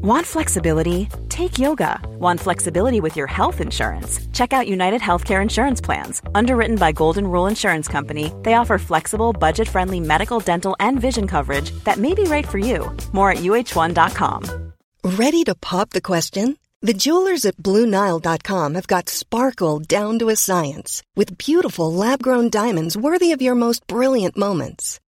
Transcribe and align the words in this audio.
Want 0.00 0.24
flexibility? 0.24 1.08
Take 1.28 1.58
yoga. 1.58 1.98
Want 2.20 2.38
flexibility 2.38 3.00
with 3.00 3.16
your 3.16 3.26
health 3.26 3.60
insurance? 3.60 4.20
Check 4.32 4.52
out 4.52 4.68
United 4.68 5.00
Healthcare 5.00 5.42
Insurance 5.42 5.80
Plans. 5.80 6.22
Underwritten 6.36 6.76
by 6.76 6.92
Golden 6.92 7.26
Rule 7.26 7.48
Insurance 7.48 7.88
Company, 7.88 8.32
they 8.44 8.54
offer 8.54 8.78
flexible, 8.78 9.32
budget 9.32 9.68
friendly 9.68 9.98
medical, 9.98 10.38
dental, 10.38 10.76
and 10.78 11.00
vision 11.00 11.26
coverage 11.26 11.72
that 11.82 11.98
may 11.98 12.14
be 12.14 12.22
right 12.22 12.46
for 12.46 12.58
you. 12.58 12.96
More 13.12 13.32
at 13.32 13.38
uh1.com. 13.38 14.72
Ready 15.02 15.42
to 15.42 15.56
pop 15.56 15.90
the 15.90 16.00
question? 16.00 16.58
The 16.80 16.94
jewelers 16.94 17.44
at 17.44 17.56
BlueNile.com 17.56 18.74
have 18.76 18.86
got 18.86 19.08
sparkle 19.08 19.80
down 19.80 20.20
to 20.20 20.28
a 20.28 20.36
science 20.36 21.02
with 21.16 21.36
beautiful 21.38 21.92
lab 21.92 22.22
grown 22.22 22.50
diamonds 22.50 22.96
worthy 22.96 23.32
of 23.32 23.42
your 23.42 23.56
most 23.56 23.84
brilliant 23.88 24.36
moments. 24.36 25.00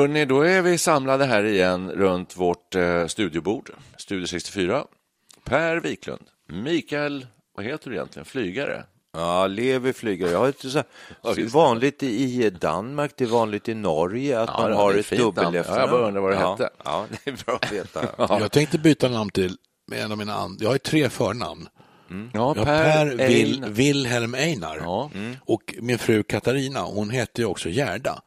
Hörrni, 0.00 0.24
då 0.24 0.40
är 0.42 0.62
vi 0.62 0.78
samlade 0.78 1.24
här 1.24 1.44
igen 1.44 1.90
runt 1.92 2.36
vårt 2.36 2.74
eh, 2.74 3.06
studiobord, 3.06 3.70
Studio 3.96 4.26
64. 4.26 4.84
Per 5.44 5.76
Wiklund, 5.80 6.22
Mikael, 6.48 7.26
vad 7.56 7.66
heter 7.66 7.90
du 7.90 7.96
egentligen, 7.96 8.24
flygare? 8.26 8.84
Ja, 9.12 9.46
lever 9.46 9.92
flygare. 9.92 10.30
Jag 10.30 10.38
har 10.38 10.48
ett 10.48 10.60
så 10.60 10.68
här, 10.68 10.84
Ja, 11.22 11.34
vanligt 11.52 12.02
i 12.02 12.50
Danmark, 12.50 13.12
det 13.16 13.24
är 13.24 13.28
vanligt 13.28 13.68
i 13.68 13.74
Norge 13.74 14.40
att 14.40 14.50
Ja, 14.52 14.62
man 14.62 14.72
har 14.72 14.94
ett 14.94 15.10
dubbelefternamn. 15.10 15.64
Ja, 15.68 15.80
jag 15.80 15.90
bara 15.90 16.06
undrar 16.08 16.20
vad 16.22 16.32
det 16.32 16.36
ja, 16.36 16.50
hette. 16.50 16.70
Ja, 16.84 17.06
det 17.24 17.30
är 17.30 17.44
bra 17.46 17.54
att 17.62 17.72
veta. 17.72 18.06
Jag 18.40 18.52
tänkte 18.52 18.78
byta 18.78 19.08
namn 19.08 19.30
till 19.30 19.56
med 19.90 20.04
en 20.04 20.12
av 20.12 20.18
mina 20.18 20.34
and- 20.34 20.62
Jag 20.62 20.70
har 20.70 20.78
tre 20.78 21.08
förnamn. 21.10 21.68
Ja, 22.08 22.54
Jag 22.56 22.64
har 22.64 22.64
Per, 22.64 23.06
Vil, 23.28 23.64
Ein- 23.64 23.70
Wilhelm 23.72 24.34
Einar 24.34 24.76
Ja. 24.82 25.10
och 25.40 25.74
min 25.80 25.98
fru 25.98 26.22
Katarina, 26.22 26.80
hon 26.82 27.10
heter 27.10 27.42
ju 27.42 27.46
också 27.46 27.68
Gerda. 27.68 28.22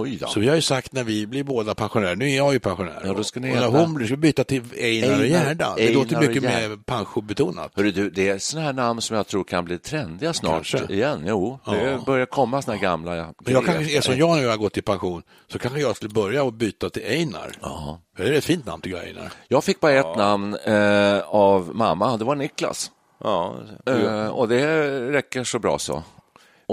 Oj 0.00 0.16
då. 0.20 0.26
Så 0.26 0.40
vi 0.40 0.48
har 0.48 0.56
ju 0.56 0.62
sagt 0.62 0.92
när 0.92 1.04
vi 1.04 1.26
blir 1.26 1.44
båda 1.44 1.74
pensionärer, 1.74 2.16
nu 2.16 2.30
är 2.30 2.36
jag 2.36 2.52
ju 2.52 2.60
pensionär, 2.60 3.02
Ja, 3.04 3.12
då 3.14 3.24
ska 3.24 3.40
ni 3.40 3.52
och 3.52 3.56
när 3.56 3.66
hon 3.66 3.94
blir 3.94 4.06
så 4.06 4.16
byta 4.16 4.44
till 4.44 4.62
Einar 4.80 5.18
och 5.20 5.26
Gerda. 5.26 5.74
Det 5.76 5.82
Einar 5.82 5.94
låter 5.94 6.20
mycket 6.28 6.42
mer 6.42 6.76
pensiobetonat. 6.84 7.72
Hörru 7.76 7.90
du, 7.90 8.10
det 8.10 8.28
är 8.28 8.38
sådana 8.38 8.66
här 8.66 8.72
namn 8.72 9.00
som 9.00 9.16
jag 9.16 9.26
tror 9.26 9.44
kan 9.44 9.64
bli 9.64 9.78
trendiga 9.78 10.32
snart 10.32 10.52
Kanske. 10.70 10.94
igen. 10.94 11.24
Jo, 11.26 11.58
det 11.64 11.90
Ja. 11.90 11.98
börjar 12.06 12.26
komma 12.26 12.62
såna 12.62 12.76
här 12.76 12.82
gamla 12.82 13.12
Men 13.44 13.52
jag 13.54 13.64
kanske 13.66 13.96
är 13.96 14.00
som 14.00 14.16
jag 14.16 14.36
nu 14.38 14.46
har 14.46 14.56
gått 14.56 14.76
i 14.78 14.82
pension, 14.82 15.22
så 15.52 15.58
kanske 15.58 15.80
jag 15.80 15.96
skulle 15.96 16.10
börja 16.14 16.42
och 16.42 16.52
byta 16.52 16.90
till 16.90 17.02
Einar. 17.06 17.52
Ja. 17.60 18.00
Det 18.16 18.22
är 18.22 18.32
ett 18.32 18.44
fint 18.44 18.66
namn 18.66 18.82
tycker 18.82 18.96
jag, 18.96 19.06
Einar. 19.06 19.32
Jag 19.48 19.64
fick 19.64 19.80
bara 19.80 19.92
ett 19.92 20.16
namn 20.16 20.56
eh, 20.64 21.18
av 21.26 21.70
mamma, 21.74 22.16
det 22.16 22.24
var 22.24 22.36
Niklas. 22.36 22.90
Ja, 23.24 23.56
Eh, 23.86 24.26
och 24.28 24.48
det 24.48 24.90
räcker 25.10 25.44
så 25.44 25.58
bra 25.58 25.78
så. 25.78 26.02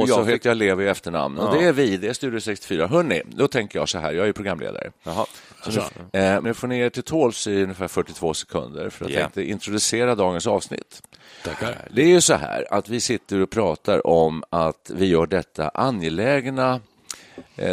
Och 0.02 0.10
Jag 0.10 0.16
så 0.16 0.26
fick- 0.26 0.34
heter 0.34 0.50
jag 0.50 0.58
Levi 0.58 0.84
i 0.84 0.88
efternamn. 0.88 1.38
Och 1.38 1.56
det 1.56 1.66
är 1.66 1.74
vi, 1.74 1.98
det 1.98 2.08
är 2.08 2.14
Studio 2.14 2.40
64. 2.40 2.88
Hörni, 2.88 3.22
då 3.26 3.48
tänker 3.48 3.80
jag 3.80 3.90
så 3.90 4.00
här, 4.00 4.12
jag 4.12 4.24
är 4.24 4.28
ju 4.28 4.34
programledare. 4.34 4.92
Jaha. 5.04 5.26
Så 5.64 5.72
nu, 5.72 5.80
eh, 5.80 5.88
men 6.12 6.44
nu 6.44 6.54
får 6.54 6.68
ni 6.68 6.80
er 6.80 6.90
till 6.90 7.04
tåls 7.04 7.48
i 7.48 7.64
ungefär 7.64 7.88
42 7.88 8.34
sekunder 8.34 8.90
för 8.90 9.06
att 9.06 9.12
jag 9.12 9.20
Ja. 9.20 9.24
tänkte 9.24 9.44
introducera 9.44 10.16
dagens 10.16 10.48
avsnitt. 10.48 11.02
Tackar. 11.44 11.88
Det 11.92 12.02
är 12.02 12.08
ju 12.08 12.22
så 12.22 12.34
här 12.34 12.68
att 12.74 12.90
vi 12.90 13.00
sitter 13.00 13.42
och 13.42 13.50
pratar 13.50 14.08
om 14.08 14.44
att 14.50 14.92
vi 14.94 15.06
gör 15.06 15.28
detta 15.28 15.70
angelägna, 15.70 16.80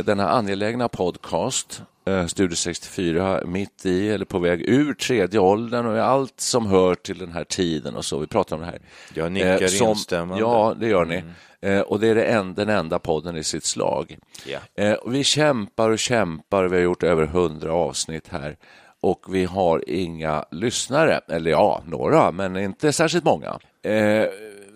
denna 0.05 0.29
angelägna 0.29 0.89
podcast, 0.89 1.83
eh, 2.07 2.27
Studio 2.27 2.57
64, 2.57 3.41
mitt 3.47 3.87
i 3.87 4.09
eller 4.09 4.25
på 4.25 4.39
väg 4.39 4.63
ur 4.69 4.95
tredje 4.95 5.41
åldern 5.41 5.87
och 5.87 5.99
allt 5.99 6.41
som 6.41 6.67
hör 6.67 6.95
till 6.95 7.19
den 7.19 7.33
här 7.33 7.45
tiden 7.45 7.97
och 7.97 8.05
så. 8.05 8.19
Vi 8.19 8.27
pratar 8.27 8.57
om 8.57 8.63
det 8.63 8.67
här. 8.69 8.79
Jag 9.15 9.33
nickar 9.33 9.63
Eh, 9.63 9.69
som- 9.69 9.89
instämmande. 9.89 10.41
Ja, 10.45 10.75
det 10.81 10.89
gör 10.89 11.05
ni. 11.05 11.23
Eh, 11.61 11.81
Och 11.81 12.01
det 12.01 12.09
är 12.09 12.15
det 12.15 12.25
en, 12.25 12.55
den 12.55 12.69
enda 12.69 12.99
podden 12.99 13.37
i 13.37 13.45
sitt 13.45 13.65
slag. 13.65 14.19
Ja. 14.47 14.59
Eh, 14.85 14.93
och 14.93 15.15
Vi 15.15 15.25
kämpar 15.25 15.91
och 15.91 15.99
kämpar. 15.99 16.65
Vi 16.65 16.77
har 16.77 16.83
gjort 16.83 17.03
över 17.03 17.27
hundra 17.27 17.73
avsnitt 17.73 18.29
här 18.29 18.57
och 19.01 19.35
vi 19.35 19.45
har 19.45 19.85
inga 19.91 20.45
lyssnare. 20.51 21.21
Eller 21.29 21.51
ja, 21.51 21.83
några, 21.87 22.31
men 22.33 22.57
inte 22.57 22.93
särskilt 22.93 23.25
många. 23.25 23.59
Eh, 23.83 24.27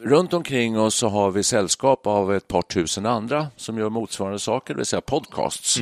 runt 0.03 0.33
omkring 0.33 0.79
oss 0.79 0.95
så 0.95 1.09
har 1.09 1.31
vi 1.31 1.43
sällskap 1.43 2.07
av 2.07 2.35
ett 2.35 2.49
par 2.49 2.63
tusen 2.63 3.07
andra 3.07 3.47
som 3.57 3.79
gör 3.79 3.91
motsvarande 3.91 4.39
saker, 4.39 4.75
det 4.75 4.79
vill 4.79 4.87
säga 4.87 5.01
podcasts. 5.01 5.79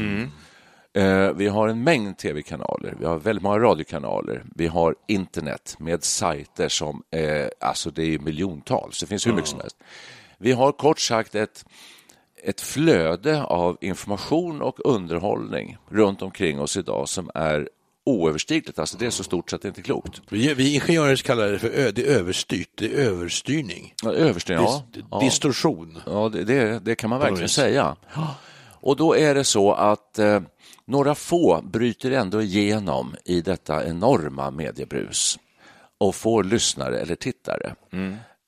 Eh, 0.95 1.33
Vi 1.33 1.47
har 1.49 1.69
en 1.69 1.84
mängd 1.84 2.19
tv-kanaler, 2.19 2.95
vi 2.99 3.05
har 3.07 3.19
väldigt 3.19 3.43
många 3.43 3.59
radiokanaler, 3.59 4.45
vi 4.55 4.67
har 4.67 4.95
internet 5.09 5.77
med 5.78 6.05
sajter 6.05 6.69
som, 6.69 7.03
eh, 7.11 7.47
alltså 7.61 7.91
det 7.91 8.15
är 8.15 8.19
miljontals, 8.19 9.01
det 9.01 9.07
finns 9.07 9.27
hur 9.27 9.33
mycket 9.33 9.51
som 9.51 9.61
helst. 9.61 9.77
Vi 10.39 10.53
har 10.53 10.73
kort 10.73 10.99
sagt 11.01 11.34
ett, 11.34 11.65
ett 12.45 12.61
flöde 12.61 13.43
av 13.45 13.78
information 13.81 14.62
och 14.62 14.78
underhållning 14.84 15.77
runt 15.89 16.23
omkring 16.23 16.61
oss 16.61 16.77
idag 16.77 17.09
som 17.09 17.31
är 17.34 17.69
oöverstigligt. 18.09 18.79
Alltså 18.79 18.97
det 18.99 19.07
är 19.07 19.11
så 19.11 19.25
stort 19.25 19.51
så 19.51 19.57
att 19.57 19.63
det 19.63 19.69
inte 19.69 19.81
är 19.81 19.83
klokt. 19.83 20.23
Vi, 20.29 20.55
vi 20.55 20.75
ingenjörer 20.75 21.17
kallar 21.17 21.49
det 21.53 21.59
för 21.59 21.69
ö, 21.71 21.91
det 21.95 22.07
är 22.07 22.11
överstyrt, 22.19 22.71
det 22.75 22.85
är 22.95 22.99
överstyrning. 22.99 23.95
Ja, 24.03 24.13
Överstyrning, 24.13 24.65
ja. 24.65 24.85
Dis- 24.93 25.05
ja. 25.11 25.21
Distorsion. 25.21 25.99
Ja, 26.07 26.29
det, 26.33 26.45
det, 26.45 26.79
det 26.79 26.95
kan 26.95 27.11
man 27.11 27.21
verkligen 27.21 27.49
säga. 27.49 27.97
Och 28.81 28.97
då 28.97 29.17
är 29.17 29.35
det 29.35 29.45
så 29.45 29.73
att 29.73 30.19
eh, 30.19 30.41
några 30.85 31.15
få 31.15 31.61
bryter 31.63 32.11
ändå 32.11 32.43
igenom 32.43 33.17
i 33.25 33.41
detta 33.41 33.87
enorma 33.87 34.51
mediebrus 34.51 35.39
och 35.99 36.15
får 36.15 36.45
lyssnare 36.45 36.99
eller 36.99 37.15
tittare. 37.15 37.75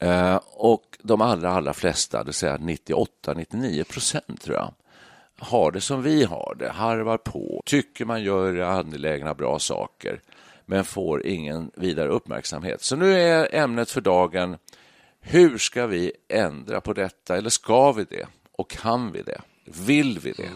Eh, 0.02 0.40
och 0.52 0.82
de 1.02 1.20
allra, 1.20 1.50
allra 1.52 1.72
flesta, 1.74 2.18
det 2.18 2.24
vill 2.24 2.34
säga 2.34 2.56
98-99 2.56 3.84
procent 3.84 4.40
tror 4.42 4.56
jag, 4.56 4.74
har 5.40 5.70
det 5.72 5.80
som 5.80 6.02
vi 6.02 6.24
har 6.24 6.56
det, 6.58 6.68
harvar 6.70 7.16
på, 7.18 7.62
tycker 7.66 8.04
man 8.04 8.22
gör 8.22 8.60
angelägna 8.60 9.34
bra 9.34 9.58
saker 9.58 10.20
men 10.66 10.84
får 10.84 11.26
ingen 11.26 11.70
vidare 11.74 12.08
uppmärksamhet. 12.08 12.82
Så 12.82 12.96
nu 12.96 13.20
är 13.20 13.54
ämnet 13.54 13.90
för 13.90 14.00
dagen 14.00 14.56
hur 15.20 15.58
ska 15.58 15.86
vi 15.86 16.12
ändra 16.28 16.80
på 16.80 16.92
detta? 16.92 17.36
Eller 17.36 17.50
ska 17.50 17.92
vi 17.92 18.04
det? 18.04 18.26
Och 18.52 18.70
kan 18.70 19.12
vi 19.12 19.22
det? 19.22 19.40
Vill 19.64 20.18
vi 20.18 20.32
det? 20.32 20.50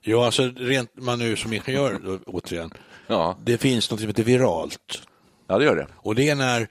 Ja, 0.00 0.26
alltså 0.26 0.42
rent 0.56 0.90
man 0.94 1.18
nu 1.18 1.36
som 1.36 1.52
ingenjör, 1.52 2.00
då, 2.04 2.18
återigen, 2.26 2.72
Ja, 3.06 3.36
det 3.44 3.58
finns 3.58 3.90
något 3.90 4.00
som 4.00 4.08
heter 4.08 4.22
viralt. 4.22 5.02
ja 5.46 5.58
det 5.58 5.64
gör 5.64 5.76
det. 5.76 5.86
Och 5.96 6.14
det 6.14 6.28
är 6.28 6.34
när 6.34 6.68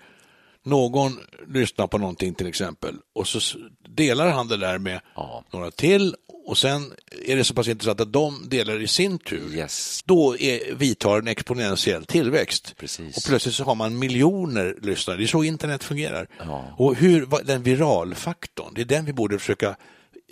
någon 0.64 1.20
lyssnar 1.48 1.88
på 1.88 1.98
någonting 1.98 2.34
till 2.34 2.48
exempel 2.48 2.96
och 3.16 3.28
så 3.28 3.58
delar 3.90 4.32
han 4.32 4.48
det 4.48 4.58
där 4.58 4.78
med 4.78 5.02
Ja. 5.16 5.44
några 5.54 5.72
till 5.72 6.16
och 6.46 6.58
sen 6.58 6.94
är 7.26 7.36
det 7.36 7.44
så 7.44 7.54
pass 7.54 7.68
intressant 7.68 8.00
att 8.00 8.14
de 8.14 8.50
delar 8.50 8.82
i 8.82 8.88
sin 8.88 9.20
tur. 9.20 9.56
Yes. 9.56 10.02
Då 10.06 10.38
är, 10.38 10.76
vidtar 10.76 11.20
en 11.20 11.28
exponentiell 11.28 12.06
tillväxt. 12.06 12.76
Precis. 12.78 13.18
Och 13.18 13.24
plötsligt 13.28 13.56
så 13.56 13.64
har 13.64 13.76
man 13.76 14.00
miljoner 14.00 14.78
lyssnare. 14.82 15.18
Det 15.18 15.24
är 15.24 15.28
så 15.28 15.44
internet 15.44 15.84
fungerar. 15.84 16.28
Ja. 16.40 16.66
Och 16.78 16.96
hur, 16.96 17.44
den 17.44 17.64
viralfaktorn, 17.64 18.74
det 18.74 18.82
är 18.82 18.86
den 18.86 19.06
vi 19.06 19.14
borde 19.14 19.40
försöka 19.40 19.76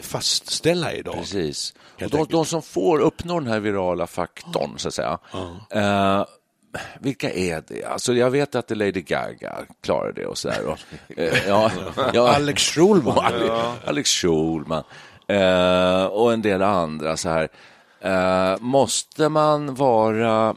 fastställa 0.02 0.94
idag. 0.94 1.16
Precis. 1.16 1.74
Och 2.04 2.10
de, 2.10 2.28
de 2.30 2.46
som 2.46 2.62
får 2.62 3.00
uppnå 3.00 3.40
den 3.40 3.50
här 3.50 3.60
virala 3.60 4.08
faktorn, 4.08 4.78
så 4.78 4.88
att 4.88 4.94
säga, 4.94 5.20
eh, 5.72 6.26
vilka 7.00 7.32
är 7.34 7.64
det? 7.68 7.84
Alltså, 7.86 8.14
jag 8.14 8.32
vet 8.32 8.56
att 8.56 8.70
Lady 8.78 9.02
Gaga 9.02 9.56
klarar 9.84 10.12
det 10.12 10.26
och 10.26 10.38
så 10.38 10.48
där. 10.48 10.66
Och, 10.66 10.78
eh, 11.18 11.48
ja, 11.48 11.72
ja, 12.14 12.36
Alex 12.36 12.64
Schulman. 12.64 13.18
Och 13.18 13.24
Ale- 13.26 13.74
Alex 13.86 14.10
Schulman 14.10 14.84
eh, 15.28 16.04
och 16.06 16.34
en 16.34 16.42
del 16.42 16.62
andra 16.62 17.18
så 17.18 17.30
här. 17.30 17.50
Eh, 18.02 18.60
måste 18.60 19.30
man 19.30 19.76
vara 19.76 20.56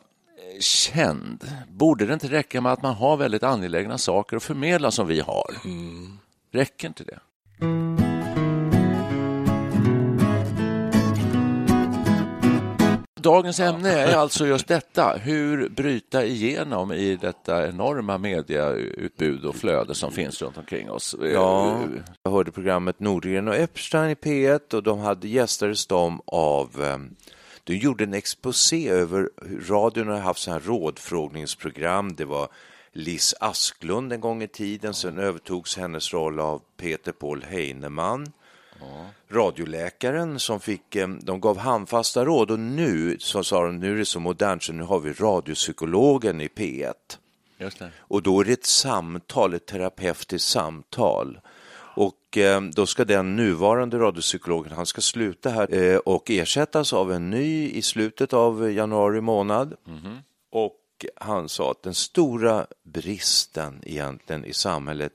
känd? 0.61 1.44
Borde 1.69 2.06
det 2.06 2.15
inte 2.15 2.29
räcka 2.29 2.61
med 2.61 2.73
att 2.73 2.82
man 2.82 2.94
har 2.94 3.17
väldigt 3.17 3.43
angelägna 3.43 3.99
saker 3.99 4.37
att 4.37 4.43
förmedla 4.43 4.91
som 4.91 5.06
vi 5.06 5.20
har? 5.20 5.55
Räcker 6.53 6.88
inte 6.88 7.05
det? 7.05 7.19
Dagens 13.23 13.61
ämne 13.61 13.91
är 13.91 14.17
alltså 14.17 14.47
just 14.47 14.69
detta, 14.69 15.17
hur 15.17 15.69
bryta 15.69 16.25
igenom 16.25 16.93
i 16.93 17.17
detta 17.17 17.69
enorma 17.69 18.19
mediautbud 18.19 19.45
och 19.45 19.57
flöde 19.57 19.95
som 19.95 20.13
finns 20.13 20.43
runt 20.43 20.59
omkring 20.59 20.91
oss. 20.91 21.17
Ja, 21.21 21.81
jag 22.23 22.31
hörde 22.31 22.53
programmet 22.53 23.01
Nordgren 23.01 23.49
och 23.49 23.55
Epstein 23.55 24.11
i 24.11 24.15
P1 24.15 24.75
och 24.75 24.83
de 24.83 24.99
hade 24.99 25.29
gästades 25.29 25.87
de 25.87 26.21
av 26.27 26.83
ehm, 26.83 27.17
De 27.65 27.77
gjorde 27.77 28.05
en 28.05 28.15
exposé 28.15 28.89
över 28.89 29.31
hur 29.43 29.61
radion 29.61 30.09
har 30.09 30.19
haft 30.19 30.41
sådana 30.41 30.61
här 30.61 30.67
rådfrågningsprogram. 30.67 32.15
Det 32.17 32.25
var 32.25 32.49
Liss 32.93 33.35
Asklund 33.41 34.13
en 34.13 34.21
gång 34.21 34.43
i 34.43 34.49
tiden, 34.49 34.95
sen 34.95 35.19
övertogs 35.19 35.77
hennes 35.77 36.13
roll 36.13 36.41
av 36.41 36.63
Peter 36.77 37.13
Paul 37.13 37.43
Heinemann. 37.43 38.33
Radioläkaren 39.29 40.38
som 40.38 40.61
fick, 40.61 40.96
eh, 40.96 41.08
de 41.08 41.40
gav 41.40 41.58
handfasta 41.58 42.25
råd 42.25 42.50
och 42.50 42.58
nu 42.58 43.17
så 43.20 43.44
sa 43.44 43.67
de, 43.67 43.79
nu 43.79 43.93
är 43.93 43.99
det 43.99 44.05
så 44.05 44.20
modernt 44.20 44.62
så 44.62 44.73
nu 44.73 44.82
har 44.82 45.00
vi 45.00 45.12
radiopsykologen 45.12 46.40
i 46.40 46.49
P1. 46.49 46.93
Just 47.58 47.79
det. 47.79 47.90
Och 47.99 48.23
då 48.23 48.40
är 48.40 48.44
det 48.44 48.52
ett 48.52 48.67
samtal, 48.67 49.55
ett 49.55 49.67
terapeutiskt 49.67 50.49
samtal. 50.49 51.40
Och 51.94 52.38
eh, 52.38 52.61
då 52.61 52.87
ska 52.87 53.05
den 53.05 53.37
nuvarande 53.37 53.99
radiopsykologen, 53.99 54.73
han 54.73 54.87
ska 54.87 55.00
sluta 55.00 55.50
här 55.50 55.75
eh, 55.75 55.96
och 55.96 56.31
ersättas 56.31 56.93
av 56.93 57.12
en 57.12 57.31
ny 57.31 57.70
i 57.70 57.82
slutet 57.82 58.32
av 58.32 58.73
januari 58.73 59.20
månad. 59.20 59.75
Och 60.50 61.06
han 61.17 61.49
sa 61.49 61.70
att 61.70 61.82
den 61.82 61.94
stora 61.94 62.67
bristen 62.82 63.81
egentligen 63.82 64.44
i 64.44 64.52
samhället, 64.52 65.12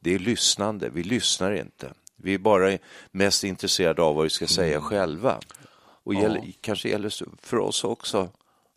det 0.00 0.14
är 0.14 0.18
lyssnande. 0.18 0.88
Vi 0.88 1.02
lyssnar 1.02 1.52
inte. 1.52 1.92
Vi 2.22 2.34
är 2.34 2.38
bara 2.38 2.78
mest 3.10 3.44
intresserade 3.44 4.02
av 4.02 4.14
vad 4.14 4.24
vi 4.24 4.30
ska 4.30 4.46
säga 4.46 4.80
själva. 4.80 5.38
Och 6.04 6.14
gäller, 6.14 6.52
kanske 6.60 6.88
gäller 6.88 7.12
för 7.42 7.58
oss 7.58 7.84
också, 7.84 8.28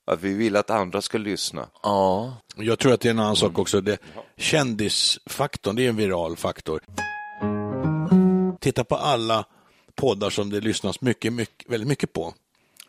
att 0.05 0.21
vi 0.21 0.33
vill 0.33 0.55
att 0.55 0.69
andra 0.69 1.01
ska 1.01 1.17
lyssna. 1.17 1.67
Ja, 1.83 2.37
Jag 2.55 2.79
tror 2.79 2.93
att 2.93 3.01
det 3.01 3.09
är 3.09 3.11
en 3.11 3.19
annan 3.19 3.35
sak 3.35 3.59
också. 3.59 3.81
Det, 3.81 3.97
kändisfaktorn, 4.37 5.75
det 5.75 5.85
är 5.85 5.89
en 5.89 5.95
viral 5.95 6.37
faktor. 6.37 6.81
Titta 8.59 8.83
på 8.83 8.95
alla 8.95 9.45
poddar 9.95 10.29
som 10.29 10.49
det 10.49 10.61
lyssnas 10.61 11.01
mycket, 11.01 11.33
mycket, 11.33 11.69
väldigt 11.69 11.89
mycket 11.89 12.13
på. 12.13 12.33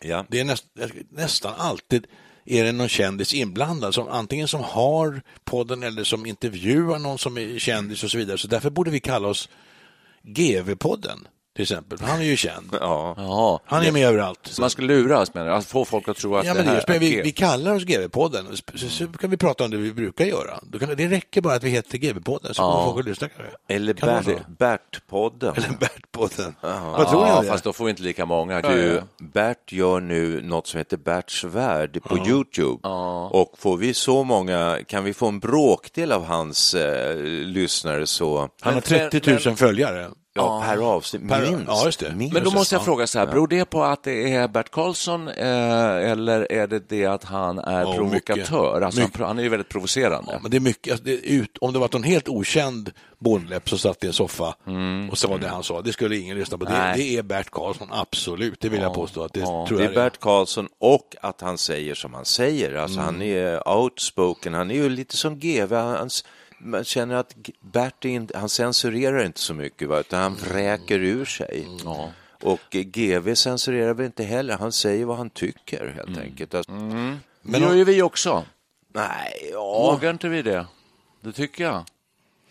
Ja. 0.00 0.24
Det 0.28 0.40
är 0.40 0.44
näst, 0.44 0.66
nästan 1.10 1.54
alltid 1.56 2.06
är 2.44 2.64
det 2.64 2.72
någon 2.72 2.88
kändis 2.88 3.34
inblandad, 3.34 3.94
som, 3.94 4.08
antingen 4.08 4.48
som 4.48 4.60
har 4.60 5.22
podden 5.44 5.82
eller 5.82 6.04
som 6.04 6.26
intervjuar 6.26 6.98
någon 6.98 7.18
som 7.18 7.38
är 7.38 7.58
kändis 7.58 8.04
och 8.04 8.10
så 8.10 8.18
vidare. 8.18 8.38
Så 8.38 8.48
därför 8.48 8.70
borde 8.70 8.90
vi 8.90 9.00
kalla 9.00 9.28
oss 9.28 9.48
GV-podden 10.26 11.28
till 11.56 11.62
exempel, 11.62 11.98
han 12.02 12.20
är 12.20 12.24
ju 12.24 12.36
känd. 12.36 12.68
Ja. 12.80 13.14
ja. 13.16 13.60
Han 13.66 13.82
är 13.82 13.92
med 13.92 14.08
överallt. 14.08 14.40
Så 14.42 14.60
man 14.60 14.70
ska 14.70 14.82
luras 14.82 15.34
menar 15.34 15.56
du? 15.56 15.62
Få 15.62 15.84
folk 15.84 16.08
att 16.08 16.16
tro 16.16 16.36
att 16.36 16.46
Ja, 16.46 16.54
det 16.54 16.58
men 16.58 16.66
det 16.66 16.72
är 16.72 16.74
här 16.74 16.84
men 16.88 16.98
vi, 16.98 17.18
är 17.18 17.22
vi 17.22 17.32
kallar 17.32 17.74
oss 17.74 17.82
GV-podden, 17.82 18.60
så, 18.74 18.88
så 18.88 19.06
kan 19.06 19.30
vi 19.30 19.36
prata 19.36 19.64
om 19.64 19.70
det 19.70 19.76
vi 19.76 19.92
brukar 19.92 20.24
göra. 20.24 20.60
Kan, 20.80 20.96
det 20.96 21.08
räcker 21.08 21.40
bara 21.40 21.54
att 21.54 21.62
vi 21.62 21.70
heter 21.70 21.98
GV-podden, 21.98 22.52
så 22.52 22.62
kommer 22.62 22.84
folk 22.84 22.98
att 22.98 23.04
lyssna 23.08 23.28
kanske. 23.28 23.56
Eller 23.68 23.94
Kan 23.94 24.08
det 24.08 24.14
vara 24.14 24.22
Bert, 24.22 24.44
så? 24.46 24.52
Bertpodden. 24.58 25.54
Eller 25.56 25.68
Bert-podden. 25.68 26.52
Vad 26.96 27.08
tror 27.08 27.24
ni 27.24 27.30
Ja, 27.30 27.42
det? 27.42 27.48
fast 27.48 27.64
då 27.64 27.72
får 27.72 27.84
vi 27.84 27.90
inte 27.90 28.02
lika 28.02 28.26
många. 28.26 28.60
Du, 28.60 29.02
Bert 29.18 29.72
gör 29.72 30.00
nu 30.00 30.42
något 30.42 30.66
som 30.66 30.78
heter 30.78 30.96
Berts 30.96 31.44
värld 31.44 32.02
på 32.02 32.18
Youtube. 32.28 32.88
Och 33.30 33.54
får 33.58 33.76
vi 33.76 33.94
så 33.94 34.24
många, 34.24 34.78
kan 34.88 35.04
vi 35.04 35.14
få 35.14 35.28
en 35.28 35.38
bråkdel 35.38 36.12
av 36.12 36.24
hans 36.24 36.74
eh, 36.74 37.16
lyssnare 37.26 38.06
så... 38.06 38.48
Han 38.60 38.74
har 38.74 38.80
30 38.80 39.48
000 39.48 39.56
följare. 39.56 40.10
Ja, 40.36 40.62
per 40.66 40.76
avsnitt, 40.94 41.28
Per- 41.28 41.40
minst. 41.50 41.64
ja, 41.66 41.84
just 41.84 42.00
det. 42.00 42.14
minst. 42.14 42.34
Men 42.34 42.44
då 42.44 42.50
måste 42.50 42.74
jag 42.74 42.84
fråga 42.84 43.06
så 43.06 43.18
här, 43.18 43.26
beror 43.26 43.48
det 43.48 43.64
på 43.64 43.82
att 43.84 44.02
det 44.02 44.32
är 44.34 44.48
Bert 44.48 44.70
Karlsson 44.70 45.28
eh, 45.28 46.10
eller 46.10 46.52
är 46.52 46.66
det 46.66 46.88
det 46.88 47.06
att 47.06 47.24
han 47.24 47.58
är 47.58 47.80
Ja, 47.80 47.94
provokatör? 47.94 48.14
mycket. 48.14 48.52
Alltså, 48.84 49.00
han, 49.00 49.06
Mycket. 49.08 49.20
han 49.26 49.38
är 49.38 49.42
ju 49.42 49.48
väldigt 49.48 49.68
provocerande. 49.68 50.38
Men 50.42 50.50
det 50.50 50.56
är 50.56 50.60
mycket, 50.60 50.92
alltså, 50.92 51.04
det 51.04 51.12
är 51.12 51.20
ut, 51.32 51.58
om 51.60 51.72
det 51.72 51.78
var 51.78 51.88
någon 51.92 52.02
helt 52.02 52.28
okänd 52.28 52.90
bonläpp 53.18 53.68
som 53.68 53.78
satt 53.78 54.04
i 54.04 54.06
en 54.06 54.12
soffa 54.12 54.54
och 55.10 55.18
sa 55.18 55.36
det 55.38 55.48
han 55.48 55.62
sa, 55.62 55.82
det 55.82 55.92
skulle 55.92 56.16
ingen 56.16 56.38
lyssna 56.38 56.58
på. 56.58 56.64
Det, 56.64 56.92
det 56.96 57.16
är 57.16 57.22
Bert 57.22 57.50
Karlsson, 57.50 57.88
absolut. 57.92 58.60
Det 58.60 58.68
vill 58.68 58.80
jag 58.80 58.94
påstå. 58.94 59.22
Att 59.24 59.32
det, 59.32 59.40
tror 59.40 59.66
Det 59.78 59.84
jag 59.84 59.92
är 59.92 59.94
Bert 59.94 60.20
Karlsson 60.20 60.68
och 60.80 61.16
att 61.22 61.40
han 61.40 61.58
säger 61.58 61.94
som 61.94 62.14
han 62.14 62.24
säger. 62.24 62.74
Alltså 62.74 63.00
han 63.00 63.22
är 63.22 63.68
outspoken, 63.68 64.54
han 64.54 64.70
är 64.70 64.74
ju 64.74 64.88
lite 64.88 65.16
som 65.16 65.38
GV. 65.38 65.74
Han, 65.74 66.10
man 66.58 66.84
känner 66.84 67.14
att 67.14 67.34
Bert 67.60 68.04
inte, 68.04 68.38
han 68.38 68.48
censurerar 68.48 69.24
inte 69.26 69.40
så 69.40 69.54
mycket, 69.54 69.88
va, 69.88 70.00
utan 70.00 70.20
han 70.22 70.34
vräker 70.34 70.98
ur 70.98 71.24
sig. 71.24 71.66
Ja. 71.84 72.10
Och 72.42 72.76
eh, 72.76 72.80
GV 72.82 73.34
censurerar 73.34 73.94
väl 73.94 74.06
inte 74.06 74.24
heller, 74.24 74.56
han 74.58 74.72
säger 74.72 75.04
vad 75.04 75.16
han 75.16 75.30
tycker 75.30 75.88
helt 75.96 76.18
enkelt. 76.18 76.54
Alltså, 76.54 76.72
Men 76.72 77.20
det 77.42 77.58
gör 77.58 77.74
ju 77.74 77.84
vi 77.84 78.02
också. 78.02 78.44
Nej, 78.94 79.50
ja. 79.52 79.92
Vågar 79.92 80.10
inte 80.10 80.28
vi 80.28 80.42
det? 80.42 80.66
Det 81.20 81.32
tycker 81.32 81.64
jag. 81.64 81.84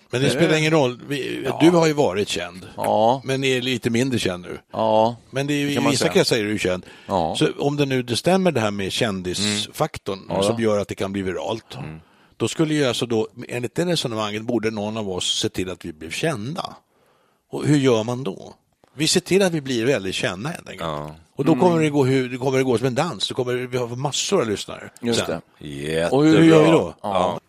Men 0.10 0.22
det 0.22 0.30
spelar 0.30 0.58
ingen 0.58 0.72
roll. 0.72 1.02
Vi, 1.08 1.48
Du 1.62 1.70
har 1.70 1.88
ju 1.88 1.94
varit 1.94 2.28
känd, 2.30 2.68
Ja. 2.78 3.22
men 3.26 3.44
är 3.44 3.62
lite 3.62 3.90
mindre 3.90 4.20
känd 4.20 4.44
nu. 4.44 4.60
Ja, 4.72 5.16
Men 5.30 5.48
det 5.48 5.54
är 5.54 5.58
ju, 5.58 5.72
i 5.72 5.78
vissa 5.80 5.96
säga. 5.98 6.12
kretsar 6.14 6.38
är 6.38 6.44
du 6.44 6.52
ju 6.52 6.58
känd. 6.60 6.86
Ja. 7.08 7.36
Så 7.40 7.48
om 7.58 7.78
det 7.78 7.86
nu 7.86 8.04
det 8.04 8.16
stämmer 8.16 8.52
det 8.52 8.60
här 8.60 8.72
med 8.72 8.92
kändisfaktorn 8.92 10.44
som 10.44 10.62
gör 10.64 10.80
att 10.80 10.88
det 10.88 10.96
kan 10.96 11.12
bli 11.14 11.22
viralt. 11.22 11.78
Då 12.38 12.48
skulle 12.48 12.74
ju 12.74 12.86
alltså 12.86 13.06
då, 13.06 13.28
enligt 13.48 13.76
det 13.76 13.86
resonemanget, 13.86 14.42
borde 14.42 14.72
någon 14.72 14.98
av 14.98 15.10
oss 15.10 15.40
se 15.40 15.50
till 15.50 15.70
att 15.70 15.86
vi 15.86 15.94
blev 15.94 16.12
kända. 16.12 16.76
Och 17.52 17.66
hur 17.66 17.78
gör 17.78 18.04
man 18.04 18.24
då? 18.24 18.54
Vi 18.94 19.08
ser 19.08 19.20
till 19.20 19.42
att 19.42 19.54
vi 19.54 19.62
blir 19.62 19.86
väldigt 19.86 20.16
kända 20.16 20.50
helt 20.50 20.70
enkelt. 20.70 20.90
Ja. 20.90 21.16
Och 21.36 21.46
då 21.46 21.56
kommer, 21.56 21.82
det 21.82 21.90
gå, 21.90 22.06
hur, 22.06 22.30
det 22.30 22.38
kommer 22.38 22.58
det 22.58 22.64
gå 22.64 22.78
som 22.78 22.88
en 22.88 22.96
dans. 22.96 23.28
Då 23.30 23.36
kommer 23.36 23.54
vi 23.54 23.78
ha 23.78 23.88
massor 23.88 24.42
av 24.42 24.48
lyssnare. 24.48 24.90
just 25.02 25.26
sen. 25.26 25.42
det. 25.60 25.68
Jättebra. 25.68 26.18
Och 26.18 26.26
hur, 26.26 26.38
hur 26.38 26.50
gör 26.50 26.66
vi 26.66 26.72
då? 26.72 26.96
Ja. 27.02 27.40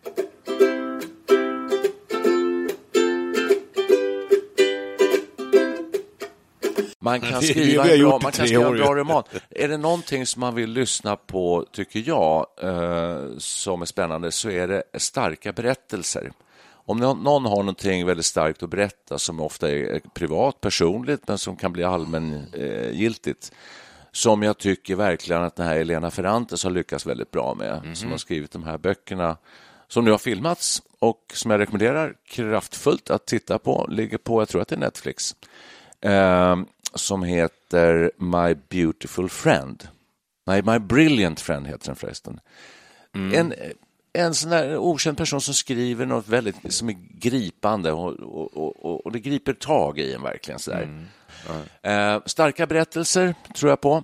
Man 7.21 7.21
kan 7.21 7.41
skriva 7.41 7.83
en 7.89 7.99
bra, 7.99 8.19
man 8.23 8.31
kan 8.31 8.45
skriva 8.47 8.67
en 8.67 8.77
bra 8.77 8.95
roman. 8.95 9.23
Är 9.49 9.67
det 9.67 9.77
någonting 9.77 10.25
som 10.25 10.39
man 10.39 10.55
vill 10.55 10.69
lyssna 10.69 11.15
på, 11.15 11.65
tycker 11.71 12.03
jag, 12.05 12.45
eh, 12.61 13.21
som 13.37 13.81
är 13.81 13.85
spännande, 13.85 14.31
så 14.31 14.49
är 14.49 14.67
det 14.67 14.83
starka 14.97 15.53
berättelser. 15.53 16.31
Om 16.85 16.97
nå- 16.99 17.13
någon 17.13 17.45
har 17.45 17.57
någonting 17.57 18.05
väldigt 18.05 18.25
starkt 18.25 18.63
att 18.63 18.69
berätta 18.69 19.17
som 19.19 19.39
ofta 19.39 19.69
är 19.71 20.01
privat, 20.13 20.61
personligt, 20.61 21.27
men 21.27 21.37
som 21.37 21.55
kan 21.55 21.73
bli 21.73 21.83
allmängiltigt, 21.83 23.51
som 24.11 24.43
jag 24.43 24.57
tycker 24.57 24.95
verkligen 24.95 25.43
att 25.43 25.55
den 25.55 25.65
här 25.67 25.75
Elena 25.75 26.11
Ferrantes 26.11 26.63
har 26.63 26.71
lyckats 26.71 27.05
väldigt 27.05 27.31
bra 27.31 27.53
med, 27.55 27.97
som 27.97 28.11
har 28.11 28.17
skrivit 28.17 28.51
de 28.51 28.63
här 28.63 28.77
böckerna 28.77 29.37
som 29.87 30.05
nu 30.05 30.11
har 30.11 30.17
filmats 30.17 30.81
och 30.99 31.21
som 31.33 31.51
jag 31.51 31.59
rekommenderar 31.59 32.13
kraftfullt 32.27 33.09
att 33.09 33.25
titta 33.25 33.59
på. 33.59 33.85
Ligger 33.89 34.17
på, 34.17 34.41
jag 34.41 34.49
tror 34.49 34.61
att 34.61 34.67
det 34.67 34.75
är 34.75 34.79
Netflix, 34.79 35.35
eh, 36.01 36.55
som 36.97 37.23
heter 37.23 38.11
My 38.17 38.55
Beautiful 38.69 39.29
Friend. 39.29 39.87
Nej, 40.47 40.61
My 40.61 40.79
Brilliant 40.79 41.39
Friend 41.39 41.67
heter 41.67 41.85
den 41.85 41.95
förresten. 41.95 42.39
En, 43.33 43.53
en 44.13 44.33
sån 44.33 44.49
där 44.49 44.77
okänd 44.77 45.17
person 45.17 45.41
som 45.41 45.53
skriver 45.53 46.05
något 46.05 46.27
väldigt 46.27 46.73
som 46.73 46.89
är 46.89 46.95
gripande 47.19 47.91
och, 47.91 48.13
och, 48.13 48.85
och, 48.85 49.05
och 49.05 49.11
det 49.11 49.19
griper 49.19 49.53
tag 49.53 49.99
i 49.99 50.13
en 50.13 50.21
verkligen. 50.23 50.59
Sådär. 50.59 51.05
Eh, 51.81 52.21
starka 52.25 52.67
berättelser 52.67 53.35
tror 53.55 53.69
jag 53.69 53.81
på. 53.81 54.03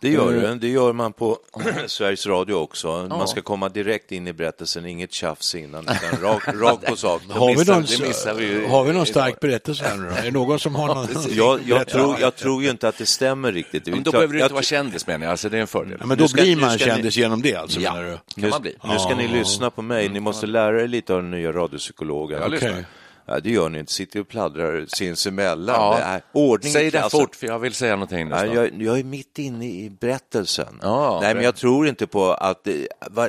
Det 0.00 0.08
gör 0.08 0.32
det. 0.32 0.54
Det 0.54 0.68
gör 0.68 0.92
man 0.92 1.12
på 1.12 1.38
Sveriges 1.86 2.26
Radio 2.26 2.54
också. 2.54 3.06
Man 3.10 3.28
ska 3.28 3.42
komma 3.42 3.68
direkt 3.68 4.12
in 4.12 4.26
i 4.28 4.32
berättelsen, 4.32 4.86
inget 4.86 5.12
tjafs 5.12 5.54
innan, 5.54 5.82
utan 5.84 6.20
rakt 6.22 6.48
rak 6.54 6.86
på 6.86 6.96
sak. 6.96 7.22
Har 7.28 7.46
vi, 7.48 7.64
någon, 7.72 7.82
det 7.82 8.00
missar 8.08 8.34
vi 8.34 8.44
ju 8.46 8.66
har 8.66 8.84
vi 8.84 8.92
någon 8.92 9.06
stark 9.06 9.40
berättelse 9.40 9.84
här 9.84 9.96
nu 9.96 10.08
då? 10.08 10.14
Är 10.14 10.22
det 10.22 10.30
någon 10.30 10.58
som 10.58 10.74
har 10.74 10.86
någon? 10.94 11.08
Jag, 11.30 11.60
jag, 11.66 11.88
tror, 11.88 12.16
jag 12.20 12.36
tror 12.36 12.62
ju 12.62 12.70
inte 12.70 12.88
att 12.88 12.98
det 12.98 13.06
stämmer 13.06 13.52
riktigt. 13.52 13.84
Det 13.84 13.90
Men 13.90 14.02
då 14.02 14.10
klart- 14.10 14.20
behöver 14.20 14.34
du 14.34 14.40
inte 14.42 14.52
vara 14.54 14.62
kändis 14.62 15.06
menar 15.06 15.24
jag, 15.26 15.30
alltså, 15.30 15.48
det 15.48 15.56
är 15.56 15.60
en 15.60 15.66
fördel. 15.66 15.96
Ja, 16.00 16.06
men 16.06 16.18
då 16.18 16.28
ska- 16.28 16.42
blir 16.42 16.56
man 16.56 16.78
kändis 16.78 17.16
genom 17.16 17.42
det 17.42 17.54
alltså, 17.54 17.80
Ja. 17.80 17.92
menar 17.94 18.04
du? 18.06 18.10
kan 18.12 18.20
Nu, 18.36 18.48
man 18.48 18.62
bli. 18.62 18.74
nu 18.84 18.98
ska 18.98 19.14
ni 19.14 19.28
lyssna 19.28 19.70
på 19.70 19.82
mig, 19.82 20.08
ni 20.08 20.20
måste 20.20 20.46
lära 20.46 20.82
er 20.82 20.88
lite 20.88 21.14
av 21.14 21.22
den 21.22 21.30
nya 21.30 21.52
radiopsykologen. 21.52 22.40
Jag 22.42 22.50
lyssnar. 22.50 22.84
Ja, 23.28 23.40
det 23.40 23.50
gör 23.50 23.68
ni 23.68 23.78
inte, 23.78 23.92
sitter 23.92 24.20
och 24.20 24.28
pladdrar 24.28 24.86
sinsemellan. 24.88 25.76
Ja. 25.76 25.98
Är 25.98 26.22
ordning 26.32 26.72
Säg 26.72 26.90
det 26.90 27.10
fort, 27.10 27.36
för 27.36 27.46
jag 27.46 27.58
vill 27.58 27.74
säga 27.74 27.92
någonting 27.96 28.28
snart. 28.28 28.46
jag, 28.54 28.82
jag 28.82 28.98
är 28.98 29.04
mitt 29.04 29.38
inne 29.38 29.66
i 29.66 29.90
berättelsen. 29.90 30.78
Ja, 30.82 31.18
Nej, 31.22 31.34
men 31.34 31.44
jag 31.44 31.56
tror 31.56 31.88
inte 31.88 32.06
på 32.06 32.32
att... 32.32 32.66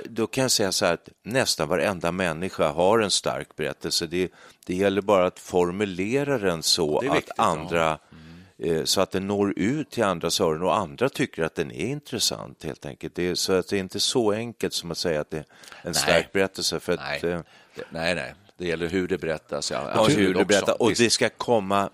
då 0.06 0.28
kan 0.28 0.42
jag 0.42 0.52
säga 0.52 0.72
så 0.72 0.86
här 0.86 0.94
att 0.94 1.10
nästan 1.24 1.68
varenda 1.68 2.12
människa 2.12 2.68
har 2.72 3.00
en 3.00 3.12
stark 3.12 3.56
berättelse. 3.56 4.08
Det, 4.08 4.32
det 4.66 4.76
gäller 4.76 5.02
bara 5.02 5.26
att 5.28 5.40
formulera 5.40 6.38
den 6.38 6.64
så 6.64 6.98
att 6.98 7.04
viktigt, 7.04 7.32
ja. 7.38 7.44
andra... 7.44 8.00
eh, 8.64 8.84
Så 8.84 9.02
att 9.02 9.12
den 9.12 9.28
når 9.28 9.54
ut 9.60 9.90
till 9.92 10.04
andras 10.04 10.42
öron 10.42 10.64
och 10.64 10.78
andra 10.78 11.10
tycker 11.10 11.44
att 11.44 11.56
den 11.56 11.72
är 11.72 11.86
intressant 11.88 12.64
helt 12.64 12.86
enkelt. 12.86 13.16
Det 13.16 13.30
är, 13.30 13.36
så 13.36 13.54
att 13.54 13.68
det 13.68 13.76
är 13.76 13.80
inte 13.80 14.00
så 14.00 14.32
enkelt 14.32 14.74
som 14.74 14.92
att 14.92 14.98
säga 14.98 15.22
att 15.22 15.30
det 15.30 15.38
är 15.38 15.46
en 15.82 15.94
stark 15.94 16.32
berättelse. 16.32 16.80
För 16.80 16.94
att, 16.94 17.00
Nej. 17.22 17.32
eh, 17.32 17.40
nej, 17.90 18.16
nej, 18.16 18.34
det 18.58 18.68
gäller 18.68 18.88
hur 18.90 19.08
det 19.08 19.18
berättas. 19.18 19.72
Ja, 19.72 19.92
Ja, 19.96 20.04
hur 20.06 20.18
du 20.28 20.36
också. 20.36 20.46
berättar. 20.46 20.82
Och 20.82 20.94
det 20.98 21.10
ska 21.10 21.30
komma, 21.30 21.90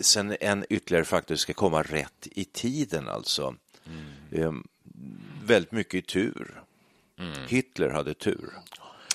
sen 0.00 0.36
en 0.40 0.64
ytterligare 0.68 1.04
faktor, 1.04 1.34
det 1.34 1.38
ska 1.38 1.52
komma 1.52 1.82
rätt 1.82 2.28
i 2.30 2.44
tiden 2.44 3.08
alltså. 3.08 3.54
Mm. 3.86 4.44
Ehm, 4.48 4.66
väldigt 5.44 5.72
mycket 5.72 5.94
i 5.94 6.02
tur. 6.02 6.62
Mm. 7.18 7.32
Hitler 7.48 7.90
hade 7.90 8.14
tur. 8.14 8.50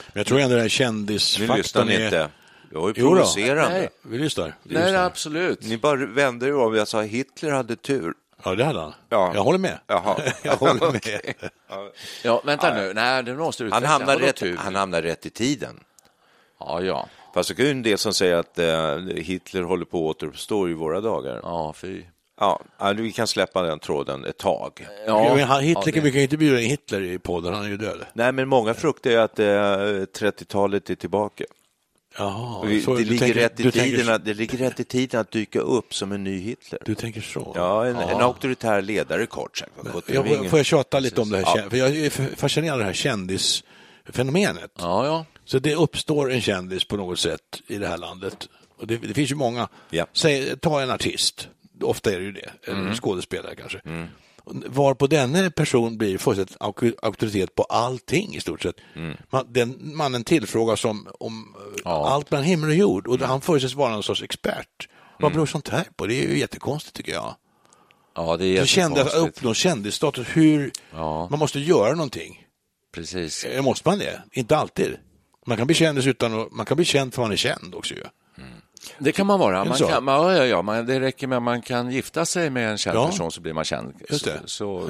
Men 0.08 0.20
jag 0.20 0.26
tror 0.26 0.40
ändå 0.40 0.54
den 0.56 0.62
här 0.62 0.70
kändisfaktorn 0.70 1.90
är... 1.90 2.06
inte. 2.06 2.30
Jag 2.72 2.90
är 2.90 2.94
Jo 2.98 3.10
då. 3.10 3.16
provocerande. 3.16 3.78
Nej. 3.80 3.90
Vi 4.02 4.18
lyssnar. 4.18 4.46
Vi 4.64 4.74
Nej, 4.74 4.84
lyssnar. 4.84 4.92
nej, 4.92 4.96
absolut. 5.06 5.64
Ni 5.64 5.78
bara 5.78 6.06
vände 6.06 6.48
er 6.48 6.56
om. 6.56 6.76
Jag 6.76 6.88
sa 6.88 7.02
Hitler 7.02 7.52
hade 7.52 7.76
tur. 7.76 8.14
Ja, 8.44 8.56
det 8.56 8.66
hade 8.66 8.80
han. 8.80 8.94
Ja. 9.10 9.32
Jag 9.36 9.44
håller 9.44 9.60
med. 9.60 9.80
Jaha. 9.88 10.18
Jag 10.44 10.56
håller 10.56 10.92
med. 10.92 11.34
Ja, 12.24 12.42
vänta 12.46 12.74
nu. 12.76 12.94
Nej, 12.94 13.24
det 13.24 13.36
måste 13.36 13.64
du 13.64 13.72
Han 13.72 14.06
Vadå 14.06 14.20
rätt, 14.26 14.44
han 14.58 14.76
hamnar 14.76 15.02
rätt 15.02 15.26
i 15.26 15.30
tiden. 15.30 15.80
Ja, 16.68 16.82
ja. 16.82 17.08
Fast 17.34 17.56
det 17.58 17.64
är 17.64 17.66
ju 17.66 17.72
en 17.72 17.84
del 17.84 17.98
som 17.98 18.14
säger 18.14 18.36
att 18.36 18.60
eh, 18.60 18.98
Hitler 19.16 19.62
håller 19.62 19.86
på 19.86 20.10
att 20.10 20.16
återuppstå 20.16 20.70
i 20.70 20.74
våra 20.74 21.02
dagar. 21.02 21.40
Ja, 21.44 21.74
fy. 21.78 22.02
Ja, 22.40 22.60
vi 22.98 23.12
kan 23.12 23.28
släppa 23.28 23.62
den 23.62 23.80
tråden 23.80 24.26
ett 24.26 24.38
tag. 24.38 24.88
Ja, 25.08 25.36
men 25.36 25.44
han, 25.44 25.62
Hitler, 25.64 25.84
ja, 25.86 25.92
det- 25.94 26.00
vi 26.02 26.12
kan 26.12 26.18
ju 26.18 26.24
inte 26.24 26.38
bjuda 26.38 26.62
in 26.62 26.70
Hitler 26.70 27.02
i 27.02 27.20
podden, 27.20 27.54
han 27.54 27.66
är 27.66 27.70
ju 27.70 27.78
död. 27.78 28.06
Nej, 28.14 28.32
men 28.32 28.48
många 28.48 28.74
fruktar 28.74 29.10
ju 29.12 29.18
att 29.18 29.40
eh, 29.40 29.46
30-talet 29.46 30.90
är 30.90 30.96
tillbaka. 30.96 31.44
Jaha, 32.18 32.66
Vi, 32.66 32.82
så 32.82 32.96
det, 32.96 33.04
ligger 33.04 33.18
tänker- 33.20 33.40
rätt 33.42 33.60
i 33.60 33.72
tiden 33.72 33.72
tänker- 33.96 34.12
att, 34.12 34.26
det 34.26 34.34
ligger 34.34 34.58
rätt 34.58 34.80
i 34.80 34.84
tiden 34.84 35.20
att 35.22 35.32
dyka 35.32 35.60
upp 35.60 35.94
som 35.94 36.12
en 36.12 36.24
ny 36.24 36.40
Hitler. 36.40 36.80
Du 36.86 36.96
tänker 36.96 37.22
så? 37.22 37.52
Ja, 37.56 37.86
en, 37.86 37.96
en 37.96 38.22
auktoritär 38.22 38.82
ledare 38.82 39.26
kort 39.26 39.58
sagt. 39.58 39.72
Jag, 40.08 40.28
ingen- 40.28 40.50
får 40.50 40.60
jag 40.60 40.66
tjata 40.66 41.00
lite 41.00 41.22
om 41.22 41.30
det 41.30 41.38
här? 41.38 41.58
Ja. 41.64 41.70
För 41.70 41.78
jag 41.78 41.90
är 41.98 42.36
fascinerad 42.36 42.74
av 42.74 42.80
det 42.80 42.86
här 42.86 42.94
kändisfenomenet. 42.94 44.72
Ja, 44.80 45.06
ja. 45.06 45.26
Så 45.46 45.60
det 45.60 45.76
uppstår 45.76 46.32
en 46.32 46.42
kändis 46.42 46.86
på 46.88 46.98
något 46.98 47.20
sätt 47.20 47.62
i 47.68 47.78
det 47.78 47.88
här 47.88 47.98
landet. 47.98 48.50
Och 48.78 48.88
det, 48.88 48.98
det 48.98 49.14
finns 49.14 49.32
ju 49.32 49.36
många. 49.36 49.68
Ja. 49.90 50.06
Säg, 50.14 50.58
ta 50.60 50.82
en 50.82 50.92
artist, 50.92 51.48
ofta 51.82 52.12
är 52.14 52.20
det 52.20 52.26
ju 52.26 52.32
det, 52.32 52.52
eller 52.68 52.80
en 52.80 52.96
skådespelare 52.96 53.56
kanske. 53.56 53.82
Var 54.68 54.94
på 54.94 55.08
denne 55.08 55.52
person 55.52 55.98
blir 55.98 56.18
fullständigt 56.18 56.58
auk- 56.58 56.96
auktoritet 57.02 57.56
på 57.56 57.64
allting 57.64 58.36
i 58.36 58.40
stort 58.42 58.62
sett. 58.62 58.76
Man, 59.30 59.46
den 59.54 59.80
mannen 59.96 60.24
tillfrågas 60.24 60.86
om, 60.86 61.08
om 61.20 61.56
eh, 61.58 61.82
Ja. 61.86 62.10
allt 62.10 62.32
mellan 62.32 62.46
himmel 62.46 62.70
och 62.70 62.76
jord 62.76 63.08
och 63.08 63.20
han 63.20 63.42
förutsätts 63.42 63.74
vara 63.74 63.92
någon 63.94 64.04
sorts 64.04 64.24
expert. 64.24 64.90
Vad 65.20 65.32
beror 65.34 65.46
sånt 65.46 65.70
här 65.70 65.88
på? 65.96 66.06
Det 66.06 66.24
är 66.24 66.28
ju 66.30 66.40
jättekonstigt 66.40 66.96
tycker 66.96 67.12
jag. 67.14 67.36
Ja, 68.16 68.38
det 68.38 68.46
är 68.46 68.60
Så 68.62 68.66
kändis, 68.66 69.00
att 69.00 69.06
jättekonstigt. 69.06 69.38
uppnå 69.38 69.54
kändisstatus, 69.54 70.28
hur 70.34 70.72
Ja. 70.92 71.28
man 71.30 71.40
måste 71.40 71.60
göra 71.60 71.92
någonting. 71.96 72.46
Precis. 72.94 73.44
Eh, 73.46 73.62
Måste 73.62 73.90
man 73.90 74.00
det? 74.00 74.22
Inte 74.32 74.58
alltid. 74.58 74.98
Man 75.46 75.58
kan 75.58 75.68
bli 75.68 75.76
kändis 75.76 76.08
utan 76.08 76.40
att, 76.42 76.52
man 76.52 76.66
kan 76.66 76.76
bli 76.76 76.86
känd 76.86 77.14
för 77.14 77.22
att 77.22 77.26
man 77.26 77.32
är 77.32 77.36
känd 77.38 77.76
också 77.76 77.94
ju. 77.94 78.04
Det 79.00 79.12
kan 79.12 79.28
man 79.28 79.40
vara. 79.40 79.66
Man 79.66 79.78
kan, 79.78 80.06
ja, 80.08 80.34
ja, 80.36 80.46
ja, 80.46 80.62
man, 80.62 80.86
det 80.86 81.00
räcker 81.00 81.28
med 81.28 81.38
att 81.38 81.44
man 81.44 81.62
kan 81.62 81.92
gifta 81.92 82.26
sig 82.26 82.50
med 82.50 82.72
en 82.72 82.78
känd 82.78 82.98
Ja. 82.98 83.06
person 83.08 83.32
så 83.32 83.42
blir 83.42 83.54
man 83.54 83.64
känd. 83.64 83.94
Just 84.10 84.26
det. 84.26 84.40
Så, 84.46 84.90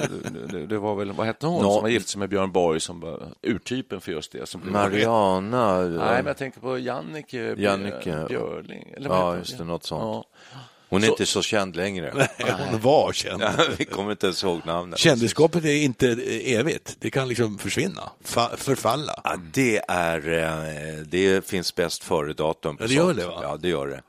det, 0.50 0.66
det 0.66 0.78
var 0.78 0.94
väl, 0.94 1.12
vad 1.12 1.26
hette 1.26 1.46
hon 1.46 1.62
Nå- 1.62 1.72
som 1.74 1.82
var 1.82 1.88
gift 1.88 2.08
sig 2.08 2.18
med 2.18 2.28
Björn 2.28 2.52
Borg 2.52 2.80
som 2.80 3.00
var 3.00 3.22
urtypen 3.42 4.00
för 4.00 4.12
just 4.12 4.32
det? 4.32 4.48
Som 4.48 4.60
blev 4.60 4.72
Mariana. 4.72 5.78
Nej, 5.80 5.88
men 6.16 6.26
jag 6.26 6.36
tänker 6.36 6.60
på 6.60 6.78
Jannike, 6.78 7.54
Jannike. 7.58 8.24
Björling. 8.28 8.92
Eller 8.96 9.08
Ja, 9.10 9.36
just 9.36 9.58
det, 9.58 9.64
något 9.64 9.84
sånt. 9.84 10.26
Ja. 10.52 10.58
Hon 10.88 11.02
är 11.02 11.06
Så- 11.06 11.12
inte 11.12 11.26
så 11.26 11.42
känd 11.42 11.76
längre. 11.76 12.28
Hon 12.70 12.80
var 12.80 13.12
känd. 13.12 13.42
Vi 13.78 13.84
kommer 13.84 14.10
inte 14.10 14.26
ens 14.26 14.44
ihåg 14.44 14.60
namnet. 14.66 14.98
Kändisskapet 14.98 15.64
är 15.64 15.76
inte 15.76 16.08
evigt. 16.44 16.96
Det 17.00 17.10
kan 17.10 17.28
liksom 17.28 17.58
försvinna, 17.58 18.02
fa- 18.24 18.56
förfalla. 18.56 19.20
Ja, 19.24 19.36
det, 19.52 19.82
är, 19.88 20.28
eh, 20.32 21.02
det 21.06 21.46
finns 21.46 21.74
bäst 21.74 22.04
före-datum. 22.04 22.76
Ja, 22.80 22.86
det 22.86 22.94
gör 22.94 23.04
sånt. 23.04 23.16
det, 23.18 23.26
va? 23.26 23.38
Ja, 23.42 23.56
det 23.56 23.68
gör 23.68 23.86
det. 23.86 24.02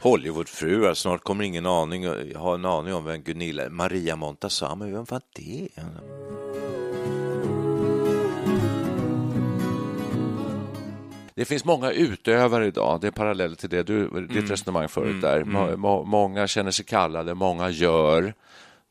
Hollywoodfruar, 0.00 0.94
snart 0.94 1.22
kommer 1.24 1.44
ingen 1.44 1.66
aning, 1.66 2.06
ha 2.36 2.54
en 2.54 2.64
aning 2.64 2.94
om 2.94 3.04
vem 3.04 3.22
Gunilla. 3.22 3.68
Maria 3.70 4.16
Montazami, 4.16 4.90
vem 4.92 5.04
var 5.04 5.20
det? 5.36 5.68
Det 11.38 11.44
finns 11.44 11.64
många 11.64 11.90
utövare 11.90 12.66
idag, 12.66 13.00
det 13.00 13.06
är 13.06 13.10
parallell 13.10 13.56
till 13.56 13.68
det 13.70 13.82
du, 13.82 14.26
ditt 14.26 14.50
resonemang 14.50 14.88
förut 14.88 15.22
där. 15.22 15.44
Må, 15.44 15.76
må, 15.76 16.04
många 16.04 16.46
känner 16.46 16.70
sig 16.70 16.84
kallade, 16.84 17.34
många 17.34 17.70
gör 17.70 18.34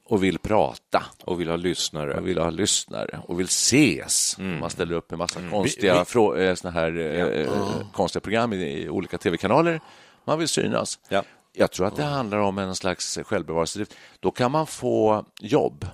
och 0.05 0.23
vill 0.23 0.39
prata 0.39 1.03
Och 1.25 1.39
vill 1.39 1.49
ha 1.49 1.55
lyssnare. 1.55 2.13
och 2.13 2.27
vill 2.27 2.37
ha 2.37 2.49
lyssnare 2.49 3.19
och 3.27 3.39
vill 3.39 3.45
ses. 3.45 4.37
Man 4.39 4.69
ställer 4.69 4.93
upp 4.95 5.11
en 5.11 5.17
massa 5.17 5.39
konstiga, 5.51 5.93
Vi- 5.93 5.99
vi- 6.35 6.47
eh, 6.65 6.71
här, 6.71 6.97
eh, 7.39 7.47
konstiga 7.93 8.21
program 8.21 8.53
i, 8.53 8.83
i 8.83 8.89
olika 8.89 9.17
tv-kanaler. 9.17 9.79
Man 10.25 10.39
vill 10.39 10.47
synas. 10.47 10.99
Ja. 11.09 11.23
Jag 11.53 11.71
tror 11.71 11.87
att 11.87 11.95
det 11.95 12.03
handlar 12.03 12.37
om 12.37 12.57
en 12.57 12.75
slags 12.75 13.17
självbevarelsedrift. 13.25 13.95
Då 14.19 14.31
kan 14.31 14.51
man 14.51 14.67
få 14.67 15.25
jobb. 15.41 15.85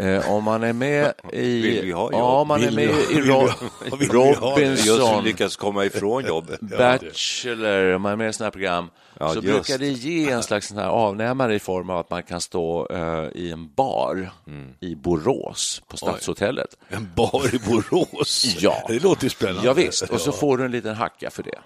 Eh, 0.00 0.30
om 0.32 0.44
man 0.44 0.62
är 0.62 0.72
med 0.72 1.12
i... 1.32 1.90
Ha? 1.92 2.08
Ja, 2.12 2.40
om 2.40 2.48
man 2.48 2.62
är 2.62 2.70
med 2.70 2.88
det? 2.88 4.06
Robinson, 4.06 5.24
lyckas 5.24 5.56
komma 5.56 5.84
ifrån 5.84 6.24
jobbet. 6.24 6.60
Bachelor, 6.78 7.94
om 7.94 8.02
man 8.02 8.12
är 8.12 8.16
med 8.16 8.30
i 8.30 8.32
sådana 8.32 8.46
här 8.46 8.50
program, 8.50 8.90
Ja, 9.18 9.28
så 9.28 9.34
just. 9.34 9.46
brukar 9.46 9.78
det 9.78 9.88
ge 9.88 10.30
en 10.30 10.42
slags 10.42 10.68
sån 10.68 10.78
här 10.78 10.88
avnämare 10.88 11.54
i 11.54 11.58
form 11.58 11.90
av 11.90 11.98
att 11.98 12.10
man 12.10 12.22
kan 12.22 12.40
stå 12.40 12.88
eh, 12.90 13.24
i 13.34 13.50
en 13.52 13.74
bar 13.74 14.30
Mm. 14.46 14.68
i 14.80 14.94
Borås 14.94 15.82
på 15.88 15.96
Stadshotellet. 15.96 16.76
En 16.88 17.10
bar 17.16 17.54
i 17.54 17.58
Borås. 17.58 18.56
Ja. 18.60 18.84
Det 18.88 19.02
låter 19.02 19.28
spännande. 19.28 19.62
Ja, 19.66 19.72
visst, 19.72 20.02
och 20.02 20.20
så 20.20 20.32
får 20.32 20.56
du 20.58 20.64
en 20.64 20.70
liten 20.70 20.94
hacka 20.94 21.30
för 21.30 21.42
det. 21.42 21.58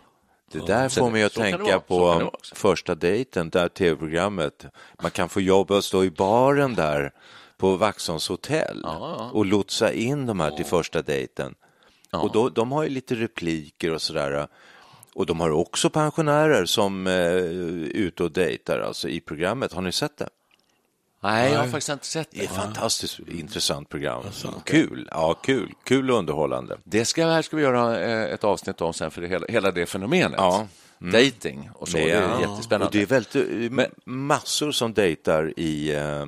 Det 0.53 0.67
där 0.67 0.89
får 0.89 1.07
det- 1.07 1.13
mig 1.13 1.23
att 1.23 1.35
det 1.35 1.41
tänka 1.41 1.73
det 1.73 1.81
på 1.81 2.31
första 2.55 2.95
dejten, 2.95 3.51
där 3.51 3.69
tv-programmet. 3.69 4.65
Man 5.03 5.11
kan 5.11 5.29
få 5.29 5.41
jobb 5.41 5.71
och 5.71 5.85
stå 5.85 6.05
i 6.05 6.11
baren 6.11 6.75
där 6.75 7.13
på 7.65 7.77
Vaxholms 7.77 8.29
hotell 8.29 8.85
och 9.33 9.47
lotsa 9.47 9.93
in 9.93 10.27
de 10.27 10.41
här 10.41 10.51
till 10.51 10.65
första 10.65 11.03
dejten. 11.03 11.55
Och 12.11 12.33
då, 12.33 12.49
de 12.49 12.73
har 12.73 12.83
ju 12.83 12.89
lite 12.89 13.15
repliker 13.15 13.91
och 13.95 14.03
sådär. 14.03 14.49
Och 15.15 15.27
de 15.27 15.41
har 15.41 15.51
också 15.51 15.91
pensionärer 15.91 16.65
som 16.65 17.07
eh, 17.07 17.13
är 17.13 17.43
ute 17.95 18.23
och 18.23 18.33
dejtar 18.33 18.81
alltså, 18.81 19.09
i 19.09 19.21
programmet. 19.21 19.73
Har 19.73 19.83
ni 19.83 19.93
sett 19.93 20.17
det? 20.17 20.29
Nej, 21.21 21.53
jag 21.53 21.59
har 21.59 21.67
faktiskt 21.67 21.89
inte 21.89 22.07
sett 22.07 22.29
Det 22.31 22.37
är 22.37 22.41
det. 22.41 22.47
ett 22.47 22.53
fantastiskt 22.53 23.19
intressant 23.19 23.89
program. 23.89 24.25
Kul, 24.65 25.09
ja 25.11 25.35
kul, 25.35 25.75
kul 25.85 26.11
och 26.11 26.19
underhållande. 26.19 26.77
Det 26.85 27.05
ska, 27.05 27.27
här 27.27 27.43
ska 27.43 27.57
vi 27.57 27.63
göra 27.63 28.01
eh, 28.01 28.35
ett 28.35 28.45
avsnitt 28.45 28.81
om 28.81 28.93
sen 28.93 29.11
för 29.11 29.23
det 29.23 29.29
hela, 29.29 29.47
hela 29.49 29.71
det 29.71 29.87
fenomenet. 29.87 30.39
Ja. 30.39 30.67
Dating 31.13 31.71
och 31.75 31.89
så. 31.89 31.97
Det 31.97 32.11
är 32.11 32.41
jättespännande. 32.41 32.87
Och 32.87 32.93
det 32.93 33.03
är 33.03 33.07
väldigt, 33.07 33.35
eh, 33.81 33.87
massor 34.05 34.73
som 34.73 34.95
dejtar 34.95 35.53
i 35.57 35.95
eh, 35.95 36.27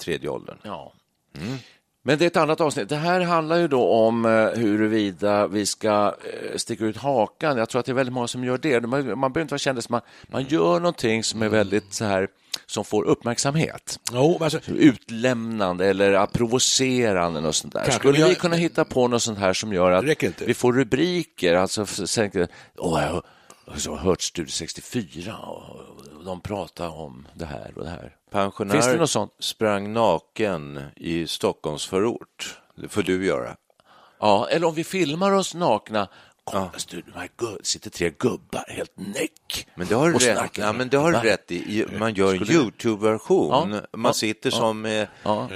tredje 0.00 0.28
åldern. 0.28 0.56
Ja. 0.62 0.92
Mm. 1.38 1.56
Men 2.04 2.18
det 2.18 2.24
är 2.24 2.26
ett 2.26 2.36
annat 2.36 2.60
avsnitt. 2.60 2.88
Det 2.88 2.96
här 2.96 3.20
handlar 3.20 3.56
ju 3.56 3.68
då 3.68 3.88
om 3.88 4.24
eh, 4.24 4.30
huruvida 4.60 5.46
vi 5.46 5.66
ska 5.66 6.14
eh, 6.50 6.56
sticka 6.56 6.84
ut 6.84 6.96
hakan. 6.96 7.56
Jag 7.58 7.68
tror 7.68 7.80
att 7.80 7.86
det 7.86 7.92
är 7.92 7.94
väldigt 7.94 8.12
många 8.12 8.28
som 8.28 8.44
gör 8.44 8.58
det. 8.58 8.80
Man, 8.80 8.90
man 9.18 9.32
behöver 9.32 9.40
inte 9.40 9.52
vara 9.52 9.58
kändis, 9.58 9.88
man, 9.88 10.00
man 10.26 10.44
gör 10.44 10.80
någonting 10.80 11.24
som 11.24 11.42
är 11.42 11.48
väldigt 11.48 11.94
så 11.94 12.04
här 12.04 12.28
som 12.66 12.84
får 12.84 13.04
uppmärksamhet. 13.04 13.98
Men 14.12 14.42
alltså, 14.42 14.60
Utlämnande 14.66 15.86
eller 15.86 16.26
provocerande 16.26 17.48
och 17.48 17.54
sånt 17.54 17.72
där. 17.72 17.80
Kanske, 17.80 17.98
Skulle 17.98 18.12
men 18.12 18.20
jag- 18.20 18.28
vi 18.28 18.34
kunna 18.34 18.56
hitta 18.56 18.84
på 18.84 19.08
något 19.08 19.22
sånt 19.22 19.38
här 19.38 19.52
som 19.52 19.72
gör 19.72 19.90
att 19.90 20.04
vi 20.46 20.54
får 20.54 20.72
rubriker? 20.72 21.54
Alltså, 21.54 21.86
åh, 22.78 23.20
har 23.90 23.96
hört 23.96 24.22
Studio 24.22 24.50
64 24.50 25.36
och 25.36 26.24
de 26.24 26.40
pratar 26.40 26.88
om 26.88 27.28
det 27.34 27.44
här 27.46 27.72
och 27.76 27.84
det 27.84 27.90
här. 27.90 27.98
Finns 28.00 28.14
det 28.26 28.30
Pensionär 28.30 28.98
något 28.98 29.10
sånt? 29.10 29.32
sprang 29.38 29.92
naken 29.92 30.80
i 30.96 31.26
Stockholmsförort. 31.26 32.60
Det 32.76 32.88
får 32.88 33.02
du 33.02 33.26
göra. 33.26 33.56
Ja, 34.20 34.48
eller 34.50 34.66
om 34.66 34.74
vi 34.74 34.84
filmar 34.84 35.32
oss 35.32 35.54
nakna. 35.54 36.08
Kolla, 36.44 36.70
ja. 36.90 37.02
de 37.06 37.18
här 37.18 37.28
gu- 37.38 37.58
sitter 37.62 37.90
tre 37.90 38.10
gubbar 38.18 38.64
helt 38.68 38.92
näck. 38.96 39.66
Men 39.74 39.86
det 39.86 39.94
har 39.94 40.10
du 40.10 40.18
rätt, 40.18 40.58
ja, 40.58 40.72
men 40.72 40.88
det 40.88 40.96
har 40.96 41.12
du 41.12 41.18
rätt 41.18 41.50
i. 41.52 41.86
Man 41.98 42.14
gör 42.14 42.34
en 42.34 42.50
Youtube-version. 42.50 43.50
Ja, 43.72 43.80
Man 43.96 44.08
ja, 44.08 44.12
sitter 44.12 44.50
som 44.50 44.86
eh, 44.86 45.08
Ja. 45.22 45.48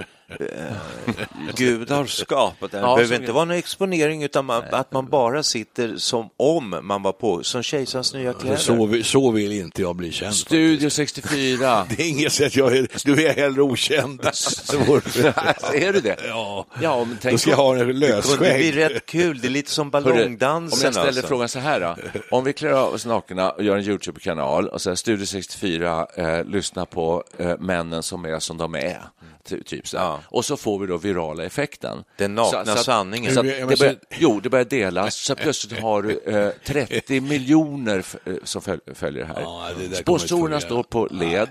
Gud 1.57 1.91
har 1.91 2.07
skapat 2.07 2.71
den. 2.71 2.83
Det 2.83 2.89
Ja, 2.89 2.97
behöver 2.97 3.17
inte 3.21 3.33
vara 3.33 3.45
någon 3.45 3.57
exponering 3.57 4.23
utan 4.23 4.45
man, 4.45 4.63
att 4.71 4.93
man 4.93 5.07
bara 5.07 5.43
sitter 5.43 5.97
som 5.97 6.29
om 6.37 6.79
man 6.83 7.03
var 7.03 7.13
på, 7.13 7.43
som 7.43 7.63
kejsarens 7.63 8.15
nya 8.15 8.33
kläder. 8.33 8.57
så, 8.57 8.87
vill- 8.87 9.05
så 9.05 9.31
vill 9.31 9.53
inte 9.53 9.83
jag 9.83 9.97
bli 9.97 10.13
känd. 10.13 10.35
Studio 10.35 10.91
64. 10.91 11.87
Det 11.97 12.03
är 12.03 12.09
inget 12.09 12.33
sätt, 12.33 12.57
jag 12.57 12.77
är, 12.77 12.89
du 13.05 13.27
är 13.27 13.35
hellre 13.35 13.63
okänd. 13.63 14.29
Så 14.33 14.77
är 15.75 15.93
du 15.93 16.01
det? 16.01 16.17
Ja. 16.29 16.67
ja 16.83 17.05
men 17.05 17.19
tänk 17.23 17.33
Då 17.35 17.39
ska 17.39 17.51
jag 17.51 17.57
ha 17.57 17.73
en 17.73 17.79
Det 17.79 17.85
blir 17.95 18.09
lösskägg. 18.09 18.77
rätt 18.77 19.07
kul, 19.07 19.41
det 19.41 19.49
är 19.49 19.51
lite 19.51 19.71
som 19.71 19.91
Hörru, 19.93 20.05
ballongdansen. 20.05 20.79
Om 20.79 20.85
jag 20.85 20.93
ställer 20.95 21.09
alltså. 21.09 21.27
frågan 21.27 21.49
så 21.49 21.59
här 21.59 21.81
då. 21.81 21.97
Om 22.31 22.45
vi 22.45 22.53
klär 22.53 22.71
av 22.73 22.95
oss 22.95 23.07
nakna 23.07 23.51
och 23.51 23.65
gör 23.65 23.77
en 23.77 23.85
Youtube-kanal 23.85 24.69
och 24.69 24.81
säger 24.83 24.95
Studio 24.95 25.27
64, 25.27 26.07
eh, 26.17 26.45
lyssna 26.45 26.87
på 26.87 27.25
eh, 27.39 27.59
männen 27.59 28.03
som 28.03 28.25
är 28.25 28.39
som 28.39 28.57
de 28.59 28.75
är. 28.75 29.03
Ty, 29.49 29.63
typ 29.63 29.89
så 29.89 29.99
här. 29.99 30.16
Ja. 30.23 30.29
Och 30.29 30.45
så 30.45 30.57
får 30.57 30.79
vi 30.79 30.87
då 30.87 30.97
virala 30.97 31.45
effekten. 31.45 32.05
Den 32.17 32.35
nakna 32.35 32.61
att- 32.73 32.85
sanningen. 32.85 33.35
Så 33.35 33.41
att 33.41 33.47
det 33.47 33.77
så- 33.77 33.83
börjar, 33.85 33.97
jo, 34.19 34.41
det 34.41 34.49
börjar 34.49 34.65
delas. 34.65 35.15
Så 35.15 35.35
plötsligt 35.35 35.81
har 35.83 36.03
du 36.03 36.19
eh, 36.27 36.51
30 36.65 37.21
miljoner 37.21 38.05
eh, 38.25 38.35
som 38.45 38.63
föl- 38.63 38.81
följer 38.95 39.23
det 39.23 39.29
här. 39.35 39.41
Ja, 39.41 39.71
Sponsorerna 39.95 40.61
står 40.61 40.83
på 40.83 41.09
led. 41.11 41.49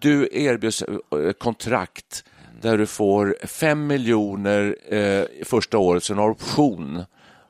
Du 0.00 0.28
erbjuds 0.32 0.82
eh, 0.82 1.32
kontrakt 1.38 2.24
där 2.60 2.78
du 2.78 2.86
får 2.86 3.36
5 3.46 3.86
miljoner 3.86 4.76
eh, 4.94 5.24
första 5.44 5.78
året, 5.78 6.04
så 6.04 6.12
en 6.12 6.18
option 6.18 7.02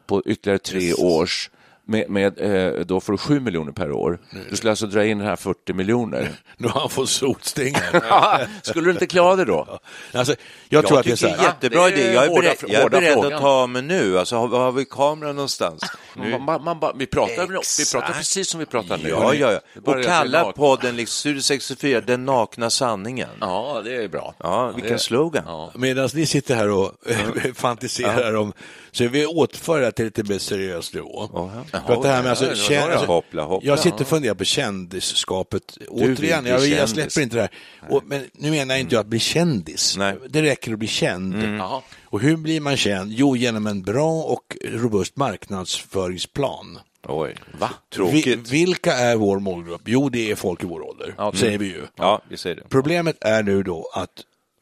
på 0.06 0.22
ytterligare 0.26 0.58
tre 0.58 0.94
års 0.94 1.50
med, 1.86 2.10
med, 2.10 2.40
eh, 2.40 2.80
då 2.84 3.00
får 3.00 3.12
du 3.12 3.18
7 3.18 3.40
miljoner 3.40 3.72
per 3.72 3.92
år. 3.92 4.18
Du 4.50 4.56
skulle 4.56 4.70
alltså 4.70 4.86
dra 4.86 5.04
in 5.04 5.18
den 5.18 5.26
här 5.26 5.36
40 5.36 5.72
miljoner. 5.72 6.28
Nu 6.56 6.68
har 6.68 6.80
han 6.80 6.90
fått 6.90 7.08
solstingar. 7.10 8.48
skulle 8.62 8.84
du 8.86 8.90
inte 8.90 9.06
klara 9.06 9.36
det 9.36 9.44
då? 9.44 9.78
Alltså, 10.12 10.34
jag, 10.68 10.86
tror 10.86 10.98
att 10.98 11.04
det 11.04 11.10
är 11.12 11.16
så 11.16 11.26
tycker 11.26 11.38
här. 11.38 11.46
jättebra 11.46 11.82
det 11.82 11.88
är 11.88 11.92
idé. 11.98 12.12
Jag 12.14 12.24
är 12.24 12.28
hårda- 12.28 12.40
beredd, 12.42 12.56
jag 12.68 12.82
är 12.82 12.88
beredd 12.90 13.12
frågan. 13.12 13.32
att 13.32 13.40
ta 13.40 13.66
mig 13.66 13.82
nu. 13.82 14.18
Alltså, 14.18 14.36
har, 14.36 14.48
har 14.48 14.72
vi 14.72 14.84
kameran 14.84 15.36
någonstans? 15.36 15.82
Man, 16.16 16.42
man, 16.42 16.64
man, 16.80 16.92
vi, 16.98 17.06
pratar, 17.06 17.46
vi 17.46 17.90
pratar 17.92 18.12
precis 18.14 18.48
som 18.50 18.60
vi 18.60 18.66
pratar 18.66 18.98
nu. 18.98 19.08
Ja, 19.08 19.34
ja, 19.34 19.48
är 19.50 19.60
ja. 19.84 19.92
Och 19.92 20.04
kalla 20.04 20.46
vi- 20.46 20.52
podden 20.52 20.96
liksom 20.96 21.14
Studio 21.18 21.40
64 21.42 22.00
Den 22.00 22.24
nakna 22.24 22.70
sanningen. 22.70 23.28
Ja, 23.40 23.80
det 23.84 23.94
är 24.04 24.08
bra. 24.08 24.34
Ja, 24.38 24.72
vilken 24.74 24.92
Det- 24.92 24.98
slogan. 24.98 25.44
Ja. 25.46 25.70
Medan 25.74 26.08
ni 26.14 26.26
sitter 26.26 26.54
här 26.54 26.70
och 26.70 26.92
fantiserar 27.54 28.34
om, 28.36 28.52
så 28.92 29.08
vi 29.08 29.26
återför 29.26 29.80
det 29.80 29.92
till 29.92 30.04
lite 30.04 30.22
mer 30.22 30.38
seriös 30.38 30.94
nivå. 30.94 31.50
Jaha. 31.74 31.86
För 31.86 31.94
att 31.96 32.02
det 32.02 32.08
här 32.08 32.22
med 32.22 32.30
alltså, 32.30 32.44
Ja, 32.44 32.50
det 32.50 32.56
var 32.56 32.68
kän- 32.82 32.88
det. 32.88 32.92
alltså, 32.94 33.06
Hoppla, 33.06 33.42
hoppla. 33.44 33.68
jag 33.68 33.78
sitter 33.78 34.00
och 34.00 34.06
funderar 34.06 34.34
på 34.34 34.44
kändisskapet. 34.44 35.78
Återigen, 35.88 36.46
jag, 36.46 36.66
jag 36.66 36.88
släpper 36.88 37.20
inte 37.20 37.36
det 37.36 37.42
här. 37.42 37.50
Och, 37.90 38.02
men 38.06 38.24
nu 38.32 38.50
menar 38.50 38.74
jag 38.74 38.80
inte 38.80 38.94
jag 38.94 39.00
att 39.00 39.06
bli 39.06 39.18
kändis. 39.18 39.96
Nej. 39.96 40.10
Mm. 40.10 40.22
Det 40.30 40.42
räcker 40.42 40.72
att 40.72 40.78
bli 40.78 40.88
känd. 40.88 41.42
Jaha. 41.58 41.82
Och 42.04 42.20
hur 42.20 42.36
blir 42.36 42.60
man 42.60 42.76
känd? 42.76 43.12
Jo, 43.12 43.36
genom 43.36 43.66
en 43.66 43.82
bra 43.82 44.22
och 44.22 44.56
robust 44.72 45.16
marknadsföringsplan. 45.16 46.78
Oj, 47.08 47.36
va? 47.60 47.70
Vi, 47.90 47.96
Tråkigt. 47.96 48.50
vilka 48.50 48.92
är 48.92 49.16
vår 49.16 49.38
målgrupp? 49.38 49.82
Jo, 49.84 50.08
det 50.08 50.30
är 50.30 50.34
folk 50.34 50.62
i 50.62 50.66
vår 50.66 50.80
ålder, 50.88 51.14
säger 51.34 51.58
vi 51.58 51.66
ju. 51.66 51.82
Ja, 51.96 52.22
vi 52.28 52.36
säger 52.36 52.56
det. 52.56 52.62
Problemet 52.68 53.16
är 53.20 53.42
nu 53.42 53.62
då 53.62 53.90
att 53.94 54.10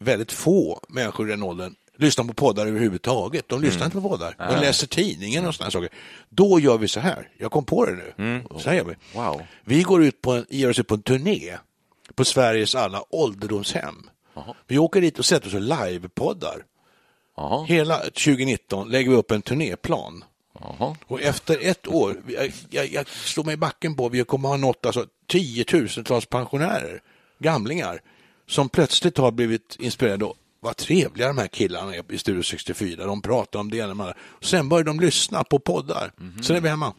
väldigt 0.01 0.33
få 0.33 0.81
människor 0.89 1.29
i 1.29 1.31
den 1.31 1.43
åldern 1.43 1.75
lyssnar 2.03 2.25
på 2.25 2.35
poddar 2.35 2.67
överhuvudtaget. 2.67 3.49
De 3.49 3.61
lyssnar 3.63 3.85
inte 3.85 4.01
på 4.01 4.09
poddar. 4.09 4.35
De 4.39 4.61
läser 4.61 4.87
tidningen 4.87 5.47
och 5.47 5.55
sådana 5.55 5.71
saker. 5.71 5.89
Då 6.29 6.61
gör 6.61 6.79
vi 6.79 6.89
så 6.89 7.01
här. 7.01 7.29
Jag 7.39 7.51
kom 7.51 7.65
på 7.65 7.87
det 7.87 7.93
nu. 7.93 8.43
Så 8.59 8.69
här 8.71 8.77
gör 8.77 8.85
vi. 8.85 8.95
Wow. 9.15 9.43
Vi 9.65 9.83
går 9.83 10.05
ut 10.05 10.23
på 10.23 10.33
en, 10.33 10.47
ger 10.51 10.71
oss 10.71 10.79
ut 10.79 10.87
på 10.87 10.95
en 10.95 11.03
turné 11.03 11.57
på 12.15 12.25
Sveriges 12.25 12.75
alla 12.75 13.03
ålderdomshem. 13.11 14.09
Vi 14.67 14.79
åker 14.79 15.01
dit 15.01 15.19
och 15.19 15.25
sätter 15.25 15.49
oss 15.49 15.55
och 15.55 15.61
livepoddar. 15.61 16.65
Hela 17.67 17.99
2019 17.99 18.91
lägger 18.91 19.11
vi 19.11 19.17
upp 19.17 19.31
en 19.31 19.43
turnéplan. 19.43 20.25
Jaha. 20.61 20.97
Och 21.07 21.21
efter 21.21 21.59
ett 21.63 21.89
år, 21.89 22.23
jag, 22.29 22.53
jag, 22.71 22.87
jag 22.93 23.09
slår 23.09 23.45
mig 23.45 23.55
i 23.55 23.57
backen 23.57 23.97
på, 23.97 24.09
vi 24.09 24.25
kommer 24.25 24.49
ha 24.49 24.57
nått 24.57 24.87
alltså 24.87 25.07
tiotusentals 25.27 26.27
pensionärer, 26.27 27.03
gamlingar, 27.39 28.01
som 28.49 28.69
plötsligt 28.69 29.19
har 29.19 29.31
blivit 29.31 29.77
inspirerade. 29.79 30.33
Vad 30.65 30.77
trevliga 30.77 31.27
de 31.29 31.39
här 31.39 31.47
killarna 31.47 31.95
är 31.95 32.13
i 32.13 32.19
Studio 32.19 32.43
64, 32.43 33.07
de 33.07 33.23
pratar 33.23 33.59
om 33.61 33.71
det 33.71 33.77
ena 33.77 33.95
med 33.95 34.07
det 34.07 34.15
Sen 34.47 34.69
börjar 34.69 34.85
de 34.85 35.01
lyssna 35.01 35.45
på 35.45 35.59
poddar. 35.59 36.13
Sen 36.43 36.57
är 36.57 36.61
vi 36.61 36.69
hemma. 36.69 36.93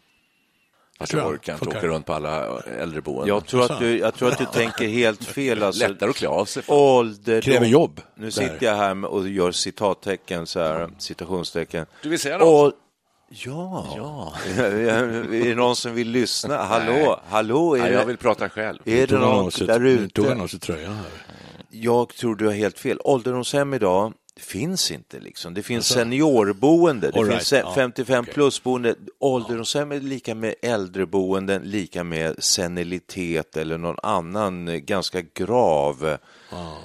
Tror 1.07 1.21
jag 1.21 1.31
orkar 1.31 1.53
inte 1.53 1.69
åka 1.69 1.87
runt 1.87 2.05
på 2.05 2.13
alla 2.13 2.61
äldreboenden. 2.61 3.27
Jag 3.27 3.45
tror, 3.45 3.71
att 3.71 3.79
du, 3.79 3.97
jag 3.99 4.13
tror 4.15 4.29
att 4.31 4.37
du 4.37 4.45
tänker 4.45 4.87
helt 4.87 5.23
fel. 5.23 5.63
Alltså, 5.63 5.87
Lättare 5.87 6.09
att 6.09 6.15
klä 6.15 6.27
av 6.27 6.45
sig. 6.45 6.63
ålderdom. 6.67 7.41
Kräver 7.41 7.65
jobb. 7.65 8.01
Nu 8.15 8.23
Där. 8.25 8.31
sitter 8.31 8.65
jag 8.65 8.75
här 8.75 9.05
och 9.05 9.29
gör 9.29 9.51
citattecken, 9.51 10.47
så 10.47 10.59
här, 10.59 10.89
citationstecken. 10.97 11.85
Du 12.01 12.09
vill 12.09 12.19
säga 12.19 12.37
något? 12.37 12.73
Och, 12.73 12.79
ja. 13.29 13.93
Ja. 13.97 14.33
är 14.63 15.45
det 15.45 15.55
någon 15.55 15.75
som 15.75 15.93
vill 15.93 16.09
lyssna? 16.09 16.57
Hallå, 16.57 17.19
hallå? 17.29 17.75
Är 17.75 17.79
Nej, 17.79 17.89
det, 17.91 17.95
jag 17.95 18.05
vill 18.05 18.17
prata 18.17 18.49
själv. 18.49 18.79
är 18.85 19.07
det 19.07 19.17
någon 19.17 19.49
där 19.59 19.79
nu 19.79 20.09
Tog 20.09 20.25
han 20.25 20.33
ute? 20.33 20.43
av 20.43 20.47
sig 20.47 20.59
tröjan 20.59 20.95
här. 20.95 21.05
Jag 21.75 22.09
tror 22.09 22.35
du 22.35 22.45
har 22.45 22.53
helt 22.53 22.79
fel. 22.79 22.99
Ålderdomshem 23.03 23.73
idag 23.73 24.13
finns 24.39 24.91
inte. 24.91 25.19
Liksom. 25.19 25.53
Det 25.53 25.63
finns 25.63 25.87
seniorboende, 25.87 27.11
det 27.11 27.25
finns 27.25 27.53
right, 27.53 27.63
ja, 27.65 27.73
55 27.75 28.19
okej. 28.19 28.33
plus-boende. 28.33 28.95
Ålderdomshem 29.19 29.91
är 29.91 29.99
lika 29.99 30.35
med 30.35 30.55
äldreboenden, 30.61 31.61
lika 31.61 32.03
med 32.03 32.43
senilitet 32.43 33.57
eller 33.57 33.77
någon 33.77 33.97
annan 34.03 34.67
eh, 34.67 34.75
ganska 34.75 35.21
grav. 35.21 36.17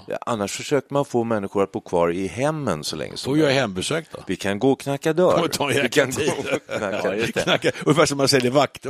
Ja, 0.06 0.18
Annars 0.26 0.52
försöker 0.56 0.94
man 0.94 1.04
få 1.04 1.24
människor 1.24 1.62
att 1.62 1.72
bo 1.72 1.80
kvar 1.80 2.10
i 2.12 2.26
hemmen 2.26 2.84
så 2.84 2.96
länge 2.96 3.16
som 3.16 3.30
Får 3.30 3.38
jag 3.38 3.44
möjligt. 3.44 3.60
hembesök 3.60 4.06
då? 4.12 4.18
Vi 4.26 4.36
kan 4.36 4.58
gå 4.58 4.70
och 4.72 4.80
knacka 4.80 5.12
dör. 5.12 5.40
Och 5.44 5.52
ta 5.52 5.64
en 5.64 5.68
Vi 5.68 5.74
jäkla 5.74 5.88
kan 6.04 6.12
tid. 6.12 6.26
gå 6.36 6.56
och 6.56 6.78
knacka. 6.78 7.16
Ja. 7.16 7.42
Knacka. 7.42 7.70
Ungefär 7.84 8.06
som 8.06 8.18
man 8.18 8.28
säljer 8.28 8.50
vakt, 8.50 8.86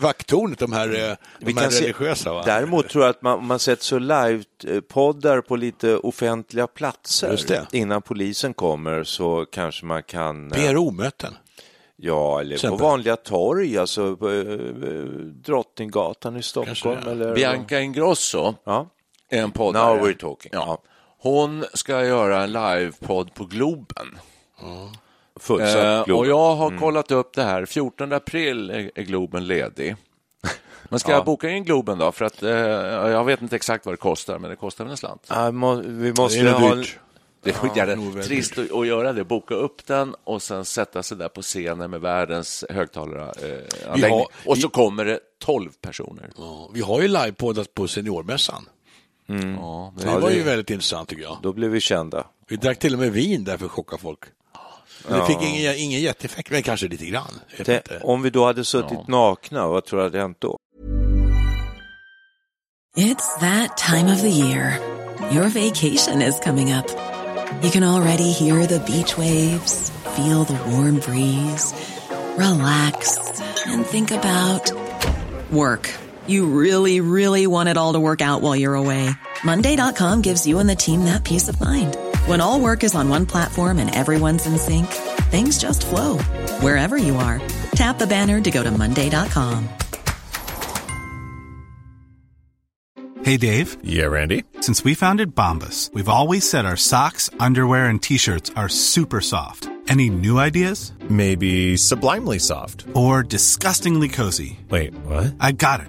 vakttornet, 0.00 0.58
de 0.58 0.72
här, 0.72 0.88
eh, 1.10 1.16
Vi 1.40 1.52
de 1.52 1.52
här 1.54 1.62
kan 1.62 1.70
se- 1.72 1.82
religiösa. 1.84 2.32
Va? 2.34 2.42
Däremot 2.46 2.88
tror 2.88 3.04
jag 3.04 3.10
att 3.10 3.22
man, 3.22 3.46
man 3.46 3.58
sätter 3.58 3.84
så 3.84 3.98
live-poddar 3.98 5.40
på 5.40 5.56
lite 5.56 5.96
offentliga 5.96 6.66
platser 6.66 7.30
Just 7.30 7.48
det. 7.48 7.66
innan 7.72 8.02
polisen 8.02 8.54
kommer 8.54 9.04
så 9.04 9.46
kanske 9.52 9.86
man 9.86 10.02
kan... 10.02 10.52
eh, 10.52 10.58
PRO-möten. 10.70 11.34
Ja, 12.00 12.40
eller 12.40 12.50
på 12.50 12.54
Exempel. 12.54 12.80
vanliga 12.80 13.16
torg, 13.16 13.78
alltså 13.78 14.16
på 14.16 14.28
Drottninggatan 15.44 16.36
i 16.36 16.42
Stockholm. 16.42 17.08
Eller... 17.08 17.34
Bianca 17.34 17.80
Ingrosso 17.80 18.54
Ja. 18.64 18.86
En 19.28 19.50
poddare. 19.50 19.96
Now 19.96 20.06
we're 20.06 20.16
talking. 20.18 20.50
Ja. 20.54 20.78
Hon 21.20 21.64
ska 21.74 22.04
göra 22.04 22.42
en 22.42 22.52
livepodd 22.52 23.34
på 23.34 23.44
Globen. 23.44 24.18
Fullsatt 25.40 25.76
Eh, 25.76 26.04
Globen. 26.04 26.14
och 26.20 26.26
jag 26.26 26.54
har 26.56 26.66
Mm. 26.66 26.80
kollat 26.80 27.10
upp 27.10 27.34
det 27.34 27.42
här. 27.42 27.66
14 27.66 28.12
april 28.12 28.70
är, 28.70 29.02
Globen 29.02 29.46
ledig. 29.46 29.96
Men 30.88 30.98
ska 31.00 31.10
Ja. 31.10 31.16
jag 31.16 31.24
boka 31.24 31.50
in 31.50 31.64
Globen 31.64 31.98
då? 31.98 32.12
För 32.12 32.24
att 32.24 32.42
eh, 32.42 32.50
jag 32.50 33.24
vet 33.24 33.42
inte 33.42 33.56
exakt 33.56 33.86
vad 33.86 33.92
det 33.92 33.96
kostar, 33.96 34.38
men 34.38 34.50
det 34.50 34.56
kostar 34.56 34.84
väl 34.84 34.90
en 34.90 34.96
slant. 34.96 35.26
Ja, 35.28 35.50
må, 35.50 35.74
vi 35.74 36.12
måste 36.18 36.40
Det 36.42 36.48
är 36.48 36.52
ha... 36.52 36.74
dyrt. 36.74 36.98
Det 37.42 37.50
är 37.50 37.86
väldigt 37.86 38.24
trist 38.26 38.58
att, 38.58 38.72
att 38.72 38.86
göra 38.86 39.12
det, 39.12 39.24
boka 39.24 39.54
upp 39.54 39.86
den 39.86 40.14
och 40.24 40.42
sen 40.42 40.64
sätta 40.64 41.02
sig 41.02 41.16
där 41.16 41.28
på 41.28 41.42
scenen 41.42 41.90
med 41.90 42.00
världens 42.00 42.64
högtalaranläggning. 42.70 44.10
har- 44.18 44.26
och 44.46 44.58
så 44.58 44.68
kommer 44.68 45.04
det 45.04 45.20
12 45.38 45.70
personer. 45.80 46.30
Ja, 46.36 46.70
vi 46.74 46.80
har 46.80 47.00
ju 47.02 47.08
livepoddat 47.08 47.74
på 47.74 47.88
seniormässan. 47.88 48.68
Ja, 49.28 49.92
Det 49.96 50.04
men- 50.06 50.20
var 50.20 50.30
ju 50.30 50.42
väldigt 50.42 50.70
intressant 50.70 51.08
tycker 51.08 51.22
jag. 51.22 51.38
Då 51.42 51.52
blir 51.52 51.68
vi 51.68 51.80
kända. 51.80 52.26
Vi 52.48 52.56
drack 52.56 52.78
till 52.78 52.92
och 52.94 52.98
med 53.00 53.12
vin 53.12 53.44
där 53.44 53.56
för 53.56 53.66
att 53.66 53.70
chocka 53.72 53.98
folk. 53.98 54.18
Men 55.08 55.18
det 55.20 55.26
fick 55.26 55.42
ingen, 55.42 55.74
ingen 55.76 56.00
jätteeffekt, 56.00 56.50
men 56.50 56.62
kanske 56.62 56.88
lite 56.88 57.06
grann. 57.06 57.40
Det, 57.56 57.68
inte. 57.76 58.00
om 58.04 58.22
vi 58.22 58.30
då 58.30 58.44
hade 58.46 58.64
suttit 58.64 59.08
nakna, 59.08 59.66
vad 59.68 59.84
tror 59.84 59.98
du 59.98 60.04
hade 60.04 60.18
hänt 60.18 60.36
då? 60.40 60.58
It's 62.96 63.38
that 63.40 63.76
time 63.76 64.12
of 64.14 64.20
the 64.20 64.28
year. 64.30 64.78
Your 65.32 65.48
vacation 65.48 66.22
is 66.22 66.40
coming 66.44 66.72
up. 66.74 66.86
You 67.62 67.70
can 67.70 67.82
already 67.84 68.32
hear 68.32 68.66
the 68.66 68.78
beach 68.92 69.18
waves, 69.18 69.92
feel 70.16 70.44
the 70.44 70.56
warm 70.70 70.96
breeze, 71.06 71.74
relax, 72.36 73.18
and 73.66 73.86
think 73.86 74.10
about 74.12 74.72
work. 75.50 75.90
You 76.28 76.46
really, 76.46 77.00
really 77.00 77.46
want 77.46 77.68
it 77.70 77.76
all 77.78 77.94
to 77.94 78.00
work 78.00 78.20
out 78.20 78.42
while 78.42 78.54
you're 78.54 78.74
away. 78.74 79.08
Monday.com 79.44 80.20
gives 80.22 80.46
you 80.46 80.58
and 80.58 80.68
the 80.68 80.76
team 80.76 81.04
that 81.06 81.24
peace 81.24 81.48
of 81.48 81.58
mind. 81.60 81.96
When 82.26 82.40
all 82.42 82.60
work 82.60 82.84
is 82.84 82.94
on 82.94 83.08
one 83.08 83.24
platform 83.26 83.78
and 83.78 83.94
everyone's 83.94 84.46
in 84.46 84.58
sync, 84.58 84.86
things 85.32 85.58
just 85.58 85.86
flow 85.86 86.18
wherever 86.60 86.96
you 86.98 87.16
are. 87.16 87.40
Tap 87.72 87.98
the 87.98 88.06
banner 88.06 88.40
to 88.42 88.50
go 88.50 88.62
to 88.62 88.70
Monday.com. 88.70 89.68
Hey 93.24 93.36
Dave, 93.36 93.76
Yeah, 93.82 94.06
Randy. 94.06 94.44
since 94.60 94.84
we 94.84 94.94
founded 94.94 95.34
Bombus, 95.34 95.90
we've 95.92 96.08
always 96.08 96.48
said 96.48 96.64
our 96.64 96.76
socks, 96.76 97.28
underwear, 97.40 97.86
and 97.86 98.00
t 98.02 98.16
shirts 98.16 98.50
are 98.56 98.68
super 98.70 99.20
soft. 99.20 99.68
Any 99.88 100.08
new 100.10 100.38
ideas? 100.38 100.92
Maybe 101.08 101.76
sublimely 101.78 102.38
soft. 102.38 102.84
Or 102.94 103.22
disgustingly 103.22 104.08
cozy? 104.08 104.58
Wait, 104.70 104.92
what? 105.06 105.34
I 105.40 105.52
got 105.52 105.80
it. 105.80 105.88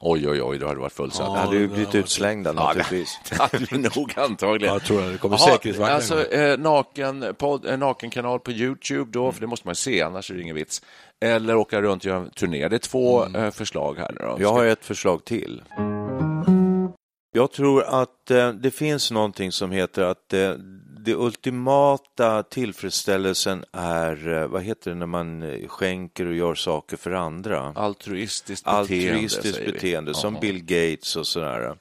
Oj, 0.00 0.28
oj, 0.28 0.42
oj, 0.42 0.58
då 0.58 0.66
hade 0.66 0.76
det 0.76 0.80
varit 0.80 0.92
fullsatt. 0.92 1.26
Ja, 1.26 1.36
hade 1.36 1.56
ju 1.56 1.68
blivit 1.68 1.94
utslängda 1.94 2.52
naturligtvis. 2.52 3.20
det 3.30 3.36
hade 3.36 3.66
vi 3.70 3.78
nog 3.78 4.14
antagligen. 4.16 4.74
Jag 4.74 4.82
tror 4.82 5.04
att 5.04 5.12
det 5.12 5.18
kommer 5.18 5.38
Jaha, 5.38 5.48
säkerhetsvagnar. 5.48 5.94
Alltså, 5.94 6.32
eh, 6.32 6.58
naken, 6.58 7.34
podd, 7.38 7.66
eh, 7.66 7.78
nakenkanal 7.78 8.40
på 8.40 8.52
YouTube 8.52 9.10
då, 9.10 9.32
för 9.32 9.40
det 9.40 9.46
måste 9.46 9.68
man 9.68 9.74
se, 9.74 10.02
annars 10.02 10.30
är 10.30 10.34
det 10.34 10.42
ingen 10.42 10.54
vits. 10.54 10.82
Eller 11.20 11.56
åka 11.56 11.82
runt 11.82 12.02
och 12.02 12.08
göra 12.08 12.18
en 12.18 12.30
turné. 12.30 12.68
Det 12.68 12.76
är 12.76 12.78
två 12.78 13.26
eh, 13.26 13.50
förslag 13.50 13.98
här 13.98 14.10
nu 14.12 14.26
då. 14.26 14.36
Jag 14.40 14.52
har 14.52 14.64
ett 14.64 14.84
förslag 14.84 15.24
till. 15.24 15.62
Jag 17.32 17.52
tror 17.52 17.82
att 17.82 18.30
eh, 18.30 18.52
det 18.52 18.70
finns 18.70 19.10
någonting 19.10 19.52
som 19.52 19.70
heter 19.70 20.02
att 20.02 20.32
eh, 20.32 20.52
det 21.04 21.14
ultimata 21.14 22.42
tillfredsställelsen 22.42 23.64
är, 23.72 24.28
eh, 24.32 24.46
vad 24.46 24.62
heter 24.62 24.90
det 24.90 24.96
när 24.96 25.06
man 25.06 25.42
eh, 25.42 25.68
skänker 25.68 26.26
och 26.26 26.34
gör 26.34 26.54
saker 26.54 26.96
för 26.96 27.10
andra? 27.10 27.72
Altruistiskt 27.76 28.64
beteende, 28.64 29.12
Altruistiskt 29.12 29.64
beteende, 29.66 30.14
som 30.14 30.34
Jaha. 30.34 30.40
Bill 30.40 30.64
Gates 30.64 31.16
och 31.16 31.26
sådär. 31.26 31.74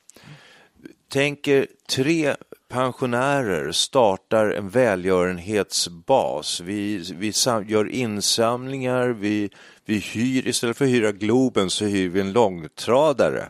Tänker 1.09 1.67
tre 1.89 2.35
pensionärer 2.69 3.71
startar 3.71 4.49
en 4.49 4.69
välgörenhetsbas. 4.69 6.59
Vi, 6.59 7.13
vi 7.15 7.33
sam- 7.33 7.67
gör 7.67 7.89
insamlingar, 7.89 9.07
vi, 9.09 9.49
vi 9.85 9.99
hyr, 9.99 10.47
istället 10.47 10.77
för 10.77 10.85
att 10.85 10.91
hyra 10.91 11.11
Globen 11.11 11.69
så 11.69 11.85
hyr 11.85 12.09
vi 12.09 12.19
en 12.19 12.31
långtradare. 12.31 13.49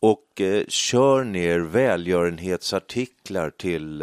Och 0.00 0.40
eh, 0.40 0.64
kör 0.68 1.24
ner 1.24 1.60
välgörenhetsartiklar 1.60 3.50
till 3.50 4.02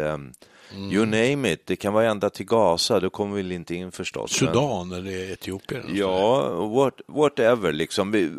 um, 0.74 0.92
you 0.92 1.04
name 1.06 1.52
it. 1.52 1.66
Det 1.66 1.76
kan 1.76 1.92
vara 1.92 2.10
ända 2.10 2.30
till 2.30 2.46
Gaza, 2.46 3.00
då 3.00 3.10
kommer 3.10 3.36
vi 3.36 3.42
väl 3.42 3.52
inte 3.52 3.74
in 3.74 3.92
förstås. 3.92 4.40
men- 4.42 4.48
Sudan 4.54 4.92
eller 4.92 5.32
Etiopien. 5.32 5.82
Ja, 5.94 6.48
what, 6.66 7.00
whatever 7.06 7.72
liksom. 7.72 8.10
Vi, 8.10 8.30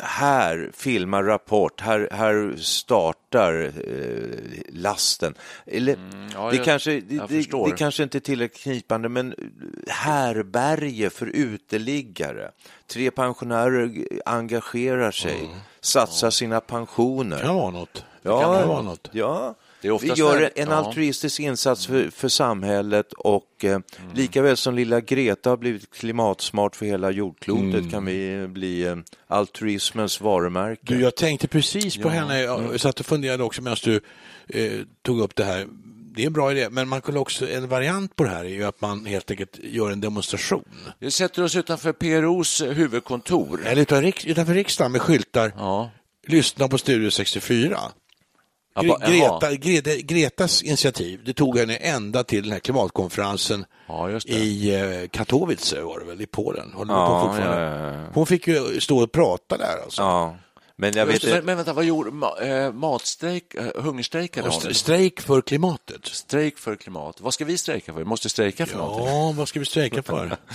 här 0.00 0.70
filmar 0.74 1.22
Rapport, 1.22 1.80
här, 1.80 2.08
här 2.12 2.54
startar 2.58 3.64
eh, 3.64 4.72
lasten. 4.72 5.34
Eller, 5.66 5.94
Mm, 5.94 6.28
ja, 6.34 6.50
det, 6.50 6.56
jag- 6.56 6.64
kanske, 6.64 6.90
det, 6.90 7.00
det, 7.28 7.50
det 7.66 7.76
kanske 7.76 8.02
inte 8.02 8.18
är 8.18 8.20
tillräckligt 8.20 8.62
knipande, 8.62 9.08
men 9.08 9.34
härberge 9.88 11.10
för 11.10 11.26
uteliggare. 11.26 12.50
Tre 12.86 13.10
pensionärer 13.10 14.06
engagerar 14.26 15.10
sig, 15.10 15.48
satsar 15.80 16.30
sina 16.30 16.60
pensioner. 16.60 17.36
Det 17.36 17.42
kan 17.42 17.54
vara 17.56 17.70
något. 17.70 17.94
Det 17.94 18.28
Ja, 18.28 18.40
kan 18.40 18.68
vara 18.68 18.82
något. 18.82 19.08
ja. 19.12 19.54
Det 19.86 20.06
är 20.06 20.14
Vi 20.14 20.20
gör 20.20 20.50
en 20.54 20.68
ja. 20.68 20.74
altruistisk 20.74 21.40
insats 21.40 21.86
för, 21.86 22.10
för 22.10 22.28
samhället 22.28 23.12
och 23.12 23.64
eh, 23.64 23.78
lika 24.14 24.42
väl 24.42 24.56
som 24.56 24.74
lilla 24.74 25.00
Greta 25.00 25.50
har 25.50 25.56
blivit 25.56 25.90
klimatsmart 25.90 26.76
för 26.76 26.86
hela 26.86 27.10
jordklotet 27.10 27.90
kan 27.90 28.04
vi 28.04 28.46
bli 28.48 28.82
eh, 28.86 28.96
altruismens 29.26 30.20
varumärke. 30.20 30.80
Du, 30.82 31.00
jag 31.00 31.16
tänkte 31.16 31.48
precis 31.48 31.96
på 31.96 32.08
henne. 32.08 32.40
Jag 32.40 32.80
satt 32.80 33.00
och 33.00 33.06
funderade 33.06 33.42
också 33.44 33.62
medan 33.62 33.76
du 33.84 34.00
eh, 34.48 34.80
tog 35.02 35.20
upp 35.20 35.36
det 35.36 35.44
här. 35.44 35.66
Det 36.16 36.22
är 36.22 36.26
en 36.26 36.32
bra 36.32 36.52
idé, 36.52 36.68
men 36.70 36.88
man 36.88 37.00
kunde 37.00 37.20
också, 37.20 37.48
en 37.50 37.68
variant 37.68 38.16
på 38.16 38.24
det 38.24 38.30
här 38.30 38.44
är 38.44 38.48
ju 38.48 38.64
att 38.64 38.80
man 38.80 39.06
helt 39.06 39.30
enkelt 39.30 39.58
gör 39.62 39.90
en 39.90 40.00
demonstration. 40.00 40.64
Vi 40.98 41.10
sätter 41.10 41.42
oss 41.42 41.56
utanför 41.56 41.92
PROs 41.92 42.62
huvudkontor. 42.62 43.60
Eller 43.66 43.82
utan, 43.82 44.02
riks- 44.02 44.26
utanför 44.26 44.54
riksdagen 44.54 44.92
med 44.92 45.00
skyltar. 45.02 45.52
Ja. 45.56 45.90
Lyssna 46.26 46.68
på 46.68 46.78
Studio 46.78 47.10
64. 47.10 47.78
Ja, 48.76 48.82
Gre-. 48.82 49.10
Greta, 49.40 49.54
Greta, 49.54 49.90
Gretas 50.02 50.62
initiativ, 50.62 51.20
det 51.24 51.32
tog 51.32 51.58
henne 51.58 51.76
ända 51.76 52.24
till 52.24 52.42
den 52.42 52.52
här 52.52 52.58
klimatkonferensen 52.60 53.64
Ja, 53.88 54.10
i 54.26 54.74
eh, 54.74 55.08
Katowice 55.10 55.80
var 55.80 55.98
det 56.00 56.04
väl, 56.06 56.20
i 56.20 56.26
Polen. 56.26 56.72
Ja, 56.76 56.84
ja, 56.88 57.38
ja, 57.38 57.60
ja. 57.92 58.04
Hon 58.14 58.26
fick 58.26 58.46
ju 58.46 58.80
stå 58.80 59.02
och 59.02 59.12
prata 59.12 59.56
där 59.56 59.82
alltså. 59.84 60.02
Ja, 60.02 60.36
men 60.76 60.92
jag 60.96 61.06
vet 61.06 61.24
men, 61.24 61.44
men 61.44 61.56
vänta, 61.56 61.72
vad 61.72 61.84
gjorde 61.84 62.10
ma, 62.10 62.38
eh, 62.38 62.72
matstrejk, 62.72 63.54
eh, 63.54 63.82
hungerstrejkade 63.82 64.48
hon? 64.48 64.58
st- 64.58 64.74
strejk 64.74 65.20
för 65.20 65.40
klimatet. 65.40 66.06
Strejk 66.06 66.58
för 66.58 66.76
klimat. 66.76 67.20
Vad 67.20 67.34
ska 67.34 67.44
vi 67.44 67.58
strejka 67.58 67.92
för? 67.92 67.98
Vi 67.98 68.04
måste 68.04 68.28
strejka 68.28 68.66
för 68.66 68.78
någonting. 68.78 69.06
Ja, 69.06 69.32
vad 69.36 69.48
ska 69.48 69.58
vi 69.60 69.66
strejka 69.66 70.02
för? 70.02 70.36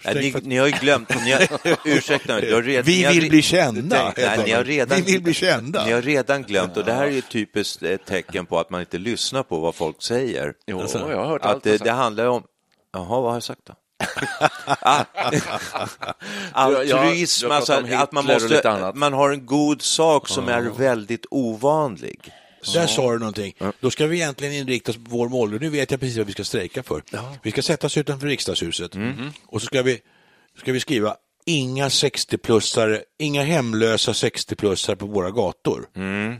Strejk 0.00 0.34
ni, 0.34 0.40
ni 0.48 0.56
har 0.56 0.66
ju 0.66 0.72
glömt, 0.72 1.08
ni 1.24 1.32
har, 1.32 1.42
ursäkta 1.84 2.34
mig, 2.34 2.52
har 2.52 2.62
redan, 2.62 2.84
Vi 2.84 2.98
ni 2.98 3.04
har 3.04 3.12
vill 3.12 3.24
re- 3.24 3.30
bli 3.30 3.42
kända, 3.42 4.12
Nej, 4.16 4.38
ni 4.44 4.50
har 4.52 4.64
redan, 4.64 5.02
Vi 5.02 5.12
vill 5.12 5.22
bli 5.22 5.34
kända. 5.34 5.84
Ni 5.86 5.92
har 5.92 6.02
redan 6.02 6.42
glömt 6.42 6.76
och 6.76 6.84
det 6.84 6.92
här 6.92 7.04
är 7.06 7.10
ju 7.10 7.18
ett 7.18 7.30
typiskt 7.30 7.82
ett 7.82 8.06
tecken 8.06 8.46
på 8.46 8.58
att 8.58 8.70
man 8.70 8.80
inte 8.80 8.98
lyssnar 8.98 9.42
på 9.42 9.58
vad 9.60 9.74
folk 9.74 10.02
säger. 10.02 10.52
Jo, 10.66 10.80
Alltså, 10.80 11.10
jag 11.10 11.16
har 11.18 11.26
hört 11.26 11.42
Att 11.44 11.50
allt. 11.50 11.64
det, 11.64 11.76
det 11.84 11.90
handlar 11.90 12.26
om, 12.26 12.42
jaha, 12.92 13.04
vad 13.20 13.22
har 13.24 13.34
jag 13.34 13.42
sagt 13.42 13.60
då? 13.66 13.74
Ah, 14.80 15.04
Altruism, 16.52 17.48
har 17.48 17.56
alltså 17.56 17.72
att 17.72 18.12
man, 18.12 18.24
måste, 18.26 18.92
man 18.94 19.12
har 19.12 19.30
en 19.30 19.46
god 19.46 19.82
sak 19.82 20.28
som 20.28 20.48
är 20.48 20.60
väldigt 20.62 21.26
ovanlig. 21.30 22.32
Där 22.74 22.86
sa 22.86 23.12
du 23.12 23.18
någonting. 23.18 23.54
Då 23.80 23.90
ska 23.90 24.06
vi 24.06 24.16
egentligen 24.16 24.54
inrikta 24.54 24.90
oss 24.90 24.96
på 24.96 25.02
vår 25.08 25.28
mål. 25.28 25.60
Nu 25.60 25.68
vet 25.68 25.90
jag 25.90 26.00
precis 26.00 26.16
vad 26.16 26.26
vi 26.26 26.32
ska 26.32 26.44
strejka 26.44 26.82
för. 26.82 27.02
Vi 27.42 27.50
ska 27.50 27.62
sätta 27.62 27.86
oss 27.86 27.96
utanför 27.96 28.26
riksdagshuset 28.26 28.92
och 29.46 29.60
så 29.60 29.66
ska 29.66 29.82
vi, 29.82 30.00
ska 30.62 30.72
vi 30.72 30.80
skriva 30.80 31.16
inga 31.44 31.88
60-plussare, 31.88 33.00
inga 33.18 33.42
hemlösa 33.42 34.12
60-plussare 34.12 34.96
på 34.96 35.06
våra 35.06 35.30
gator. 35.30 35.86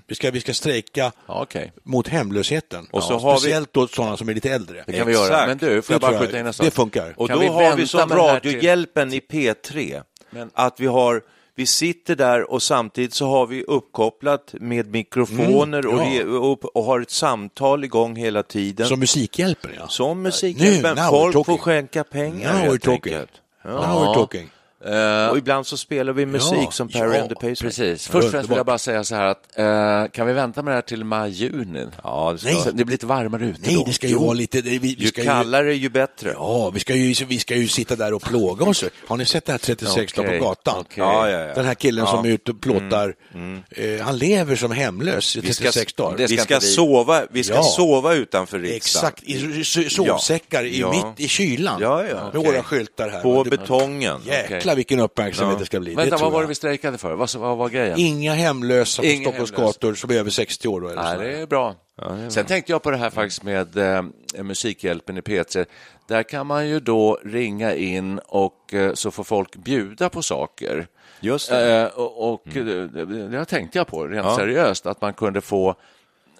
Vi, 0.06 0.14
ska, 0.14 0.30
vi 0.30 0.40
ska 0.40 0.54
strejka 0.54 1.12
Ja, 1.26 1.42
Okej, 1.42 1.72
mot 1.82 2.08
hemlösheten. 2.08 2.86
Och 2.90 3.02
så 3.02 3.18
har 3.18 3.32
vi- 3.34 3.38
Speciellt 3.40 3.72
då 3.72 3.88
sådana 3.88 4.16
som 4.16 4.28
är 4.28 4.34
lite 4.34 4.50
äldre. 4.50 4.84
det 4.86 4.92
kan 4.92 5.06
vi 5.06 5.12
göra. 5.12 5.46
Men 5.46 5.58
du, 5.58 5.82
får 5.82 5.94
jag 5.94 6.00
bara 6.00 6.18
skjuta 6.18 6.38
in 6.40 6.46
en 6.46 6.52
sak? 6.52 6.66
Det 6.66 6.70
funkar. 6.70 7.14
Och 7.16 7.28
Kan 7.28 7.36
då 7.36 7.40
vi 7.42 7.48
har 7.48 7.76
vi 7.76 7.86
som 7.86 8.00
här 8.00 8.06
till- 8.40 8.50
Radiohjälpen 8.52 9.12
i 9.12 9.20
P3, 9.20 10.02
Men- 10.30 10.50
att 10.54 10.80
vi 10.80 10.86
har 10.86 11.22
vi 11.58 11.66
sitter 11.66 12.16
där 12.16 12.50
och 12.50 12.62
samtidigt 12.62 13.14
så 13.14 13.26
har 13.26 13.46
vi 13.46 13.62
uppkopplat 13.64 14.54
med 14.60 14.90
mikrofoner 14.90 15.78
Mm, 15.78 15.94
och, 15.94 16.04
ja. 16.06 16.20
re, 16.20 16.24
och, 16.24 16.76
och 16.76 16.84
har 16.84 17.00
ett 17.00 17.10
samtal 17.10 17.84
igång 17.84 18.16
hela 18.16 18.42
tiden. 18.42 18.86
Som 18.86 19.00
Musikhjälpen, 19.00 19.70
ja. 19.78 19.88
Som 19.88 20.16
Nu, 20.16 20.22
Musikhjälpen. 20.22 20.96
we're 20.96 21.10
Folk 21.10 21.46
får 21.46 21.58
skänka 21.58 22.04
pengar 22.04 22.52
Now 22.52 22.60
we're 22.62 22.68
helt 22.70 22.82
talking. 22.82 23.14
enkelt. 23.14 23.30
Now 23.64 23.74
we're 23.74 24.14
talking. 24.14 24.50
Eh, 24.84 25.28
Och 25.30 25.38
ibland 25.38 25.66
så 25.66 25.76
spelar 25.76 26.12
vi 26.12 26.26
musik 26.26 26.58
Ja, 26.62 26.70
som 26.70 26.88
Perry 26.88 27.14
ja, 27.16 27.20
and 27.20 27.28
the 27.28 27.34
Pacemakers. 27.34 27.60
Precis. 27.60 28.08
Först 28.08 28.24
och 28.24 28.30
främst 28.30 28.50
vill 28.50 28.56
jag 28.56 28.66
bara 28.66 28.78
säga 28.78 29.04
så 29.04 29.14
här 29.14 29.26
att 29.26 29.58
eh, 29.58 30.12
kan 30.12 30.26
vi 30.26 30.32
vänta 30.32 30.62
med 30.62 30.70
det 30.72 30.74
här 30.74 30.82
till 30.82 31.04
maj-juni? 31.04 31.86
Ja, 32.04 32.30
det 32.32 32.38
ska, 32.38 32.48
Nej. 32.50 32.62
Det 32.72 32.84
blir 32.84 32.94
lite 32.94 33.06
varmare 33.06 33.44
ute 33.46 33.60
Nej, 33.64 33.74
då. 33.74 33.84
det 33.84 33.92
ska 33.92 34.06
ju 34.06 34.14
vara 34.14 34.32
lite... 34.32 34.60
det- 34.60 34.70
Vi, 34.70 34.78
vi 34.78 34.88
ju 34.88 35.06
ska 35.08 35.20
ju, 35.20 35.26
kallare 35.26 35.74
ju 35.74 35.88
bättre. 35.88 36.30
Ja, 36.34 36.70
vi 36.70 36.80
ska, 36.80 36.94
ju, 36.94 37.24
vi 37.26 37.38
ska 37.38 37.56
ju 37.56 37.68
sitta 37.68 37.96
där 37.96 38.12
och 38.14 38.22
plåga 38.22 38.64
oss. 38.66 38.84
Har 39.06 39.16
ni 39.16 39.24
sett 39.24 39.44
det 39.44 39.52
här 39.52 39.58
36 39.58 40.12
dagar 40.12 40.28
Okej, 40.28 40.38
på 40.38 40.44
gatan? 40.44 40.74
okej. 40.80 40.94
Ja, 41.04 41.30
ja, 41.30 41.38
ja. 41.40 41.54
Den 41.54 41.64
här 41.64 41.74
killen 41.74 42.06
som 42.06 42.24
är 42.24 42.28
ute 42.28 42.50
och 42.50 42.60
plåtar. 42.60 43.14
Mm, 43.34 43.62
Eh, 43.70 44.00
han 44.04 44.18
lever 44.18 44.56
som 44.56 44.70
hemlös 44.72 45.36
i 45.36 45.40
Vi 45.40 45.52
ska, 45.52 45.64
36 45.64 45.92
dagar. 45.94 46.16
vi 46.18 46.28
ska 46.36 46.44
ska, 46.44 46.58
vi- 46.58 46.66
sova, 46.66 47.22
vi 47.30 47.44
ska 47.44 47.54
Ja. 47.54 47.62
sova 47.62 48.14
utanför 48.14 48.58
riksdagen. 48.58 49.08
Exakt, 49.08 49.22
i 49.22 49.64
sovsäckar 49.90 50.64
i, 50.64 50.84
mitt 50.84 51.20
i 51.20 51.28
kylan. 51.28 51.78
Ja, 51.82 52.04
ja. 52.04 52.14
Med 52.14 52.36
Okej. 52.36 52.52
våra 52.52 52.62
skyltar 52.62 53.08
här. 53.08 53.20
På 53.20 53.44
betongen. 53.44 54.20
Jäklar 54.26 54.67
vilken 54.74 55.00
uppmärksamhet 55.00 55.58
det 55.58 55.66
ska 55.66 55.80
bli. 55.80 55.94
Vänta, 55.94 56.16
det 56.16 56.22
vad 56.22 56.32
var 56.32 56.42
det 56.42 56.48
vi 56.48 56.54
strejkade 56.54 56.98
för? 56.98 57.14
Vad, 57.14 57.34
vad 57.34 57.56
var 57.56 57.68
grejen? 57.68 57.98
Inga 57.98 58.34
hemlösa 58.34 59.02
på 59.02 59.06
Inga 59.08 59.22
Stockholms 59.22 59.50
hemlösa. 59.50 59.66
gator 59.78 59.94
som 59.94 60.10
är 60.10 60.14
över 60.14 60.30
60 60.30 60.68
år. 60.68 60.80
Då, 60.80 60.88
eller 60.88 61.02
Nej, 61.02 61.18
det 61.18 61.38
är 61.38 61.46
bra. 61.46 61.74
Sen 62.28 62.46
tänkte 62.46 62.72
jag 62.72 62.82
på 62.82 62.90
det 62.90 62.96
här 62.96 63.10
faktiskt 63.10 63.42
med 63.42 63.76
eh, 63.76 64.02
Musikhjälpen 64.42 65.18
i 65.18 65.20
P3. 65.20 65.66
Där 66.08 66.22
kan 66.22 66.46
man 66.46 66.68
ju 66.68 66.80
då 66.80 67.18
ringa 67.24 67.74
in 67.74 68.18
och 68.18 68.74
eh, 68.74 68.94
så 68.94 69.10
får 69.10 69.24
folk 69.24 69.56
bjuda 69.56 70.08
på 70.08 70.22
saker. 70.22 70.86
Just 71.20 71.50
det. 71.50 71.76
Eh, 71.80 71.86
och 71.98 72.32
och 72.32 72.42
Mm. 72.46 72.66
det, 72.66 73.04
det, 73.04 73.28
det 73.28 73.44
tänkte 73.44 73.78
jag 73.78 73.86
på 73.86 74.06
rent 74.06 74.36
seriöst, 74.36 74.86
att 74.86 75.00
man 75.00 75.12
kunde 75.14 75.40
få 75.40 75.74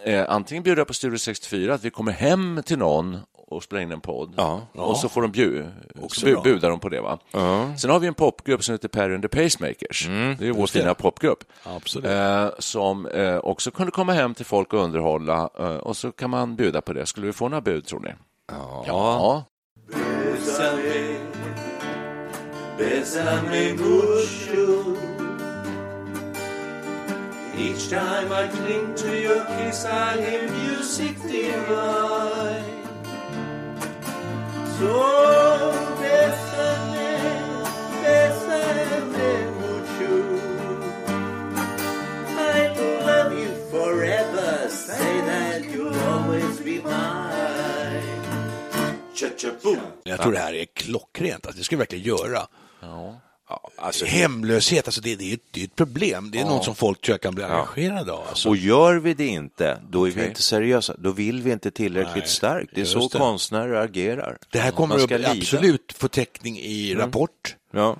eh, 0.04 0.24
antingen 0.28 0.62
bjuda 0.62 0.84
på 0.84 0.94
Studio 0.94 1.18
64, 1.18 1.74
att 1.74 1.84
vi 1.84 1.90
kommer 1.90 2.12
hem 2.12 2.62
till 2.66 2.78
någon 2.78 3.18
och 3.50 3.62
spelar 3.62 3.82
in 3.82 3.92
en 3.92 4.00
podd 4.00 4.34
Ja. 4.36 4.60
och 4.72 4.96
så 4.96 5.08
får 5.08 5.22
de 5.22 5.30
bju, 5.32 5.66
så 6.12 6.26
bu, 6.26 6.36
budar 6.44 6.70
de 6.70 6.80
på 6.80 6.88
det. 6.88 7.00
Va? 7.00 7.18
Sen 7.78 7.90
har 7.90 7.98
vi 7.98 8.06
en 8.06 8.14
popgrupp 8.14 8.64
som 8.64 8.72
heter 8.72 8.88
Perry 8.88 9.14
and 9.14 9.22
the 9.22 9.28
Pacemakers. 9.28 10.06
Mm. 10.06 10.36
det 10.38 10.48
är 10.48 10.52
vår 10.52 10.66
fina 10.66 10.94
popgrupp. 10.94 11.44
Absolut. 11.62 12.10
Eh, 12.10 12.48
som 12.58 13.06
eh, 13.06 13.36
också 13.36 13.70
kunde 13.70 13.92
komma 13.92 14.12
hem 14.12 14.34
till 14.34 14.46
folk 14.46 14.72
och 14.72 14.80
underhålla 14.84 15.48
eh, 15.58 15.66
och 15.76 15.96
så 15.96 16.12
kan 16.12 16.30
man 16.30 16.56
bjuda 16.56 16.80
på 16.80 16.92
det. 16.92 17.06
Skulle 17.06 17.26
vi 17.26 17.32
få 17.32 17.48
några 17.48 17.60
bud 17.60 17.86
tror 17.86 18.00
ni? 18.00 18.10
Ja. 18.52 18.84
Ja. 18.86 19.44
Bésame 22.78 23.72
mucho. 23.74 24.96
Each 27.56 27.88
time 27.88 28.30
I 28.32 28.46
cling 28.48 28.94
to 28.94 29.08
your 29.08 29.44
kiss, 29.44 29.84
I 29.84 30.20
hear 30.20 30.48
music 30.48 31.20
divine. 31.22 32.77
Jag 50.04 50.20
tror 50.22 50.32
det 50.32 50.38
här 50.38 50.54
är 50.54 50.64
klockrent. 50.64 51.46
Alltså, 51.46 51.58
det 51.58 51.64
ska 51.64 51.76
vi 51.76 51.78
verkligen 51.78 52.04
göra. 52.04 52.46
Ja, 52.80 53.20
alltså, 53.76 54.04
Hemlöshet, 54.04 54.86
alltså 54.88 55.00
det, 55.00 55.16
det, 55.16 55.30
är, 55.30 55.34
ett, 55.34 55.40
det 55.50 55.60
är 55.60 55.64
ett 55.64 55.76
problem. 55.76 56.30
Det 56.30 56.40
är 56.40 56.44
något 56.44 56.64
som 56.64 56.74
folk 56.74 57.00
tror 57.00 57.12
jag 57.12 57.20
kan 57.20 57.34
bli 57.34 57.44
engagerade 57.44 58.12
av. 58.12 58.26
Alltså. 58.28 58.48
Och 58.48 58.56
gör 58.56 58.94
vi 58.94 59.14
det 59.14 59.26
inte, 59.26 59.78
då 59.90 60.04
är 60.04 60.10
vi 60.10 60.16
Okej. 60.16 60.28
inte 60.28 60.42
seriösa. 60.42 60.94
Då 60.98 61.10
vill 61.10 61.42
vi 61.42 61.52
inte 61.52 61.70
tillräckligt 61.70 62.14
Nej, 62.16 62.28
starkt. 62.28 62.70
Det 62.74 62.80
är 62.80 62.84
så 62.84 63.08
det. 63.08 63.18
konstnärer 63.18 63.74
agerar. 63.84 64.38
det 64.52 64.58
här 64.58 64.70
kommer 64.70 64.98
lida. 64.98 65.30
absolut 65.30 65.92
få 65.98 66.08
täckning 66.08 66.58
i 66.58 66.94
Rapport, 66.94 67.56
Ja. 67.70 67.96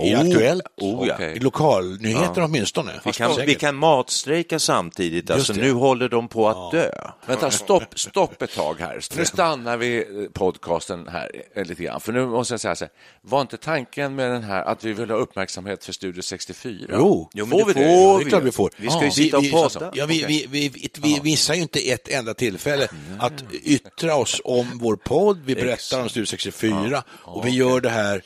i 0.00 0.14
Aktuellt, 0.14 0.62
Oh, 0.76 1.08
ja. 1.08 1.14
Okej. 1.14 1.36
i 1.36 1.40
lokalnyheter 1.40 2.44
åtminstone. 2.44 2.92
Vi, 3.04 3.12
kan, 3.12 3.30
vi 3.46 3.54
kan 3.54 3.76
matstrejka 3.76 4.58
samtidigt, 4.58 5.30
alltså 5.30 5.52
nu 5.52 5.72
håller 5.72 6.08
de 6.08 6.28
på 6.28 6.48
att 6.48 6.72
dö. 6.72 6.90
Vänta, 7.26 7.50
stopp, 7.50 7.98
stopp 7.98 8.42
ett 8.42 8.54
tag 8.54 8.80
här. 8.80 9.00
Nu 9.16 9.24
stannar 9.24 9.76
vi 9.76 9.96
eh, 9.96 10.30
podcasten 10.32 11.08
här 11.08 11.30
eh, 11.54 11.64
lite 11.64 11.82
grann. 11.82 12.00
För 12.00 12.12
nu 12.12 12.26
måste 12.26 12.54
jag 12.54 12.60
säga 12.60 12.74
så 12.74 12.84
här, 12.84 12.92
var 13.20 13.40
inte 13.40 13.56
tanken 13.56 14.14
med 14.14 14.30
den 14.30 14.42
här 14.42 14.64
att 14.64 14.84
vi 14.84 14.92
vill 14.92 15.10
ha 15.10 15.16
uppmärksamhet 15.16 15.84
för 15.84 15.92
Studio 15.92 16.22
64? 16.22 16.86
Jo, 16.92 17.30
Jo, 17.34 17.46
men 17.46 17.58
får 17.58 17.66
vi 17.66 17.72
det 17.72 17.80
får 17.80 18.18
det 18.18 18.24
är 18.24 18.28
klart 18.28 18.42
vi 18.42 18.52
får. 18.52 18.70
Vi 18.76 18.90
ska 18.90 19.04
ju 19.04 19.10
sitta 19.10 19.36
och 19.36 19.44
vi, 19.44 19.50
podda. 19.50 19.90
Ja, 19.94 20.06
vi, 20.06 20.24
vi, 20.24 20.46
vi, 20.50 20.68
vi, 20.68 20.90
vi 21.02 21.20
missar 21.22 21.54
ju 21.54 21.62
inte 21.62 21.90
ett 21.90 22.08
enda 22.08 22.34
tillfälle 22.34 22.88
att 23.18 23.44
yttra 23.52 24.14
oss 24.16 24.40
om 24.44 24.78
vår 24.78 24.96
podd. 24.96 25.40
Vi 25.44 25.54
berättar 25.54 26.02
om 26.02 26.08
Studio 26.08 26.26
64 26.26 27.02
och 27.10 27.46
vi 27.46 27.50
gör 27.50 27.80
det 27.80 27.90
här 27.90 28.22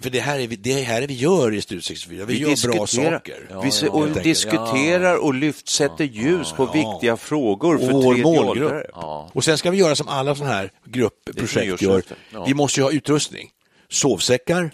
för 0.00 0.10
det 0.10 0.20
här, 0.20 0.38
är 0.38 0.48
vi, 0.48 0.56
det 0.56 0.72
här 0.72 1.02
är 1.02 1.06
vi 1.06 1.14
gör 1.14 1.54
i 1.54 1.60
Studio 1.60 1.82
64. 1.82 2.24
Vi, 2.24 2.38
gör 2.38 2.72
bra 2.72 2.86
saker. 2.86 3.60
vi 3.62 3.70
se, 3.70 3.88
och 3.88 4.04
enkelt. 4.04 4.24
diskuterar 4.24 5.16
och 5.16 5.34
lyft, 5.34 5.68
sätter 5.68 6.04
ljus 6.04 6.52
på 6.52 6.66
viktiga 6.66 7.16
frågor 7.16 7.78
för 7.78 7.94
Och 7.94 8.02
vår 8.02 8.16
målgrupp. 8.16 8.86
Och 9.32 9.44
sen 9.44 9.58
ska 9.58 9.70
vi 9.70 9.78
göra 9.78 9.96
som 9.96 10.08
alla 10.08 10.34
sådana 10.34 10.54
här 10.54 10.70
gruppprojekt 10.84 11.82
gör. 11.82 12.02
Vi 12.46 12.54
måste 12.54 12.80
ju 12.80 12.84
ha 12.84 12.92
utrustning. 12.92 13.48
Sovsäckar, 13.88 14.70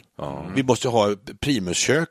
vi 0.54 0.62
måste 0.62 0.88
ha 0.88 1.16
primuskök 1.40 2.08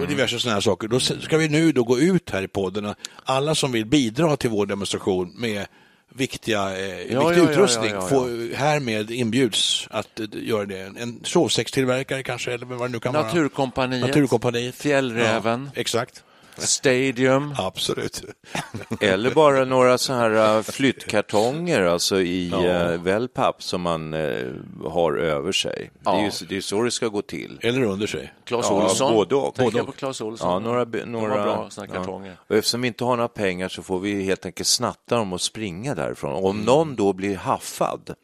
och 0.00 0.08
diverse 0.08 0.38
sådana 0.38 0.54
här 0.54 0.60
saker. 0.60 0.88
Då 0.88 1.00
ska 1.00 1.38
vi 1.38 1.48
nu 1.48 1.72
då 1.72 1.84
gå 1.84 1.98
ut 1.98 2.30
här 2.30 2.42
i 2.42 2.48
podden, 2.48 2.94
alla 3.24 3.54
som 3.54 3.72
vill 3.72 3.86
bidra 3.86 4.36
till 4.36 4.50
vår 4.50 4.66
demonstration 4.66 5.32
med 5.36 5.66
viktiga, 6.14 6.78
eh, 6.78 6.96
viktig 6.96 7.14
ja, 7.14 7.34
ja, 7.34 7.50
utrustning 7.50 7.90
ja, 7.90 7.96
ja, 7.96 8.02
ja. 8.02 8.08
Får, 8.08 8.54
härmed 8.54 9.10
inbjuds 9.10 9.88
att 9.90 10.20
eh, 10.20 10.26
göra 10.32 10.66
det. 10.66 10.80
En 10.80 11.20
sovsäckstillverkare 11.24 12.22
kanske, 12.22 12.52
eller 12.52 12.66
vad 12.66 12.88
det 12.88 12.92
nu 12.92 13.00
kan 13.00 13.12
vara. 13.12 13.26
Naturkompaniet, 13.26 14.06
Naturkompaniet. 14.06 14.74
Fjällräven, 14.74 15.70
Ja, 15.74 15.80
exakt. 15.80 16.24
Stadium. 16.56 17.54
Absolut. 17.58 18.22
Eller 19.00 19.30
bara 19.30 19.64
några 19.64 19.98
så 19.98 20.12
här 20.12 20.56
äh, 20.56 20.62
flyttkartonger 20.62 21.82
alltså 21.82 22.20
i 22.20 22.48
ja. 22.48 22.96
wellpapp 22.96 23.62
som 23.62 23.80
man 23.80 24.14
äh, 24.14 24.46
har 24.84 25.12
över 25.16 25.52
sig. 25.52 25.90
Det, 26.00 26.10
är 26.10 26.22
ju, 26.24 26.30
det 26.48 26.56
är 26.56 26.60
så 26.60 26.82
det 26.82 26.90
ska 26.90 27.08
gå 27.08 27.22
till. 27.22 27.58
Eller 27.62 27.82
under 27.82 28.06
sig. 28.06 28.32
Claes 28.44 28.66
Ja, 28.70 28.84
Olsson. 28.84 29.12
både 29.14 29.34
och. 29.34 29.60
Och. 29.60 29.86
på 29.86 29.92
Claes 29.92 30.20
Olsson. 30.20 30.50
Ja, 30.52 30.58
några, 30.58 31.04
några 31.04 31.34
bra 31.34 31.70
såna 31.70 31.86
kartonger. 31.86 32.36
Och 32.48 32.56
eftersom 32.56 32.82
vi 32.82 32.88
inte 32.88 33.04
har 33.04 33.16
några 33.16 33.28
pengar 33.28 33.68
så 33.68 33.82
får 33.82 33.98
vi 33.98 34.22
helt 34.22 34.46
enkelt 34.46 34.66
snatta 34.66 35.16
dem 35.16 35.32
och 35.32 35.40
springa 35.40 35.94
därifrån. 35.94 36.44
Om 36.44 36.60
någon 36.60 36.96
då 36.96 37.12
blir 37.12 37.36
haffad 37.36 38.14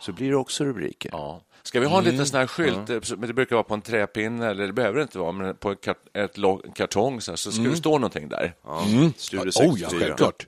så 0.00 0.12
blir 0.12 0.30
det 0.30 0.36
också 0.36 0.64
rubriker. 0.64 1.10
Ja. 1.12 1.40
Ska 1.64 1.80
vi 1.80 1.86
ha 1.86 1.98
en 1.98 2.04
liten 2.04 2.26
sån 2.26 2.38
här 2.40 2.46
skylt, 2.46 3.10
men 3.18 3.26
det 3.26 3.32
brukar 3.34 3.56
vara 3.56 3.64
på 3.64 3.74
en 3.74 3.82
träpinne, 3.82 4.50
eller 4.50 4.66
det 4.66 4.72
behöver 4.72 4.96
det 4.96 5.02
inte 5.02 5.18
vara, 5.18 5.32
men 5.32 5.56
på 5.56 5.70
en 5.70 5.76
kart, 5.76 5.96
ett 6.14 6.36
kartong 6.74 7.20
så, 7.20 7.30
här, 7.32 7.36
så 7.36 7.52
ska 7.52 7.62
det 7.62 7.76
stå 7.76 7.90
någonting 7.90 8.28
där. 8.28 8.54
Studio 9.16 9.50
Oh 9.54 9.80
ja, 9.80 9.88
64. 9.88 10.00
självklart. 10.00 10.46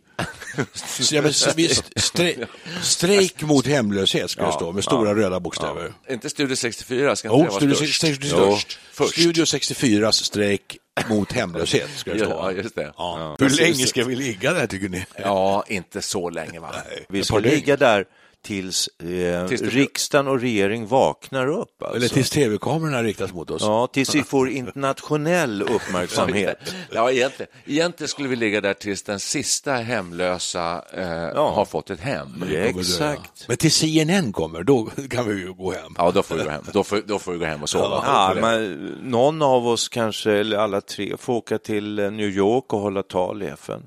Så, 0.74 1.14
ja, 1.14 1.22
men, 1.22 1.32
så 1.32 1.50
vi 1.56 1.68
stre, 1.96 2.46
strejk 2.82 3.42
mot 3.42 3.66
hemlöshet 3.66 4.30
ska 4.30 4.46
det 4.46 4.52
stå 4.52 4.72
med 4.72 4.84
stora 4.84 5.14
röda 5.14 5.40
bokstäver. 5.40 5.92
Inte 6.10 6.30
Studio 6.30 6.56
64, 6.56 7.16
ska 7.16 7.28
inte 7.28 7.36
Oh, 7.36 7.42
det 7.42 7.48
vara 7.48 7.56
Studio, 7.56 7.74
störst? 7.74 8.00
64, 8.00 8.38
Jo, 8.38 8.56
störst. 8.56 8.78
Studio 9.12 9.46
64 9.46 10.12
strejk 10.12 10.78
mot 11.08 11.32
hemlöshet 11.32 11.90
ska 11.96 12.12
det 12.12 12.18
stå. 12.18 12.52
Ja. 12.86 12.92
Ja. 12.96 13.36
Hur 13.38 13.50
länge 13.50 13.86
ska 13.86 14.04
vi 14.04 14.16
ligga 14.16 14.52
där 14.52 14.66
tycker 14.66 14.88
ni? 14.88 15.06
Ja, 15.16 15.64
inte 15.68 16.02
så 16.02 16.30
länge 16.30 16.60
va? 16.60 16.74
Vi 17.08 17.20
Ett 17.20 17.26
ska 17.26 17.38
ligga 17.38 17.76
där 17.76 18.04
tills, 18.44 18.88
eh, 18.88 19.46
Tills 19.46 19.62
riksdagen 19.62 20.28
och 20.28 20.40
regering 20.40 20.86
vaknar 20.86 21.46
upp. 21.46 21.82
Alltså. 21.82 21.96
Eller 21.96 22.08
tills 22.08 22.30
tv-kamerorna 22.30 23.02
riktas 23.02 23.32
mot 23.32 23.50
oss. 23.50 23.62
Ja, 23.62 23.86
tills 23.86 24.14
vi 24.14 24.22
får 24.22 24.48
internationell 24.48 25.62
uppmärksamhet. 25.62 26.58
Ja, 26.90 27.10
egentligen, 27.10 27.52
egentligen 27.66 28.08
skulle 28.08 28.28
vi 28.28 28.36
ligga 28.36 28.60
där 28.60 28.74
tills 28.74 29.02
den 29.02 29.20
sista 29.20 29.72
hemlösa 29.72 30.84
eh, 30.92 31.54
har 31.54 31.64
fått 31.64 31.90
ett 31.90 32.00
hem. 32.00 32.44
Exakt. 32.52 33.48
Men 33.48 33.56
till 33.56 33.72
CNN 33.72 34.32
kommer, 34.32 34.62
då 34.62 34.90
kan 35.10 35.28
vi 35.28 35.40
ju 35.40 35.52
gå 35.52 35.72
hem. 35.72 35.94
Ja, 35.98 36.10
då 36.10 36.22
får 36.22 36.36
vi 36.36 36.44
gå 36.44 36.50
hem, 36.50 36.64
då 36.72 36.84
får, 36.84 37.02
då 37.06 37.18
får 37.18 37.32
vi 37.32 37.38
gå 37.38 37.44
hem 37.44 37.62
och 37.62 37.68
sova. 37.68 38.02
Ja, 38.06 38.34
men, 38.40 38.74
någon 39.02 39.42
av 39.42 39.68
oss 39.68 39.88
kanske, 39.88 40.32
eller 40.32 40.56
alla 40.56 40.80
tre, 40.80 41.16
får 41.18 41.34
åka 41.34 41.58
till 41.58 41.98
eh, 41.98 42.10
New 42.10 42.28
York 42.28 42.72
och 42.72 42.80
hålla 42.80 43.02
tal 43.02 43.42
i 43.42 43.46
FN. 43.46 43.82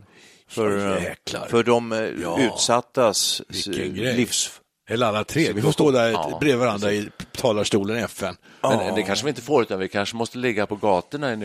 För, 0.48 0.78
Ja, 0.78 0.96
eh, 0.98 1.04
jäklar. 1.04 1.48
för 1.48 1.64
de 1.64 1.92
eh, 1.92 2.00
Ja. 2.22 2.40
utsattas 2.40 3.42
eh, 3.68 3.72
livs... 3.94 4.52
Eller 4.90 5.06
alla 5.06 5.24
tre. 5.24 5.54
Vi 5.54 5.62
får 5.62 5.72
stå 5.72 5.92
där 5.92 6.10
Ja, 6.12 6.38
bredvid 6.42 6.60
varandra 6.60 6.92
i 6.94 7.10
talarstolen 7.38 7.98
i 7.98 8.02
FN. 8.02 8.36
Men 8.62 8.96
det 8.96 9.04
kanske 9.04 9.26
vi 9.26 9.30
inte 9.30 9.42
får, 9.42 9.62
utan 9.62 9.80
vi 9.80 9.88
kanske 9.88 10.16
måste 10.16 10.38
ligga 10.38 10.66
på 10.66 10.76
gatorna 10.76 11.34
i 11.34 11.36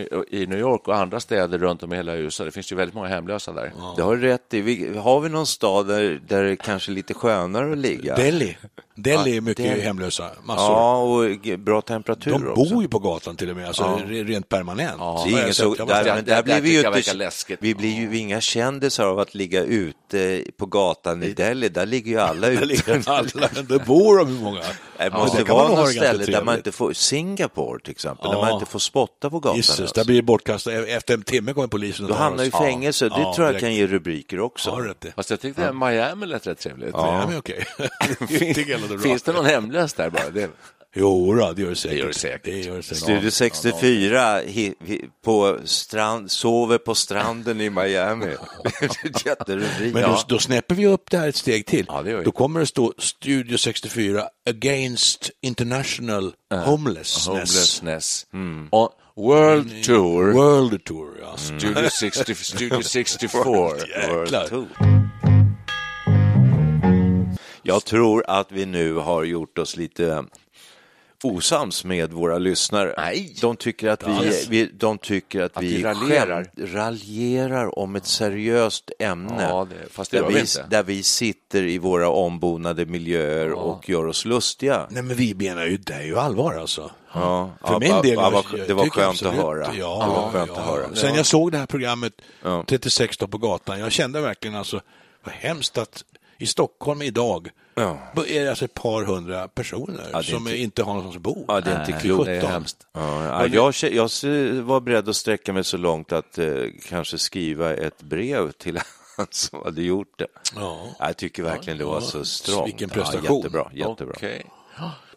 New- 0.47 0.59
York 0.59 0.89
och 0.89 0.97
andra 0.97 1.21
städer 1.21 1.59
runt 1.59 1.83
om 1.83 1.93
i 1.93 1.97
hela 1.97 2.15
USA. 2.17 2.45
Det 2.45 2.51
finns 2.51 2.73
ju 2.73 2.77
väldigt 2.77 2.95
många 2.95 3.09
hemlösa 3.09 3.53
där. 3.53 3.73
Det 3.97 4.03
har 4.03 4.17
du 4.17 4.23
rätt 4.23 4.55
i. 4.55 4.97
Har 4.99 5.21
vi 5.21 5.29
någon 5.29 5.47
stad 5.47 5.87
där, 5.89 6.21
där 6.29 6.43
det 6.45 6.51
är 6.51 6.57
kanske 6.57 6.93
är 6.93 6.95
lite 6.95 7.15
skönare 7.15 7.73
att 7.73 7.79
ligga? 7.79 8.17
Delhi. 8.17 8.57
Delhi 8.95 9.37
är 9.37 9.41
mycket 9.41 9.65
Delhi. 9.67 9.81
hemlösa, 9.81 10.31
massor. 10.45 10.65
Ja, 10.65 10.97
och 10.97 11.59
bra 11.59 11.81
temperatur 11.81 12.31
De 12.31 12.49
också. 12.49 12.75
bor 12.75 12.83
ju 12.83 12.89
på 12.89 12.99
gatan 12.99 13.37
till 13.37 13.51
och 13.51 13.57
med, 13.57 13.67
alltså 13.67 13.83
re- 13.85 14.25
rent 14.27 14.49
permanent. 14.49 14.99
Det 15.25 15.31
är 15.33 15.43
ingen 15.43 15.55
så, 15.55 15.75
där, 15.75 16.05
det- 16.05 16.21
där 16.23 16.37
det 16.37 16.43
blir 16.43 16.61
vi 16.61 16.71
ju 16.81 16.87
inte, 16.97 17.15
läskigt. 17.15 17.59
vi 17.63 17.75
blir 17.75 17.91
ju 18.01 18.19
inga 18.19 18.41
kändisar 18.41 19.07
av 19.07 19.19
att 19.19 19.35
ligga 19.35 19.63
ute 19.63 20.45
på 20.59 20.67
gatan 20.67 21.23
i 21.23 21.33
Delhi. 21.33 21.69
Där 21.69 21.87
ligger 21.87 22.11
ju 22.13 22.21
alla 22.21 22.41
Där 22.47 22.51
ute. 22.55 22.65
ligger 22.65 23.09
alla, 23.11 23.29
där 23.69 23.85
bor 23.87 24.19
de 24.19 24.29
hur 24.37 24.41
många? 24.45 24.61
Det 24.61 25.05
Ja, 25.13 25.19
måste 25.19 25.39
där 25.39 25.45
kan 25.45 25.57
man 25.57 25.69
vara 25.71 25.81
något 25.81 25.89
det 25.89 25.93
ställe 25.97 26.25
där 26.25 26.43
man 26.45 26.57
inte 26.57 26.73
får, 26.73 26.93
Singapore 26.93 27.81
till 27.81 27.91
exempel, 27.91 28.27
Ja. 28.27 28.33
där 28.33 28.41
man 28.41 28.53
inte 28.53 28.67
får 28.67 28.79
spotta 28.79 29.31
på 29.31 29.39
gatan. 29.41 29.57
Gisses, 29.57 29.79
ens. 29.79 29.93
där 29.93 30.05
blir 30.05 30.17
det 30.17 30.23
bortkastat. 30.23 30.73
Efter 30.89 31.15
en 31.15 31.23
timme 31.23 31.53
kommer 31.53 31.69
polisen 31.69 32.05
och 32.05 32.11
Då 32.11 32.17
hamnar 32.17 32.43
ju 32.45 32.49
i 32.49 32.53
fängelse. 32.53 33.09
Det 33.09 33.15
Ja, 33.19 33.35
tror 33.35 33.47
jag 33.47 33.53
direkt. 33.55 33.61
kan 33.65 33.75
ge 33.75 33.87
rubriker 33.87 34.41
också. 34.41 34.71
Ja, 34.87 34.95
det. 35.01 35.13
Fast 35.17 35.31
jag 35.31 35.41
tyckte 35.41 35.73
Miami 35.73 36.27
lät 36.27 36.47
rätt 36.47 36.59
trevligt. 36.59 36.91
Ja, 36.93 37.25
men 37.29 37.39
okej. 37.39 37.65
Finns 39.03 39.23
det 39.23 39.33
någon 39.33 39.47
hemlös 39.47 39.95
där 39.95 40.11
bara? 40.11 40.31
Det, 40.31 40.51
Jo, 40.95 41.35
då, 41.35 41.53
det 41.53 41.63
gör 41.63 41.71
det 41.71 41.77
säkert. 41.77 41.95
Det 41.95 42.01
gör 42.01 42.07
det 42.09 42.15
säkert. 42.15 42.45
Det 42.45 42.61
gör 42.61 42.77
det 42.77 42.83
säkert. 42.83 43.03
Studio 43.03 43.31
64 43.31 44.39
hi, 44.39 44.75
hi, 44.85 45.05
på 45.25 45.59
strand, 45.65 46.31
sover 46.31 46.79
på 46.79 46.95
stranden 46.95 47.61
i 47.61 47.71
Miami. 47.71 48.27
Jätterubrik. 49.25 49.95
Men 49.95 50.03
då, 50.03 50.23
då 50.29 50.39
snäpper 50.39 50.75
vi 50.75 50.87
upp 50.87 51.11
det 51.11 51.19
här 51.19 51.29
ett 51.29 51.37
steg 51.37 51.67
till. 51.67 51.87
Ja, 51.89 52.03
det. 52.03 52.23
Då 52.23 52.33
kommer 52.33 52.61
det 52.61 52.67
stå 52.67 52.93
Studio 52.99 53.59
64 53.59 54.29
Against 54.51 55.31
International 55.41 56.33
Homelessness. 56.65 57.27
homelessness. 57.27 58.27
On 58.71 58.89
World 59.17 59.85
Tour. 59.85 60.33
World 60.33 60.85
Tour, 60.85 61.19
ja. 61.21 61.37
Studio, 61.37 61.89
60, 61.91 62.35
Studio 62.35 62.83
64. 62.83 63.43
Jäklar. 63.89 64.47
Tour. 64.49 65.02
Jag 67.63 67.85
tror 67.85 68.25
att 68.29 68.53
vi 68.53 68.67
nu 68.67 68.95
har 68.95 69.25
gjort 69.25 69.59
oss 69.59 69.77
lite 69.77 70.25
osams 71.25 71.85
med 71.85 72.13
våra 72.13 72.39
lyssnare. 72.39 72.95
Nej. 72.97 73.37
De 73.41 73.57
tycker 73.57 73.89
att 73.89 74.09
vi, 74.09 74.47
vi, 74.49 74.71
de 74.75 74.99
tycker 74.99 75.41
att, 75.43 75.57
Att 75.57 75.63
vi, 75.63 75.77
vi 75.77 75.83
raljerar. 75.83 76.51
raljerar 76.59 77.79
om 77.79 77.97
ett 77.97 78.07
seriöst 78.07 78.91
ämne. 78.99 79.47
Ja, 79.51 79.67
det- 79.71 79.93
fast 79.93 80.11
det 80.11 80.21
där, 80.21 80.29
vi 80.29 80.41
inte. 80.41 80.67
där 80.71 80.83
vi 80.83 81.03
sitter 81.03 81.63
i 81.63 81.79
våra 81.79 82.09
ombonade 82.09 82.87
miljöer 82.87 83.53
och 83.53 83.89
gör 83.89 84.07
oss 84.07 84.25
lustiga. 84.25 84.87
Nej, 84.91 85.03
men 85.03 85.17
vi 85.17 85.35
menar 85.35 85.67
ju, 85.67 85.77
det 85.77 85.93
är 85.95 86.03
ju 86.03 86.19
allvar 86.19 86.55
alltså. 86.55 86.91
Ja, 87.15 87.51
För 87.61 87.73
ja, 87.73 87.79
min 87.79 87.89
ja, 87.89 88.03
del, 88.03 88.15
ja, 88.15 88.43
jag 88.57 88.67
det 88.69 88.75
var 88.75 88.87
skönt 88.89 89.09
absolut- 89.09 89.33
att 89.35 89.41
höra. 89.45 89.67
Ja, 89.79 90.05
det 90.09 90.21
var 90.21 90.31
skönt 90.31 90.51
ja. 90.55 90.61
att 90.61 90.67
höra. 90.67 90.95
Sen 90.95 91.15
jag 91.15 91.27
såg 91.27 91.53
det 91.53 91.59
här 91.59 91.67
programmet, 91.67 92.13
Ja. 92.43 92.65
36 92.69 93.17
då 93.17 93.27
på 93.27 93.39
gatan, 93.39 93.81
jag 93.81 93.93
kände 93.93 94.21
verkligen 94.21 94.57
alltså, 94.57 94.81
vad 95.25 95.35
hemskt 95.35 95.79
att 95.79 96.05
i 96.43 96.47
Stockholm 96.47 97.03
idag 97.03 97.51
Ja. 97.75 97.99
är 98.29 98.41
det 98.45 98.49
alltså 98.49 98.65
ett 98.65 98.75
par 98.75 99.05
hundra 99.05 99.49
personer 99.49 100.05
Ja, 100.13 100.23
som 100.23 100.37
inte- 100.49 100.57
inte 100.57 100.83
har 100.83 100.95
någonstans 100.95 101.17
att 101.17 101.23
bo. 101.23 101.45
Ja, 101.49 101.61
det 101.61 101.71
är 101.71 101.81
inte 101.81 101.93
klokt. 102.01 102.25
Det 102.27 102.33
är 102.33 102.41
17. 102.41 102.51
hemskt. 102.53 102.87
Ja, 102.93 103.25
ja, 103.47 103.73
jag, 103.83 103.93
jag 103.93 104.09
var 104.63 104.81
beredd 104.81 105.09
att 105.09 105.17
sträcka 105.17 105.53
mig 105.53 105.65
så 105.65 105.77
långt 105.77 106.13
att 106.13 106.39
eh, 106.39 106.55
kanske 106.89 107.19
skriva 107.19 107.75
ett 107.75 108.03
brev 108.03 108.53
till 108.53 108.79
han 109.17 109.27
som 109.31 109.63
hade 109.65 109.83
gjort 109.83 110.19
det. 110.19 110.27
Ja. 110.57 110.87
Jag 110.99 111.17
tycker 111.17 111.43
verkligen 111.43 111.79
det 111.79 111.85
var 111.85 112.01
så 112.01 112.25
strångt. 112.25 112.67
vilken 112.67 112.89
prestation. 112.91 113.37
Jättebra. 113.37 113.71
jättebra. 113.75 114.15
Okej. 114.17 114.47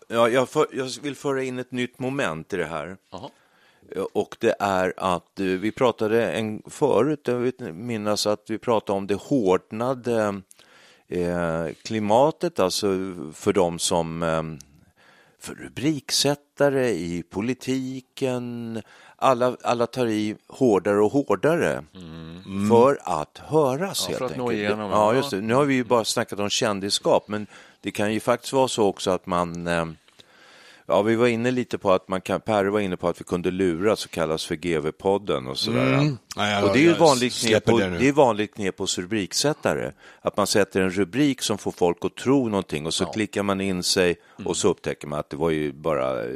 Ja, 0.08 0.30
jag, 0.30 0.50
för, 0.50 0.68
jag 0.74 0.90
vill 1.02 1.16
föra 1.16 1.44
in 1.44 1.60
ett 1.60 1.72
nytt 1.72 2.00
moment 2.00 2.54
i 2.54 2.58
det 2.58 2.66
här. 2.66 2.98
Jaha. 3.12 3.30
Och 4.14 4.36
det 4.40 4.56
är 4.60 4.94
att 4.98 5.40
eh, 5.40 5.46
vi 5.46 5.72
pratade 5.72 6.32
en, 6.32 6.62
förut, 6.70 7.22
jag 7.24 7.36
vet, 7.36 7.60
minnas 7.60 8.28
att 8.28 8.44
vi 8.48 8.58
pratade 8.58 8.98
om 8.98 9.08
det 9.08 9.16
hårdnade 9.16 10.42
eh, 11.10 11.66
klimatet, 11.84 12.60
alltså 12.60 12.88
för 13.34 13.54
de 13.54 13.80
som 13.80 14.24
eh, 14.24 14.44
för 15.40 15.56
rubriksättare 15.56 16.90
i 16.90 17.24
politiken. 17.30 18.82
Alla, 19.16 19.58
alla 19.64 19.88
tar 19.88 20.08
i 20.08 20.36
hårdare 20.48 21.00
och 21.02 21.12
hårdare 21.12 21.84
för 22.70 23.00
att 23.02 23.38
höras 23.38 24.06
Ja, 24.06 24.08
helt 24.08 24.18
för 24.18 24.26
att 24.26 24.38
nå 24.38 24.44
enkelt. 24.50 24.60
igenom, 24.60 24.92
ja, 24.92 25.12
ja. 25.12 25.16
just 25.16 25.32
det. 25.32 25.42
Nu 25.42 25.54
har 25.54 25.66
vi 25.66 25.74
ju 25.76 25.84
bara 25.84 26.06
snackat 26.06 26.40
om 26.40 26.50
kändisskap, 26.50 27.28
men 27.28 27.48
det 27.82 27.92
kan 27.92 28.14
ju 28.14 28.20
faktiskt 28.20 28.54
vara 28.54 28.68
så 28.68 28.84
också 28.86 29.12
att 29.12 29.26
man 29.26 29.68
eh, 29.68 29.86
Ja, 30.88 31.02
vi 31.02 31.16
var 31.16 31.28
inne 31.28 31.52
lite 31.52 31.78
på 31.78 31.92
att 31.92 32.08
man 32.08 32.22
kan, 32.22 32.42
Per 32.42 32.66
var 32.66 32.80
inne 32.80 32.98
på 32.98 33.08
att 33.08 33.22
vi 33.22 33.24
kunde 33.24 33.52
lura 33.52 33.96
så 33.96 34.10
kallas 34.10 34.46
för 34.46 34.56
GV-podden 34.56 35.48
och 35.50 35.58
sådär. 35.58 35.94
Mm. 35.94 36.18
Ja, 36.36 36.50
jag- 36.50 36.64
och 36.64 36.74
det 36.74 36.80
är 36.80 36.84
ju 36.84 36.94
vanligt 36.94 37.34
knep, 37.34 37.66
på, 37.66 37.80
det 37.80 38.08
är 38.08 38.12
vanligt 38.12 38.56
knep 38.56 38.80
hos 38.80 38.98
rubriksättare. 38.98 39.92
Att 40.22 40.38
man 40.38 40.48
sätter 40.48 40.82
en 40.82 40.90
rubrik 40.92 41.42
som 41.42 41.58
får 41.58 41.72
folk 41.72 41.98
att 42.06 42.16
tro 42.16 42.50
någonting 42.50 42.86
och 42.86 42.94
så 42.94 43.06
klickar 43.06 43.44
man 43.44 43.62
in 43.62 43.84
sig 43.84 44.16
Mm. 44.38 44.48
och 44.48 44.58
så 44.58 44.70
upptäcker 44.70 45.08
man 45.08 45.20
att 45.20 45.30
det 45.30 45.38
var 45.38 45.50
ju 45.50 45.72
bara 45.74 46.24
eh, 46.24 46.30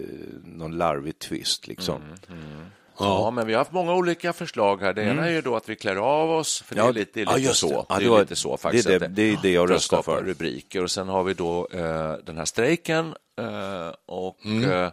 någon 0.43 0.77
larvig 0.77 1.19
twist 1.19 1.67
liksom. 1.67 2.01
Mm. 2.29 2.65
Ja, 2.99 3.31
men 3.31 3.47
vi 3.47 3.53
har 3.53 3.57
haft 3.59 3.71
många 3.71 3.93
olika 3.93 4.33
förslag 4.33 4.81
här. 4.81 4.93
Det 4.93 5.03
ena 5.03 5.25
är 5.27 5.31
ju 5.31 5.41
då 5.41 5.55
att 5.55 5.69
vi 5.69 5.75
klär 5.75 5.95
av 5.95 6.31
oss, 6.31 6.61
för 6.61 6.75
det 6.75 6.81
är 6.81 6.85
Ja, 6.85 6.91
lite, 6.91 7.11
det 7.13 7.21
är 7.21 7.25
ja, 7.25 7.35
lite 7.35 7.47
just 7.47 7.61
det. 7.61 7.67
så. 7.67 7.85
Ja, 7.89 7.95
det 7.99 8.05
det 8.05 8.15
är 8.15 8.19
lite 8.19 8.35
så 8.35 8.57
faktiskt. 8.57 8.87
det 8.87 8.95
är 8.95 8.99
det- 8.99 9.07
det 9.07 9.21
är 9.33 9.37
det 9.41 9.51
jag 9.51 9.69
röstar 9.71 10.01
för. 10.01 10.21
rubriker. 10.23 10.83
Och 10.83 10.91
sen 10.91 11.07
har 11.09 11.23
vi 11.23 11.33
då 11.33 11.67
eh, 11.73 12.13
den 12.25 12.37
här 12.37 12.45
strejken 12.45 13.13
eh, 13.41 13.93
och 14.05 14.45
eh, 14.45 14.89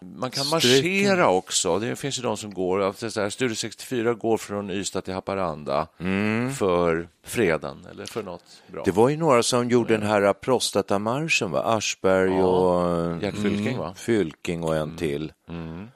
man 0.00 0.30
kan 0.30 0.46
marschera 0.48 1.28
också. 1.30 1.78
Det 1.78 1.96
finns 1.96 2.18
ju 2.18 2.22
de 2.22 2.36
som 2.36 2.54
går, 2.54 3.30
Studio 3.30 3.54
64 3.56 4.14
går 4.14 4.36
från 4.36 4.70
Ystad 4.70 5.00
till 5.00 5.14
Haparanda 5.14 5.86
för 6.58 7.08
freden 7.24 7.86
eller 7.90 8.06
för 8.06 8.22
något 8.22 8.42
bra. 8.72 8.82
Det 8.84 8.90
var 8.90 9.08
ju 9.08 9.16
några 9.16 9.42
som 9.42 9.68
gjorde 9.70 9.96
den 9.96 10.06
här 10.06 10.32
prostatamarschen, 10.32 11.50
va? 11.50 11.62
Aschberg 11.62 12.30
Ja, 12.36 12.44
och 12.44 13.22
Gert 13.22 13.34
Fylking, 13.34 13.78
va? 13.78 13.84
Mm. 13.84 13.94
Fylking 13.94 14.64
och 14.64 14.76
en 14.76 14.96
till. 14.96 15.32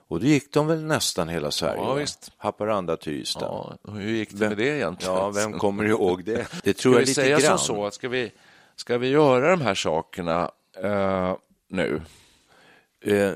Och 0.09 0.21
då 0.21 0.27
gick 0.27 0.53
de 0.53 0.67
väl 0.67 0.85
nästan 0.85 1.29
hela 1.29 1.51
Sverige? 1.51 1.81
Ja, 1.81 1.88
va? 1.88 1.95
visst. 1.95 2.33
Haparanda 2.37 2.97
till 2.97 3.12
Ystad. 3.12 3.77
Ja, 3.85 3.93
hur 3.93 4.11
gick 4.11 4.31
det 4.31 4.37
Vem- 4.37 4.49
med 4.49 4.59
det 4.59 4.69
egentligen? 4.77 5.15
Ja, 5.15 5.31
vem 5.31 5.53
kommer 5.53 5.85
ihåg 5.85 6.25
det? 6.25 6.47
Det 6.65 6.79
Ska 6.79 6.83
tror 6.83 6.95
jag 6.95 7.01
vi 7.01 7.07
lite 7.07 7.21
säga 7.23 7.38
grann. 7.38 7.59
som 7.59 7.77
så 7.77 7.87
att 7.87 7.95
ska 7.95 8.09
vi, 8.09 8.33
ska 8.77 8.99
vi 8.99 9.09
göra 9.09 9.51
de 9.51 9.61
här 9.61 9.75
sakerna 9.75 10.51
eh, 10.83 11.35
nu? 11.69 12.03
Eh, 13.05 13.33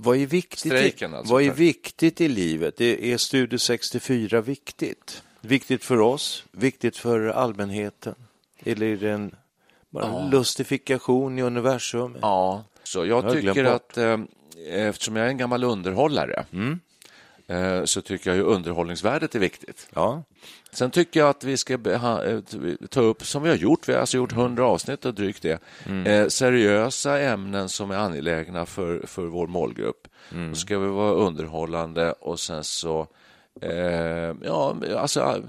vad 0.00 0.16
är 0.16 0.26
viktigt, 0.26 0.72
Strejken 0.72 1.14
alltså, 1.14 1.32
vad 1.32 1.42
är 1.42 1.50
viktigt 1.50 2.20
i 2.20 2.28
livet? 2.28 2.80
Är, 2.80 3.00
är 3.04 3.16
Studio 3.16 3.58
64 3.58 4.40
viktigt? 4.40 5.22
Viktigt 5.40 5.84
för 5.84 6.00
oss? 6.00 6.44
Viktigt 6.52 6.96
för 6.96 7.28
allmänheten? 7.28 8.14
Eller 8.64 8.86
är 8.86 8.96
det 8.96 9.10
en 9.10 9.34
bara 9.90 10.06
en 10.06 10.30
lustifikation 10.30 11.38
i 11.38 11.42
universum? 11.42 12.16
Ja, 12.20 12.64
så 12.82 13.06
jag 13.06 13.24
Jag 13.24 13.32
tycker 13.32 13.64
att 13.64 13.96
eh, 13.96 14.18
eftersom 14.68 15.16
jag 15.16 15.26
är 15.26 15.30
en 15.30 15.36
gammal 15.36 15.64
underhållare 15.64 16.44
Mm. 16.52 16.80
Eh, 17.48 17.84
så 17.84 18.02
tycker 18.02 18.30
jag 18.30 18.36
ju 18.36 18.42
underhållningsvärdet 18.42 19.34
är 19.34 19.38
viktigt. 19.38 19.88
Ja. 19.94 20.22
Sen 20.72 20.90
tycker 20.90 21.20
jag 21.20 21.28
att 21.28 21.44
vi 21.44 21.56
ska 21.56 21.72
eh, 21.74 22.40
ta 22.90 23.00
upp, 23.00 23.26
som 23.26 23.42
vi 23.42 23.48
har 23.48 23.56
gjort, 23.56 23.88
vi 23.88 23.92
har 23.92 24.00
alltså 24.00 24.16
gjort 24.16 24.32
100 24.32 24.66
avsnitt 24.66 25.04
och 25.04 25.14
drygt 25.14 25.42
det, 25.42 25.62
Mm. 25.86 26.06
eh, 26.06 26.28
seriösa 26.28 27.20
ämnen 27.20 27.68
som 27.68 27.90
är 27.90 27.96
angelägna 27.96 28.66
för, 28.66 29.06
för 29.06 29.22
vår 29.26 29.46
målgrupp. 29.46 30.08
Mm. 30.32 30.48
Då 30.50 30.56
ska 30.56 30.78
vi 30.78 30.88
vara 30.88 31.12
underhållande 31.12 32.12
och 32.12 32.40
sen 32.40 32.64
så, 32.64 33.06
eh, 33.60 34.34
ja, 34.44 34.76
alltså 34.96 35.42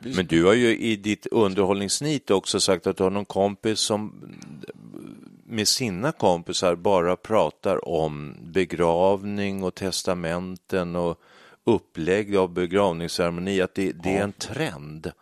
Men 0.00 0.26
du 0.26 0.44
har 0.44 0.54
ju 0.54 0.78
i 0.78 0.96
ditt 0.96 1.26
underhållningsnit 1.26 2.30
också 2.30 2.60
sagt 2.60 2.86
att 2.86 2.96
du 2.96 3.02
har 3.02 3.10
någon 3.10 3.24
kompis 3.24 3.80
som 3.80 4.12
med 5.48 5.68
sina 5.68 6.12
kompisar 6.12 6.74
bara 6.74 7.16
pratar 7.16 7.88
om 7.88 8.36
begravning 8.40 9.62
och 9.62 9.74
testamenten 9.74 10.96
och 10.96 11.20
upplägg 11.64 12.36
av 12.36 12.52
begravningsceremoni, 12.52 13.60
att 13.60 13.74
det, 13.74 13.92
det 13.92 14.16
är 14.16 14.22
en 14.22 14.32
trend. 14.32 15.12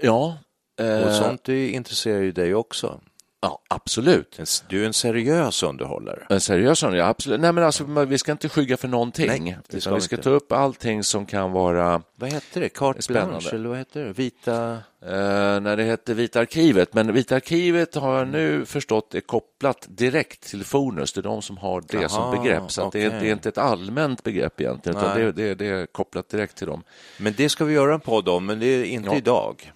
ja, 0.00 0.38
Och 0.78 0.84
eh, 0.84 1.12
sånt 1.12 1.44
det 1.44 1.68
intresserar 1.68 2.20
ju 2.20 2.32
dig 2.32 2.54
också. 2.54 3.00
Ja, 3.44 3.58
absolut. 3.68 4.40
Du 4.68 4.82
är 4.82 4.86
en 4.86 4.92
seriös 4.92 5.62
underhållare. 5.62 6.26
En 6.28 6.40
seriös 6.40 6.82
ja 6.82 7.06
absolut. 7.06 7.40
Nej, 7.40 7.52
men 7.52 7.64
alltså, 7.64 7.84
vi 7.84 8.18
ska 8.18 8.32
inte 8.32 8.48
skygga 8.48 8.76
för 8.76 8.88
någonting. 8.88 9.26
Nej, 9.26 9.58
det 9.68 9.80
ska 9.80 9.90
utan 9.90 9.94
vi 9.94 10.00
ska 10.00 10.16
inte. 10.16 10.22
ta 10.24 10.30
upp 10.30 10.52
allting 10.52 11.04
som 11.04 11.26
kan 11.26 11.52
vara, 11.52 12.02
Vad 12.16 12.32
heter 12.32 12.60
det? 12.60 12.68
Carte 12.68 13.02
Spännande. 13.02 13.50
eller 13.50 13.68
vad 13.68 13.78
heter 13.78 14.04
det? 14.04 14.12
Vita... 14.12 14.72
eh, 15.02 15.60
när 15.60 15.76
det 15.76 15.82
hette 15.84 16.14
Vita 16.14 16.40
arkivet, 16.40 16.94
men 16.94 17.12
Vita 17.12 17.36
arkivet 17.36 17.94
har 17.94 18.18
jag 18.18 18.28
nu 18.28 18.64
förstått 18.66 19.14
är 19.14 19.20
kopplat 19.20 19.86
direkt 19.88 20.42
till 20.50 20.64
Fonus, 20.64 21.12
det 21.12 21.20
är 21.20 21.22
de 21.22 21.42
som 21.42 21.56
har 21.56 21.80
det 21.88 22.08
som 22.08 22.22
Jaha, 22.22 22.42
begrepp, 22.42 22.70
så 22.70 22.86
att 22.86 22.92
det, 22.92 23.02
är, 23.04 23.10
det 23.10 23.28
är 23.28 23.32
inte 23.32 23.48
ett 23.48 23.58
allmänt 23.58 24.22
begrepp 24.22 24.60
egentligen, 24.60 24.98
utan 24.98 25.14
Nej. 25.16 25.24
det, 25.24 25.32
det, 25.32 25.54
det 25.54 25.66
är 25.66 25.86
kopplat 25.86 26.28
direkt 26.28 26.56
till 26.56 26.66
dem. 26.66 26.82
Men 27.18 27.34
det 27.36 27.48
ska 27.48 27.64
vi 27.64 27.74
göra 27.74 27.94
en 27.94 28.00
podd 28.00 28.28
om, 28.28 28.46
men 28.46 28.60
det 28.60 28.66
är 28.66 28.84
inte 28.84 29.08
Ja. 29.10 29.16
idag. 29.16 29.72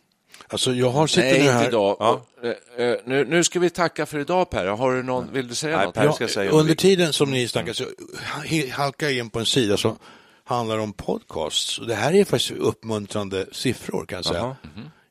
Alltså 0.50 0.72
jag 0.74 0.90
har 0.90 1.06
sitter 1.06 1.22
Nej, 1.22 1.32
nu 1.38 1.44
inte 1.44 1.52
här. 1.52 1.68
idag. 1.68 1.96
Ja. 2.00 2.22
Eh, 2.42 2.86
eh, 2.86 2.96
nu, 3.04 3.24
nu 3.24 3.44
ska 3.44 3.60
vi 3.60 3.70
tacka 3.70 4.06
för 4.06 4.18
idag 4.18 4.50
Per, 4.50 4.66
har 4.66 4.92
du 4.92 5.02
någon, 5.02 5.32
vill 5.32 5.48
du 5.48 5.54
säga 5.54 5.76
Nej, 5.76 5.86
något? 5.86 5.94
Per 5.94 6.12
ska 6.12 6.28
säga 6.28 6.50
under 6.50 6.74
tiden 6.74 7.12
som 7.12 7.30
ni 7.30 7.48
snackar 7.48 7.72
så 7.72 7.84
ha- 7.84 8.72
halkar 8.72 9.06
jag 9.06 9.16
in 9.16 9.30
på 9.30 9.38
en 9.38 9.46
sida 9.46 9.76
som 9.76 9.96
handlar 10.44 10.78
om 10.78 10.92
podcasts. 10.92 11.78
Och 11.78 11.86
det 11.86 11.94
här 11.94 12.14
är 12.14 12.24
faktiskt 12.24 12.50
uppmuntrande 12.50 13.46
siffror 13.52 14.06
kan 14.06 14.16
jag 14.16 14.24
säga. 14.24 14.38
Jaha. 14.38 14.56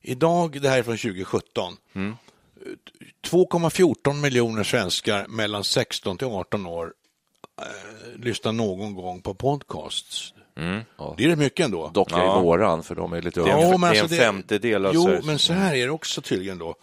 Idag, 0.02 0.62
det 0.62 0.70
här 0.70 0.78
är 0.80 0.84
från 0.84 0.98
2017, 0.98 1.74
2,14 3.28 4.14
miljoner 4.14 4.64
svenskar 4.64 5.28
mellan 5.28 5.64
16 5.64 6.18
till 6.18 6.28
18 6.28 6.66
år 6.66 6.94
eh, 7.62 8.20
lyssnar 8.24 8.52
någon 8.52 8.94
gång 8.96 9.22
på 9.22 9.34
podcasts. 9.34 10.34
Det 11.18 11.24
är 11.24 11.28
rätt 11.28 11.38
mycket 11.40 11.66
ändå. 11.66 11.92
Dock 11.94 12.12
är 12.12 12.18
Ja. 12.18 12.36
det 12.36 12.42
våran, 12.42 12.84
för 12.84 12.96
de 12.96 13.14
är 13.14 13.22
lite 13.22 13.40
unga. 13.42 13.52
Ja, 13.52 13.78
men 13.78 13.82
det 13.92 13.98
är 13.98 14.02
alltså 14.02 14.16
en 14.16 14.22
femtedel 14.22 14.86
av 14.86 14.96
Jo, 14.96 15.02
Sveriges- 15.08 15.26
men 15.26 15.40
så 15.40 15.54
här 15.54 15.76
är 15.76 15.86
det 15.86 15.92
också 15.92 16.22
tydligen 16.22 16.58
då, 16.58 16.76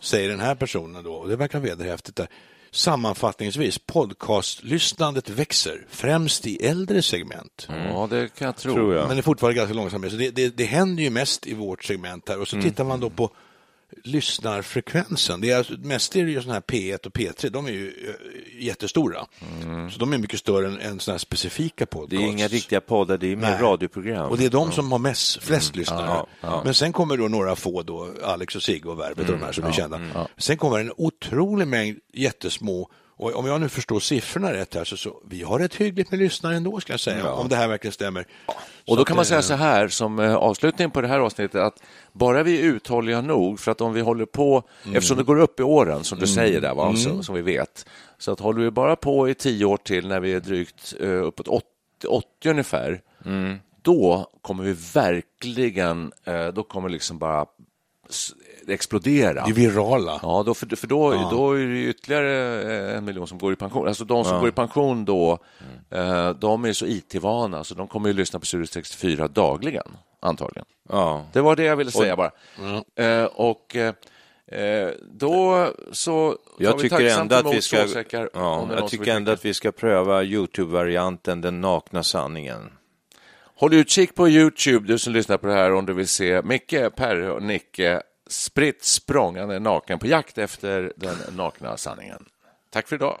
säger 0.00 0.28
den 0.28 0.40
här 0.40 0.54
personen 0.54 1.04
då, 1.04 1.12
och 1.14 1.28
det 1.28 1.36
verkar 1.36 1.60
vederhäftigt 1.60 2.16
där. 2.16 2.28
Sammanfattningsvis, 2.70 3.78
podcastlyssnandet 3.78 5.30
växer, 5.30 5.86
främst 5.90 6.46
i 6.46 6.56
äldre 6.66 7.02
segment. 7.02 7.68
Ja, 7.70 8.06
det 8.10 8.34
kan 8.38 8.46
jag 8.46 8.56
tro. 8.56 8.74
Tror 8.74 8.94
jag. 8.94 9.06
Men 9.08 9.16
det 9.16 9.20
är 9.20 9.22
fortfarande 9.22 9.56
ganska 9.58 9.74
långsamt. 9.74 10.10
Så 10.10 10.16
det, 10.16 10.30
det, 10.30 10.56
det 10.56 10.64
händer 10.64 11.02
ju 11.02 11.10
mest 11.10 11.46
i 11.46 11.54
vårt 11.54 11.84
segment 11.84 12.28
här. 12.28 12.40
Och 12.40 12.48
så 12.48 12.60
tittar 12.62 12.84
man 12.84 13.00
då 13.00 13.10
på 13.10 13.30
lyssnarfrekvensen. 14.04 15.40
Det 15.40 15.50
är 15.50 15.58
alltså, 15.58 15.72
mest 15.78 16.16
är 16.16 16.24
det 16.24 16.30
ju 16.30 16.40
sådana 16.40 16.54
här 16.54 16.60
P1 16.60 17.06
och 17.06 17.12
P3, 17.12 17.50
de 17.50 17.66
är 17.66 17.70
ju 17.70 17.88
eh, 17.88 18.64
jättestora. 18.64 19.26
Så 19.92 19.98
de 19.98 20.12
är 20.12 20.18
mycket 20.18 20.40
större 20.40 20.66
än, 20.66 20.80
än 20.80 21.00
sådana 21.00 21.14
här 21.14 21.18
specifika 21.18 21.86
podcasts. 21.86 22.10
Det 22.10 22.16
är 22.16 22.30
inga 22.30 22.48
riktiga 22.48 22.80
poddar, 22.80 23.18
det 23.18 23.32
är 23.32 23.36
mer 23.36 23.58
radioprogram. 23.58 24.30
Och 24.30 24.38
det 24.38 24.44
är 24.44 24.50
de 24.50 24.72
som 24.72 24.92
har 24.92 24.98
mest, 24.98 25.42
flest 25.42 25.76
lyssnare. 25.76 26.06
Ja, 26.06 26.26
ja. 26.40 26.62
Men 26.64 26.74
sen 26.74 26.92
kommer 26.92 27.16
då 27.16 27.28
några 27.28 27.56
få, 27.56 27.82
då, 27.82 28.08
Alex 28.24 28.56
och 28.56 28.62
Sigge 28.62 28.88
och 28.88 29.00
Värvet 29.00 29.28
och 29.28 29.38
de 29.38 29.44
här 29.44 29.52
som 29.52 29.64
är 29.64 29.72
kända. 29.72 30.00
Sen 30.36 30.56
kommer 30.56 30.78
en 30.80 30.92
otrolig 30.96 31.68
mängd 31.68 31.98
jättesmå 32.12 32.90
och 33.18 33.34
om 33.36 33.46
jag 33.46 33.60
nu 33.60 33.68
förstår 33.68 34.00
siffrorna 34.00 34.52
rätt 34.52 34.74
här 34.74 34.84
så, 34.84 34.96
så 34.96 35.20
vi 35.28 35.42
har 35.42 35.60
ett 35.60 35.74
hyggligt 35.74 36.10
med 36.10 36.20
lyssnare 36.20 36.56
ändå 36.56 36.80
ska 36.80 36.92
jag 36.92 37.00
säga, 37.00 37.32
om 37.32 37.48
det 37.48 37.56
här 37.56 37.68
verkligen 37.68 37.92
stämmer. 37.92 38.26
Och 38.86 38.96
då 38.96 39.04
kan 39.04 39.16
man 39.16 39.24
säga 39.24 39.38
eh, 39.38 39.42
så 39.42 39.54
här 39.54 39.88
som 39.88 40.18
eh, 40.18 40.34
avslutning 40.34 40.90
på 40.90 41.00
det 41.00 41.08
här 41.08 41.18
avsnittet 41.18 41.60
att 41.62 41.82
bara 42.12 42.42
vi 42.42 42.60
är 42.60 42.64
uthålliga 42.64 43.20
nog 43.20 43.60
för 43.60 43.72
att 43.72 43.80
om 43.80 43.92
vi 43.92 44.00
håller 44.00 44.26
på, 44.26 44.62
Mm. 44.84 44.96
eftersom 44.96 45.16
det 45.16 45.22
går 45.22 45.38
upp 45.40 45.60
i 45.60 45.62
åren 45.62 46.04
som 46.04 46.18
du 46.18 46.26
säger 46.26 46.60
där, 46.60 46.74
va, 46.74 46.96
så, 46.96 47.22
som 47.22 47.34
vi 47.34 47.42
vet, 47.42 47.86
så 48.18 48.32
att 48.32 48.40
håller 48.40 48.60
vi 48.62 48.70
bara 48.70 48.96
på 48.96 49.28
i 49.28 49.34
tio 49.34 49.64
år 49.64 49.76
till 49.76 50.08
när 50.08 50.20
vi 50.20 50.32
är 50.32 50.40
drygt 50.40 50.94
uh, 51.00 51.22
uppåt 51.26 51.48
80, 51.48 51.66
80 52.08 52.26
ungefär, 52.50 53.00
Mm. 53.24 53.58
då 53.82 54.30
kommer 54.42 54.64
vi 54.64 54.72
verkligen, 54.94 56.12
eh, 56.24 56.46
då 56.48 56.62
kommer 56.62 56.88
liksom 56.88 57.18
bara 57.18 57.46
explodera. 58.68 59.44
Det 59.44 59.50
är 59.50 59.54
virala. 59.54 60.20
Ja, 60.22 60.42
då, 60.46 60.54
för, 60.54 60.76
för 60.76 60.86
då, 60.86 61.28
då 61.30 61.52
är 61.52 61.66
det 61.66 61.82
ytterligare 61.82 62.62
eh, 62.90 62.96
en 62.96 63.04
miljon 63.04 63.26
som 63.26 63.38
går 63.38 63.52
i 63.52 63.56
pension. 63.56 63.88
Alltså 63.88 64.04
de 64.04 64.24
som 64.24 64.40
går 64.40 64.48
i 64.48 64.52
pension 64.52 65.04
då, 65.04 65.38
eh, 65.90 66.30
de 66.30 66.64
är 66.64 66.72
så 66.72 66.86
IT-vana 66.86 67.64
så 67.64 67.74
de 67.74 67.88
kommer 67.88 68.08
ju 68.08 68.14
lyssna 68.14 68.38
på 68.38 68.46
Studio 68.46 68.66
64 68.66 69.28
dagligen, 69.28 69.96
antagligen. 70.20 70.66
Ja. 70.88 71.26
Det 71.32 71.40
var 71.40 71.56
det 71.56 71.64
jag 71.64 71.76
ville 71.76 71.90
säga 71.90 72.16
bara. 72.16 72.30
Eh, 72.96 73.24
och 73.24 73.76
eh, 73.76 73.94
eh, 74.60 74.90
då 75.12 75.68
så 75.92 76.30
tar 76.30 76.64
Jag 76.64 76.76
vi 76.76 76.82
tycker 76.82 76.96
tacksamt 76.96 77.32
ändå 77.32 77.48
att 77.48 77.54
vi 77.54 77.62
ska, 77.62 77.86
ja, 78.34 78.68
jag 78.70 78.88
tycker 78.88 79.16
ändå 79.16 79.32
att 79.32 79.44
vi 79.44 79.54
ska 79.54 79.72
pröva 79.72 80.22
Youtube-varianten 80.22 81.40
Den 81.40 81.60
nakna 81.60 82.02
sanningen. 82.02 82.70
Håll 83.58 83.74
utkik 83.74 84.14
på 84.14 84.28
Youtube, 84.28 84.86
du 84.86 84.98
som 84.98 85.12
lyssnar 85.12 85.36
på 85.36 85.46
det 85.46 85.52
här, 85.52 85.72
om 85.72 85.86
du 85.86 85.92
vill 85.92 86.08
se 86.08 86.42
Micke, 86.42 86.96
Per 86.96 87.30
och 87.30 87.42
Nicke 87.42 88.02
spritt 88.26 88.84
språngande 88.84 89.58
naken 89.58 89.98
på 89.98 90.06
jakt 90.06 90.38
efter 90.38 90.92
den 90.96 91.16
nakna 91.36 91.76
sanningen. 91.76 92.26
Tack 92.70 92.88
för 92.88 92.96
idag. 92.96 93.20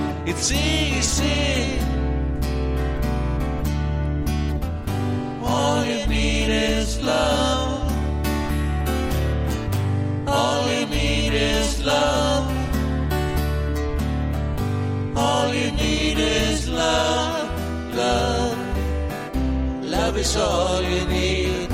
It's 0.25 0.51
easy. 0.51 1.79
All 5.43 5.83
you 5.83 6.05
need 6.07 6.49
is 6.49 7.01
love. 7.01 7.91
All 10.27 10.71
you 10.71 10.85
need 10.85 11.33
is 11.33 11.83
love. 11.83 12.47
All 15.17 15.53
you 15.53 15.71
need 15.71 16.17
is 16.19 16.69
love. 16.69 17.95
Love. 17.95 18.57
Love 19.83 20.17
is 20.17 20.37
all 20.37 20.81
you 20.81 21.05
need. 21.05 21.69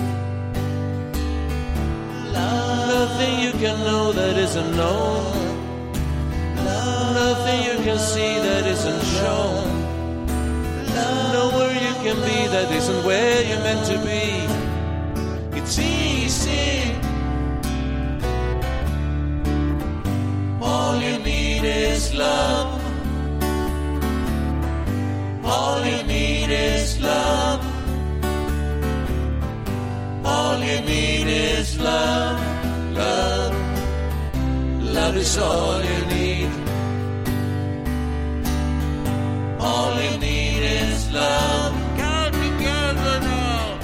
Love. 2.33 2.77
Nothing 2.87 3.39
you 3.39 3.51
can 3.51 3.77
know 3.79 4.11
that 4.11 4.37
isn't 4.37 4.75
known. 4.75 5.37
Nothing 7.29 7.61
you 7.69 7.77
can 7.83 7.99
see 7.99 8.39
that 8.39 8.65
isn't 8.65 9.03
shown. 9.17 9.67
Nowhere 11.33 11.73
you 11.85 11.93
can 12.05 12.17
be 12.29 12.39
that 12.55 12.71
isn't 12.71 13.03
where 13.03 13.43
you're 13.47 13.63
meant 13.67 13.85
to 13.91 13.97
be. 14.11 14.23
It's 15.59 15.77
easy. 15.77 16.95
All 20.61 20.95
you 21.05 21.19
need 21.19 21.63
is 21.65 22.13
love. 22.13 22.69
All 25.43 25.85
you 25.85 26.03
need 26.03 26.49
is 26.49 26.97
love. 27.01 27.61
All 30.23 30.59
you 30.69 30.79
need 30.93 31.27
is 31.27 31.77
love, 31.77 32.39
love. 32.95 33.53
Love 34.81 35.17
is 35.17 35.37
all 35.37 35.83
you 35.83 36.05
need. 36.05 36.16
All 39.59 39.93
you 40.01 40.17
need 40.17 40.63
is 40.63 41.11
love. 41.11 41.73
Come 41.97 42.31
together 42.33 43.19
now. 43.21 43.79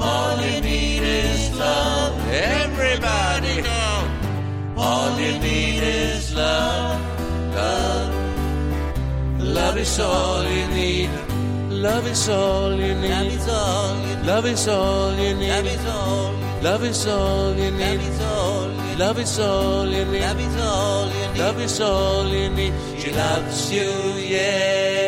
All 0.00 0.36
you 0.40 0.60
need 0.60 1.02
is 1.02 1.56
love. 1.58 2.12
Everybody 2.30 3.62
now. 3.62 3.88
All 4.76 5.18
you 5.18 5.38
need 5.40 5.82
is 5.82 6.32
love, 6.34 7.00
love. 7.52 8.14
Love 9.40 9.76
is 9.76 9.98
all 9.98 10.44
you 10.44 10.66
need. 10.68 11.10
Love 11.68 12.06
is 12.06 12.28
all 12.28 12.72
you 12.72 12.94
need. 12.94 13.10
Love 14.24 14.46
is 14.46 14.68
all 14.68 15.14
you 15.18 15.34
need. 15.34 15.50
Love 15.50 15.66
is 15.66 15.86
all 15.88 15.92
you 15.94 16.04
need. 16.24 16.60
Love 16.62 16.84
is 16.84 17.06
all 17.06 17.54
you 17.54 17.70
need. 17.70 18.98
Love 18.98 19.18
is 19.18 19.38
all 19.38 19.86
you 19.88 20.04
need. 20.04 20.22
Love 21.38 21.60
is 21.60 21.80
all 21.80 22.28
you 22.28 22.48
need. 22.50 22.72
She 22.98 23.10
loves 23.12 23.72
you, 23.72 23.90
yeah, 24.16 25.07